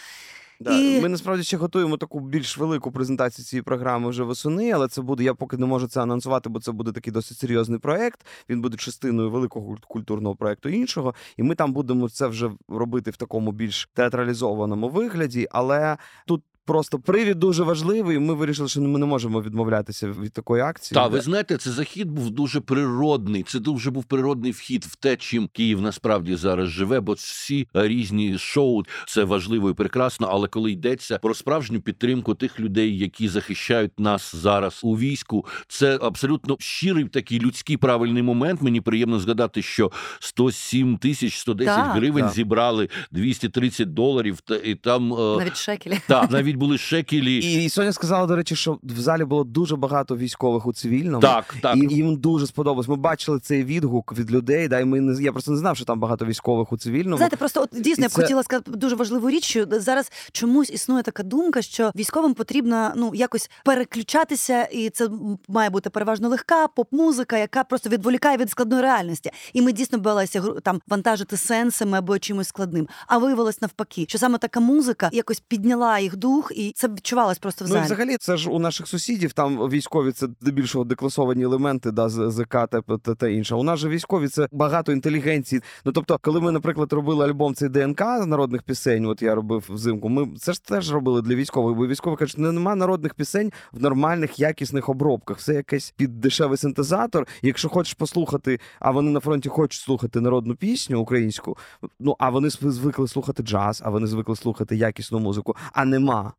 Да. 0.59 0.79
І... 0.79 1.01
Ми 1.01 1.09
насправді 1.09 1.43
ще 1.43 1.57
готуємо 1.57 1.97
таку 1.97 2.19
більш 2.19 2.57
велику 2.57 2.91
презентацію 2.91 3.45
цієї 3.45 3.63
програми 3.63 4.09
вже 4.09 4.23
восени, 4.23 4.71
але 4.71 4.87
це 4.87 5.01
буде. 5.01 5.23
Я 5.23 5.33
поки 5.33 5.57
не 5.57 5.65
можу 5.65 5.87
це 5.87 6.01
анонсувати, 6.01 6.49
бо 6.49 6.59
це 6.59 6.71
буде 6.71 6.91
такий 6.91 7.13
досить 7.13 7.37
серйозний 7.37 7.79
проект. 7.79 8.25
Він 8.49 8.61
буде 8.61 8.77
частиною 8.77 9.31
великого 9.31 9.77
культурного 9.87 10.35
проекту 10.35 10.69
іншого. 10.69 11.15
І 11.37 11.43
ми 11.43 11.55
там 11.55 11.73
будемо 11.73 12.09
це 12.09 12.27
вже 12.27 12.51
робити 12.67 13.11
в 13.11 13.17
такому 13.17 13.51
більш 13.51 13.89
театралізованому 13.93 14.89
вигляді. 14.89 15.47
Але 15.51 15.97
тут 16.25 16.43
просто 16.66 16.99
привід 16.99 17.39
дуже 17.39 17.64
важливий. 17.64 18.20
Ми 18.20 18.34
вирішили, 18.34 18.70
що 18.70 18.82
ми 18.82 18.99
не 18.99 19.05
можемо 19.05 19.41
відмовлятися 19.41 20.07
від 20.07 20.34
такої 20.34 20.64
акції. 20.64 20.95
Так, 20.95 21.11
ви 21.11 21.22
знаєте, 21.22 21.57
це 21.57 21.72
захід 21.72 22.11
був 22.11 22.30
дуже 22.30 22.61
природний. 22.61 23.43
Це 23.43 23.59
дуже 23.59 23.91
був 23.91 24.03
природний 24.03 24.51
вхід 24.51 24.86
в 24.86 24.95
те, 24.95 25.16
чим 25.16 25.47
Київ 25.47 25.82
насправді 25.82 26.36
зараз 26.36 26.70
живе, 26.70 26.99
бо 26.99 27.14
всі 27.14 27.68
різні 27.74 28.38
шоу 28.38 28.84
це 29.07 29.24
важливо 29.24 29.70
і 29.70 29.74
прекрасно. 29.74 30.28
Але 30.32 30.47
коли 30.47 30.72
йдеться 30.72 31.18
про 31.18 31.34
справжню 31.34 31.82
підтримку 31.82 32.36
тих 32.36 32.59
людей, 32.59 32.97
які 32.97 33.28
захищають 33.28 33.99
нас 33.99 34.36
зараз 34.36 34.80
у 34.84 34.97
війську, 34.97 35.45
це 35.68 35.99
абсолютно 36.01 36.57
щирий 36.59 37.05
такий 37.05 37.39
людський 37.39 37.78
правильний 37.78 38.24
момент. 38.24 38.61
Мені 38.61 38.82
приємно 38.82 39.20
згадати, 39.20 39.61
що 39.61 39.91
107 40.20 40.97
тисяч 40.97 41.38
110 41.38 41.76
так, 41.76 41.95
гривень 41.95 42.24
так. 42.24 42.34
зібрали 42.34 42.89
230 43.11 43.93
доларів. 43.93 44.41
Та 44.41 44.55
і 44.55 44.76
там 44.76 45.14
е, 45.14 45.38
навіть 45.38 45.57
шекелі. 45.57 45.99
Так, 46.07 46.32
навіть 46.32 46.52
навіть 46.53 46.59
були 46.59 46.77
шекелі. 46.77 47.35
І, 47.35 47.65
і 47.65 47.69
Соня 47.69 47.93
сказала, 47.93 48.27
до 48.27 48.35
речі, 48.35 48.55
що 48.55 48.79
в 48.83 48.99
залі 48.99 49.25
було 49.25 49.43
дуже 49.43 49.75
багато 49.75 50.17
військових 50.17 50.65
у 50.65 50.73
цивільному. 50.73 51.21
Так, 51.21 51.55
так. 51.61 51.77
І 51.77 51.95
їм 51.95 52.15
дуже 52.15 52.47
сподобалось. 52.47 52.87
Ми 52.87 52.95
бачили 52.95 53.39
цей 53.39 53.63
відгук 53.63 54.13
від 54.13 54.31
людей. 54.31 54.67
Да, 54.67 54.79
і 54.79 54.85
ми 54.85 55.01
не 55.01 55.23
я 55.23 55.31
просто 55.31 55.51
не 55.51 55.57
знав, 55.57 55.75
що 55.75 55.85
там 55.85 55.99
багато 55.99 56.25
військових 56.25 56.73
у 56.73 56.77
цивільному. 56.77 57.17
Знаєте, 57.17 57.37
просто 57.37 57.61
от 57.61 57.81
дійсно 57.81 58.03
я 58.03 58.07
б 58.07 58.11
це... 58.11 58.21
хотіла 58.21 58.43
сказати 58.43 58.71
дуже 58.71 58.95
важливу 58.95 59.29
річ, 59.29 59.43
що 59.45 59.65
зараз 59.69 60.11
чомусь 60.31 60.69
існує 60.69 61.03
така 61.03 61.23
думка, 61.23 61.61
що 61.61 61.91
військовим 61.95 62.33
потрібно 62.33 62.91
ну 62.95 63.11
якось 63.15 63.49
переключатися, 63.65 64.63
і 64.63 64.89
це 64.89 65.09
має 65.47 65.69
бути 65.69 65.89
переважно 65.89 66.29
легка 66.29 66.67
поп-музика, 66.67 67.37
яка 67.37 67.63
просто 67.63 67.89
відволікає 67.89 68.37
від 68.37 68.49
складної 68.49 68.81
реальності. 68.81 69.31
І 69.53 69.61
ми 69.61 69.71
дійсно 69.71 69.97
боялися 69.97 70.41
там 70.63 70.81
вантажити 70.87 71.37
сенсами 71.37 71.97
або 71.97 72.19
чимось 72.19 72.47
складним. 72.47 72.87
А 73.07 73.17
виявилось 73.17 73.61
навпаки, 73.61 74.05
що 74.07 74.17
саме 74.17 74.37
така 74.37 74.59
музика 74.59 75.09
якось 75.13 75.39
підняла 75.39 75.99
їх 75.99 76.15
дух 76.15 76.42
дух, 76.43 76.57
і 76.57 76.73
це 76.75 76.87
відчувалось 76.87 77.39
просто 77.39 77.65
в 77.65 77.67
залі. 77.67 77.77
Ну, 77.77 77.83
і 77.83 77.85
взагалі, 77.85 78.17
це 78.17 78.37
ж 78.37 78.49
у 78.49 78.59
наших 78.59 78.87
сусідів 78.87 79.33
там 79.33 79.69
військові 79.69 80.11
це 80.11 80.27
здебільшого 80.41 80.85
декласовані 80.85 81.43
елементи, 81.43 81.91
да, 81.91 82.09
ЗК 82.09 82.49
та, 82.49 82.81
та, 82.81 83.15
та 83.15 83.27
інше. 83.27 83.55
У 83.55 83.63
нас 83.63 83.79
же 83.79 83.89
військові 83.89 84.27
це 84.27 84.47
багато 84.51 84.91
інтелігенції. 84.91 85.61
Ну 85.85 85.91
тобто, 85.91 86.19
коли 86.21 86.41
ми, 86.41 86.51
наприклад, 86.51 86.93
робили 86.93 87.25
альбом 87.25 87.55
цей 87.55 87.69
ДНК 87.69 88.01
народних 88.01 88.63
пісень, 88.63 89.05
от 89.05 89.21
я 89.21 89.35
робив 89.35 89.65
взимку. 89.69 90.09
Ми 90.09 90.27
це 90.39 90.53
ж 90.53 90.63
теж 90.63 90.91
робили 90.91 91.21
для 91.21 91.35
військових, 91.35 91.77
бо 91.77 91.87
військові 91.87 92.15
кажуть, 92.15 92.35
«Ну, 92.37 92.51
нема 92.51 92.75
народних 92.75 93.13
пісень 93.13 93.51
в 93.71 93.81
нормальних 93.81 94.39
якісних 94.39 94.89
обробках. 94.89 95.37
Все 95.37 95.53
якесь 95.53 95.93
під 95.97 96.19
дешевий 96.19 96.57
синтезатор. 96.57 97.27
Якщо 97.41 97.69
хочеш 97.69 97.93
послухати, 97.93 98.59
а 98.79 98.91
вони 98.91 99.11
на 99.11 99.19
фронті 99.19 99.49
хочуть 99.49 99.81
слухати 99.81 100.21
народну 100.21 100.55
пісню 100.55 100.99
українську. 100.99 101.57
Ну 101.99 102.15
а 102.19 102.29
вони 102.29 102.49
звикли 102.49 103.07
слухати 103.07 103.43
джаз, 103.43 103.81
а 103.85 103.89
вони 103.89 104.07
звикли 104.07 104.35
слухати 104.35 104.75
якісну 104.75 105.19
музику. 105.19 105.55
А 105.73 105.85
нема. 105.85 106.32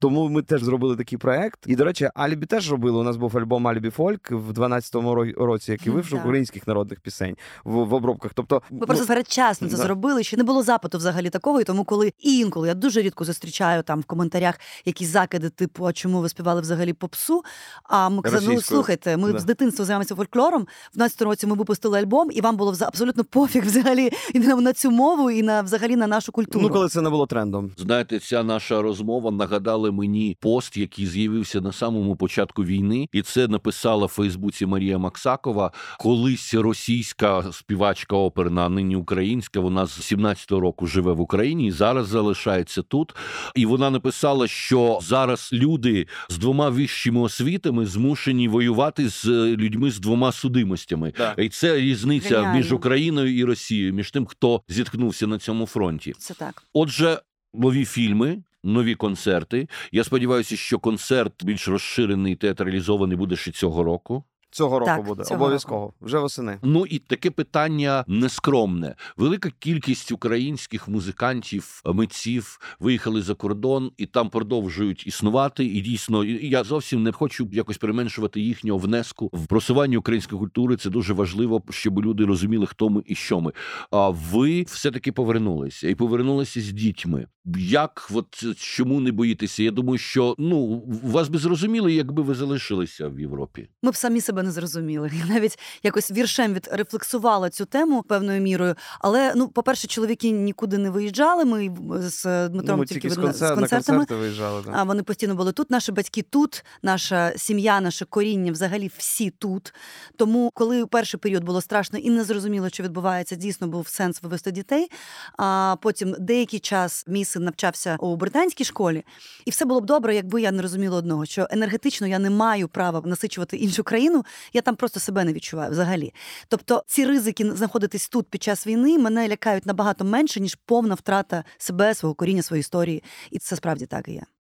Тому 0.00 0.28
ми 0.28 0.42
теж 0.42 0.62
зробили 0.62 0.96
такий 0.96 1.18
проект. 1.18 1.58
І, 1.66 1.76
до 1.76 1.84
речі, 1.84 2.10
Алібі 2.14 2.46
теж 2.46 2.70
робили. 2.70 2.98
У 2.98 3.02
нас 3.02 3.16
був 3.16 3.38
альбом 3.38 3.66
Алібі 3.66 3.90
Фольк 3.90 4.30
в 4.30 4.52
12-му 4.52 5.14
році, 5.44 5.72
який 5.72 5.92
вийшов 5.92 6.18
українських 6.18 6.66
народних 6.66 7.00
пісень 7.00 7.36
в, 7.64 7.72
в 7.72 7.94
обробках. 7.94 8.32
Тобто, 8.34 8.62
ми 8.70 8.78
ну, 8.80 8.86
просто 8.86 9.06
передчасно 9.06 9.68
це 9.68 9.76
да. 9.76 9.82
зробили. 9.82 10.22
Ще 10.22 10.36
не 10.36 10.44
було 10.44 10.62
запиту 10.62 10.98
взагалі 10.98 11.30
такого. 11.30 11.60
І 11.60 11.64
тому, 11.64 11.84
коли 11.84 12.12
інколи 12.18 12.68
я 12.68 12.74
дуже 12.74 13.02
рідко 13.02 13.24
зустрічаю 13.24 13.82
там 13.82 14.00
в 14.00 14.04
коментарях 14.04 14.60
якісь 14.84 15.08
закиди, 15.08 15.50
типу, 15.50 15.86
а 15.86 15.92
чому 15.92 16.20
ви 16.20 16.28
співали 16.28 16.60
взагалі 16.60 16.92
попсу? 16.92 17.42
А 17.82 18.08
ми 18.08 18.22
казали, 18.22 18.54
ну 18.54 18.60
слухайте, 18.60 19.16
ми 19.16 19.32
да. 19.32 19.38
з 19.38 19.44
дитинства 19.44 19.84
займаємося 19.84 20.14
фольклором. 20.14 20.62
В 20.92 20.94
12 20.94 21.22
році 21.22 21.46
ми 21.46 21.54
випустили 21.54 21.98
альбом, 21.98 22.30
і 22.32 22.40
вам 22.40 22.56
було 22.56 22.74
абсолютно 22.80 23.24
пофіг 23.24 23.64
взагалі 23.64 24.10
і 24.34 24.38
на 24.38 24.72
цю 24.72 24.90
мову, 24.90 25.30
і 25.30 25.42
на 25.42 25.62
взагалі 25.62 25.96
на 25.96 26.06
нашу 26.06 26.32
культуру. 26.32 26.64
Ну, 26.68 26.72
коли 26.72 26.88
це 26.88 27.00
не 27.00 27.10
було 27.10 27.26
трендом. 27.26 27.70
Знаєте, 27.76 28.18
ця 28.18 28.42
наша 28.42 28.82
розмова 28.82 29.30
нагадала 29.30 29.87
нагадали 29.88 29.90
мені 29.90 30.36
пост, 30.40 30.76
який 30.76 31.06
з'явився 31.06 31.60
на 31.60 31.72
самому 31.72 32.16
початку 32.16 32.64
війни, 32.64 33.08
і 33.12 33.22
це 33.22 33.48
написала 33.48 34.06
в 34.06 34.08
Фейсбуці 34.08 34.66
Марія 34.66 34.98
Максакова. 34.98 35.72
Колись 35.98 36.54
російська 36.54 37.52
співачка 37.52 38.16
оперна, 38.16 38.66
а 38.66 38.68
нині 38.68 38.96
українська. 38.96 39.60
Вона 39.60 39.86
з 39.86 40.12
17-го 40.12 40.60
року 40.60 40.86
живе 40.86 41.12
в 41.12 41.20
Україні 41.20 41.66
і 41.66 41.70
зараз 41.70 42.08
залишається 42.08 42.82
тут. 42.82 43.14
І 43.54 43.66
вона 43.66 43.90
написала, 43.90 44.48
що 44.48 44.98
зараз 45.02 45.50
люди 45.52 46.06
з 46.28 46.38
двома 46.38 46.68
вищими 46.68 47.20
освітами 47.20 47.86
змушені 47.86 48.48
воювати 48.48 49.08
з 49.08 49.26
людьми 49.56 49.90
з 49.90 49.98
двома 49.98 50.32
судимостями. 50.32 51.12
Да. 51.16 51.34
І 51.38 51.48
це 51.48 51.76
різниця 51.76 52.36
Геніально. 52.36 52.58
між 52.58 52.72
Україною 52.72 53.36
і 53.36 53.44
Росією, 53.44 53.94
між 53.94 54.10
тим, 54.10 54.26
хто 54.26 54.62
зіткнувся 54.68 55.26
на 55.26 55.38
цьому 55.38 55.66
фронті. 55.66 56.12
Це 56.18 56.34
так. 56.34 56.62
Отже, 56.72 57.18
нові 57.54 57.84
фільми 57.84 58.42
нові 58.64 58.94
концерти. 58.94 59.68
Я 59.92 60.04
сподіваюся, 60.04 60.56
що 60.56 60.78
концерт 60.78 61.44
більш 61.44 61.68
розширений 61.68 62.36
театралізований 62.36 63.16
буде 63.16 63.36
ще 63.36 63.50
цього 63.50 63.84
року. 63.84 64.24
Цього 64.50 64.78
року 64.78 64.90
так, 64.96 65.04
буде 65.04 65.22
обов'язково 65.30 65.80
року. 65.80 65.94
вже 66.00 66.18
восени. 66.18 66.58
Ну 66.62 66.86
і 66.86 66.98
таке 66.98 67.30
питання 67.30 68.04
нескромне. 68.06 68.94
Велика 69.16 69.50
кількість 69.58 70.12
українських 70.12 70.88
музикантів, 70.88 71.82
митців 71.86 72.60
виїхали 72.80 73.22
за 73.22 73.34
кордон 73.34 73.92
і 73.96 74.06
там 74.06 74.30
продовжують 74.30 75.06
існувати. 75.06 75.64
І 75.64 75.80
дійсно, 75.80 76.24
я 76.24 76.64
зовсім 76.64 77.02
не 77.02 77.12
хочу 77.12 77.48
якось 77.52 77.78
применшувати 77.78 78.40
їхнього 78.40 78.78
внеску 78.78 79.30
в 79.32 79.46
просування 79.46 79.98
української 79.98 80.38
культури. 80.38 80.76
Це 80.76 80.90
дуже 80.90 81.12
важливо, 81.12 81.62
щоб 81.70 82.04
люди 82.04 82.24
розуміли, 82.24 82.66
хто 82.66 82.88
ми 82.88 83.02
і 83.06 83.14
що 83.14 83.40
ми. 83.40 83.52
А 83.90 84.08
ви 84.08 84.62
все 84.62 84.90
таки 84.90 85.12
повернулися 85.12 85.88
і 85.88 85.94
повернулися 85.94 86.60
з 86.60 86.72
дітьми. 86.72 87.26
Як 87.56 88.08
от 88.14 88.56
чому 88.56 89.00
не 89.00 89.12
боїтеся? 89.12 89.62
Я 89.62 89.70
думаю, 89.70 89.98
що 89.98 90.34
ну 90.38 90.82
вас 91.02 91.28
би 91.28 91.38
зрозуміли, 91.38 91.92
якби 91.92 92.22
ви 92.22 92.34
залишилися 92.34 93.08
в 93.08 93.20
Європі. 93.20 93.68
Ми 93.82 93.90
б 93.90 93.96
самі 93.96 94.20
себе 94.20 94.42
не 94.42 94.50
зрозуміли. 94.50 95.10
Я 95.18 95.34
навіть 95.34 95.58
якось 95.82 96.10
віршем 96.10 96.54
відрефлексувала 96.54 97.50
цю 97.50 97.64
тему 97.64 98.02
певною 98.08 98.40
мірою. 98.40 98.74
Але 99.00 99.32
ну, 99.36 99.48
по-перше, 99.48 99.88
чоловіки 99.88 100.30
нікуди 100.30 100.78
не 100.78 100.90
виїжджали. 100.90 101.44
Ми 101.44 101.76
з 102.00 102.48
Дмитром 102.48 102.78
ну, 102.78 102.84
тільки 102.84 103.10
з, 103.10 103.16
концерт, 103.16 103.52
з 103.52 103.58
концертами 103.58 104.06
виїжджали. 104.10 104.62
А 104.72 104.84
вони 104.84 105.02
постійно 105.02 105.34
були 105.34 105.52
тут. 105.52 105.70
Наші 105.70 105.92
батьки 105.92 106.22
тут, 106.22 106.64
наша 106.82 107.32
сім'я, 107.36 107.80
наше 107.80 108.04
коріння 108.04 108.52
взагалі 108.52 108.90
всі 108.96 109.30
тут. 109.30 109.74
Тому, 110.16 110.50
коли 110.54 110.86
перший 110.86 111.20
період 111.20 111.44
було 111.44 111.60
страшно 111.60 111.98
і 111.98 112.10
не 112.10 112.24
зрозуміло, 112.24 112.68
що 112.68 112.82
відбувається, 112.82 113.36
дійсно 113.36 113.68
був 113.68 113.88
сенс 113.88 114.22
вивести 114.22 114.50
дітей. 114.50 114.90
А 115.38 115.76
потім 115.82 116.14
деякий 116.18 116.60
час 116.60 117.04
мій 117.08 117.24
син 117.38 117.44
навчався 117.44 117.96
у 118.00 118.16
британській 118.16 118.64
школі, 118.64 119.04
і 119.44 119.50
все 119.50 119.64
було 119.64 119.80
б 119.80 119.86
добре, 119.86 120.14
якби 120.14 120.42
я 120.42 120.52
не 120.52 120.62
розуміла 120.62 120.96
одного, 120.96 121.26
що 121.26 121.46
енергетично 121.50 122.06
я 122.06 122.18
не 122.18 122.30
маю 122.30 122.68
права 122.68 123.02
насичувати 123.04 123.56
іншу 123.56 123.84
країну 123.84 124.24
я 124.52 124.60
там 124.60 124.76
просто 124.76 125.00
себе 125.00 125.24
не 125.24 125.32
відчуваю 125.32 125.70
взагалі. 125.70 126.14
Тобто 126.48 126.82
ці 126.86 127.06
ризики 127.06 127.52
знаходитись 127.52 128.08
тут 128.08 128.28
під 128.28 128.42
час 128.42 128.66
війни 128.66 128.98
мене 128.98 129.28
лякають 129.28 129.66
набагато 129.66 130.04
менше, 130.04 130.40
ніж 130.40 130.54
повна 130.54 130.94
втрата 130.94 131.44
себе, 131.58 131.94
свого 131.94 132.14
коріння, 132.14 132.42
своєї 132.42 132.60
історії. 132.60 133.02
І 133.30 133.38
це 133.38 133.56
справді 133.56 133.86
так 133.86 134.08
і 134.08 134.12
є. 134.12 134.37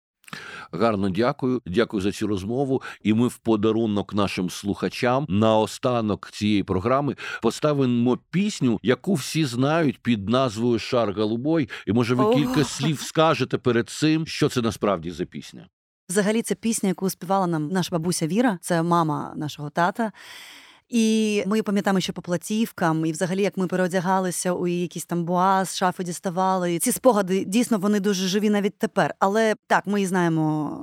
Гарно 0.71 1.09
дякую, 1.09 1.61
дякую 1.65 2.01
за 2.01 2.11
цю 2.11 2.27
розмову. 2.27 2.81
І 3.01 3.13
ми 3.13 3.27
в 3.27 3.37
подарунок 3.37 4.13
нашим 4.13 4.49
слухачам 4.49 5.25
на 5.29 5.57
останок 5.57 6.29
цієї 6.31 6.63
програми 6.63 7.15
поставимо 7.41 8.19
пісню, 8.31 8.79
яку 8.83 9.13
всі 9.13 9.45
знають 9.45 9.99
під 10.01 10.29
назвою 10.29 10.79
Шар 10.79 11.13
Голубой. 11.13 11.69
І 11.87 11.93
може 11.93 12.15
ви 12.15 12.35
кілька 12.35 12.63
слів 12.63 12.99
скажете 12.99 13.57
перед 13.57 13.89
цим, 13.89 14.27
що 14.27 14.49
це 14.49 14.61
насправді 14.61 15.11
за 15.11 15.25
пісня. 15.25 15.67
Взагалі, 16.09 16.41
це 16.41 16.55
пісня, 16.55 16.89
яку 16.89 17.09
співала 17.09 17.47
нам 17.47 17.67
наша 17.67 17.89
бабуся 17.91 18.27
Віра, 18.27 18.57
це 18.61 18.83
мама 18.83 19.33
нашого 19.35 19.69
тата. 19.69 20.11
І 20.93 21.43
ми 21.47 21.63
пам'ятаємо, 21.63 21.99
що 21.99 22.13
по 22.13 22.21
платівкам, 22.21 23.05
і 23.05 23.11
взагалі, 23.11 23.41
як 23.41 23.57
ми 23.57 23.67
переодягалися 23.67 24.53
у 24.53 24.67
якісь 24.67 25.05
там 25.05 25.25
буа 25.25 25.65
з 25.65 25.75
шафи 25.77 26.03
діставали. 26.03 26.79
Ці 26.79 26.91
спогади 26.91 27.45
дійсно 27.45 27.77
вони 27.77 27.99
дуже 27.99 28.27
живі 28.27 28.49
навіть 28.49 28.77
тепер. 28.77 29.15
Але 29.19 29.55
так, 29.67 29.87
ми 29.87 29.99
її 29.99 30.07
знаємо 30.07 30.79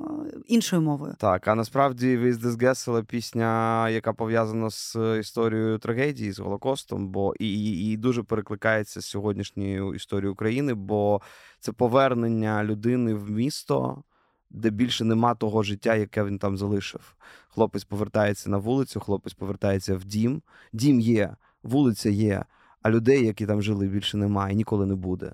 іншою 0.47 0.83
мовою. 0.83 1.15
Так, 1.19 1.49
а 1.49 1.55
насправді 1.55 2.17
«Віз 2.17 2.63
Гесела» 2.63 3.03
пісня, 3.03 3.89
яка 3.89 4.13
пов'язана 4.13 4.71
з 4.71 4.97
історією 5.21 5.79
трагедії 5.79 6.33
з 6.33 6.39
Голокостом, 6.39 7.09
бо 7.09 7.35
і, 7.39 7.65
і, 7.65 7.93
і 7.93 7.97
дуже 7.97 8.23
перекликається 8.23 9.01
з 9.01 9.07
сьогоднішньою 9.07 9.95
історією 9.95 10.33
України, 10.33 10.75
бо 10.75 11.21
це 11.61 11.73
повернення 11.73 12.65
людини 12.65 13.15
в 13.15 13.31
місто 13.31 14.03
де 14.51 14.71
більше 14.71 15.05
нема 15.05 15.35
того 15.35 15.63
життя, 15.63 15.95
яке 15.95 16.25
він 16.25 16.39
там 16.39 16.57
залишив. 16.57 17.17
Хлопець 17.49 17.85
повертається 17.85 18.51
на 18.51 18.59
вулицю, 18.59 19.01
хлопець 19.01 19.35
повертається 19.35 19.97
в 19.97 20.05
дім. 20.05 20.43
Дім 20.73 21.01
є, 21.01 21.37
вулиця 21.63 22.11
є, 22.11 22.45
а 22.83 22.91
людей, 22.91 23.27
які 23.27 23.47
там 23.47 23.63
жили, 23.63 23.87
більше 23.87 24.17
немає, 24.17 24.55
ніколи 24.55 24.87
не 24.87 24.95
буде. 24.95 25.33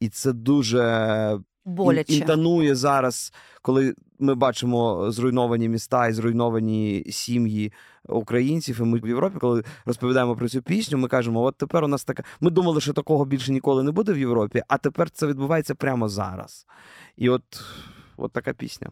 І 0.00 0.08
це 0.08 0.32
дуже 0.32 1.40
боляче 1.64 2.12
інтонує 2.12 2.74
зараз, 2.74 3.32
коли 3.62 3.94
ми 4.18 4.34
бачимо 4.34 5.10
зруйновані 5.10 5.68
міста 5.68 6.08
і 6.08 6.12
зруйновані 6.12 7.04
сім'ї 7.10 7.72
українців. 8.08 8.78
І 8.80 8.84
ми 8.84 8.98
в 8.98 9.08
Європі, 9.08 9.38
коли 9.40 9.64
розповідаємо 9.84 10.36
про 10.36 10.48
цю 10.48 10.62
пісню, 10.62 10.98
ми 10.98 11.08
кажемо: 11.08 11.42
от 11.42 11.56
тепер 11.56 11.84
у 11.84 11.88
нас 11.88 12.04
така. 12.04 12.22
Ми 12.40 12.50
думали, 12.50 12.80
що 12.80 12.92
такого 12.92 13.24
більше 13.24 13.52
ніколи 13.52 13.82
не 13.82 13.90
буде 13.90 14.12
в 14.12 14.18
Європі, 14.18 14.62
а 14.68 14.78
тепер 14.78 15.10
це 15.10 15.26
відбувається 15.26 15.74
прямо 15.74 16.08
зараз. 16.08 16.66
І 17.16 17.28
от. 17.28 17.42
От 18.16 18.32
така 18.32 18.52
пісня. 18.52 18.90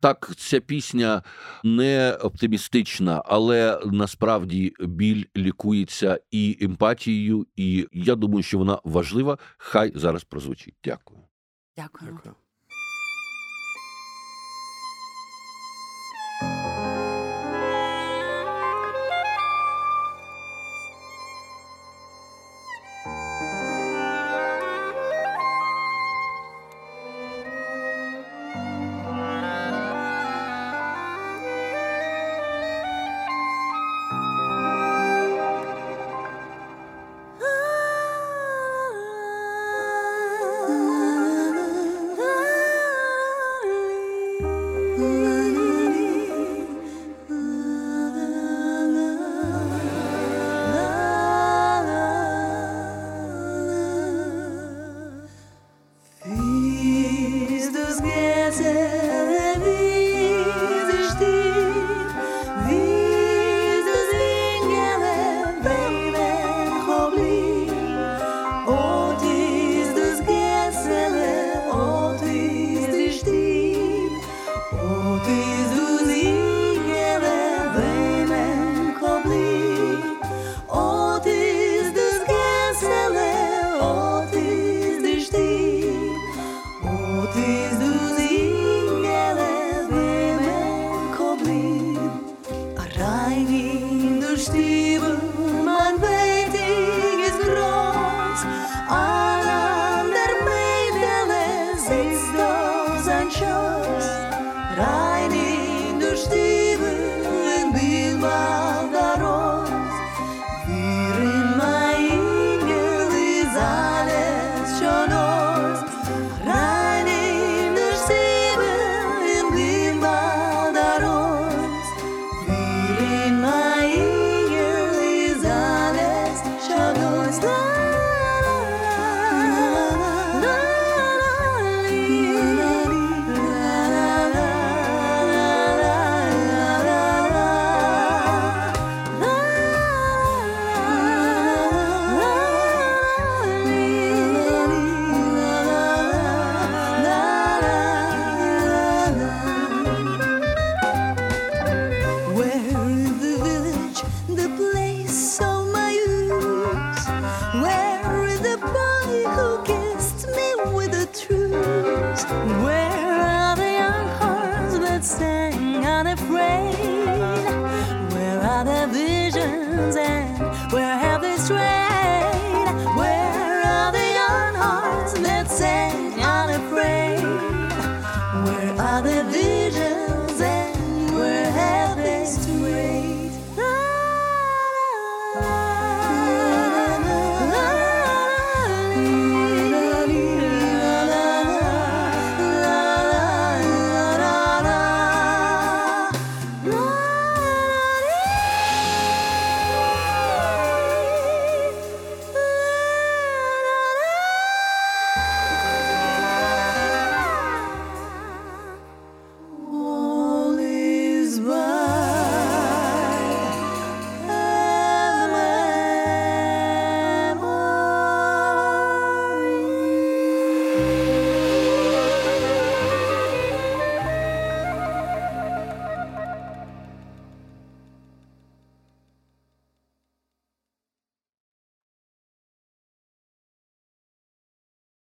Так, 0.00 0.32
ця 0.36 0.60
пісня 0.60 1.22
не 1.64 2.12
оптимістична, 2.12 3.22
але 3.24 3.80
насправді 3.84 4.74
біль 4.80 5.24
лікується 5.36 6.20
і 6.30 6.58
емпатією, 6.60 7.46
і 7.56 7.88
я 7.92 8.14
думаю, 8.14 8.42
що 8.42 8.58
вона 8.58 8.80
важлива. 8.84 9.38
Хай 9.58 9.92
зараз 9.94 10.24
прозвучить. 10.24 10.74
Дякую. 10.84 11.20
Дякую. 11.76 12.10
Дякую. 12.12 12.34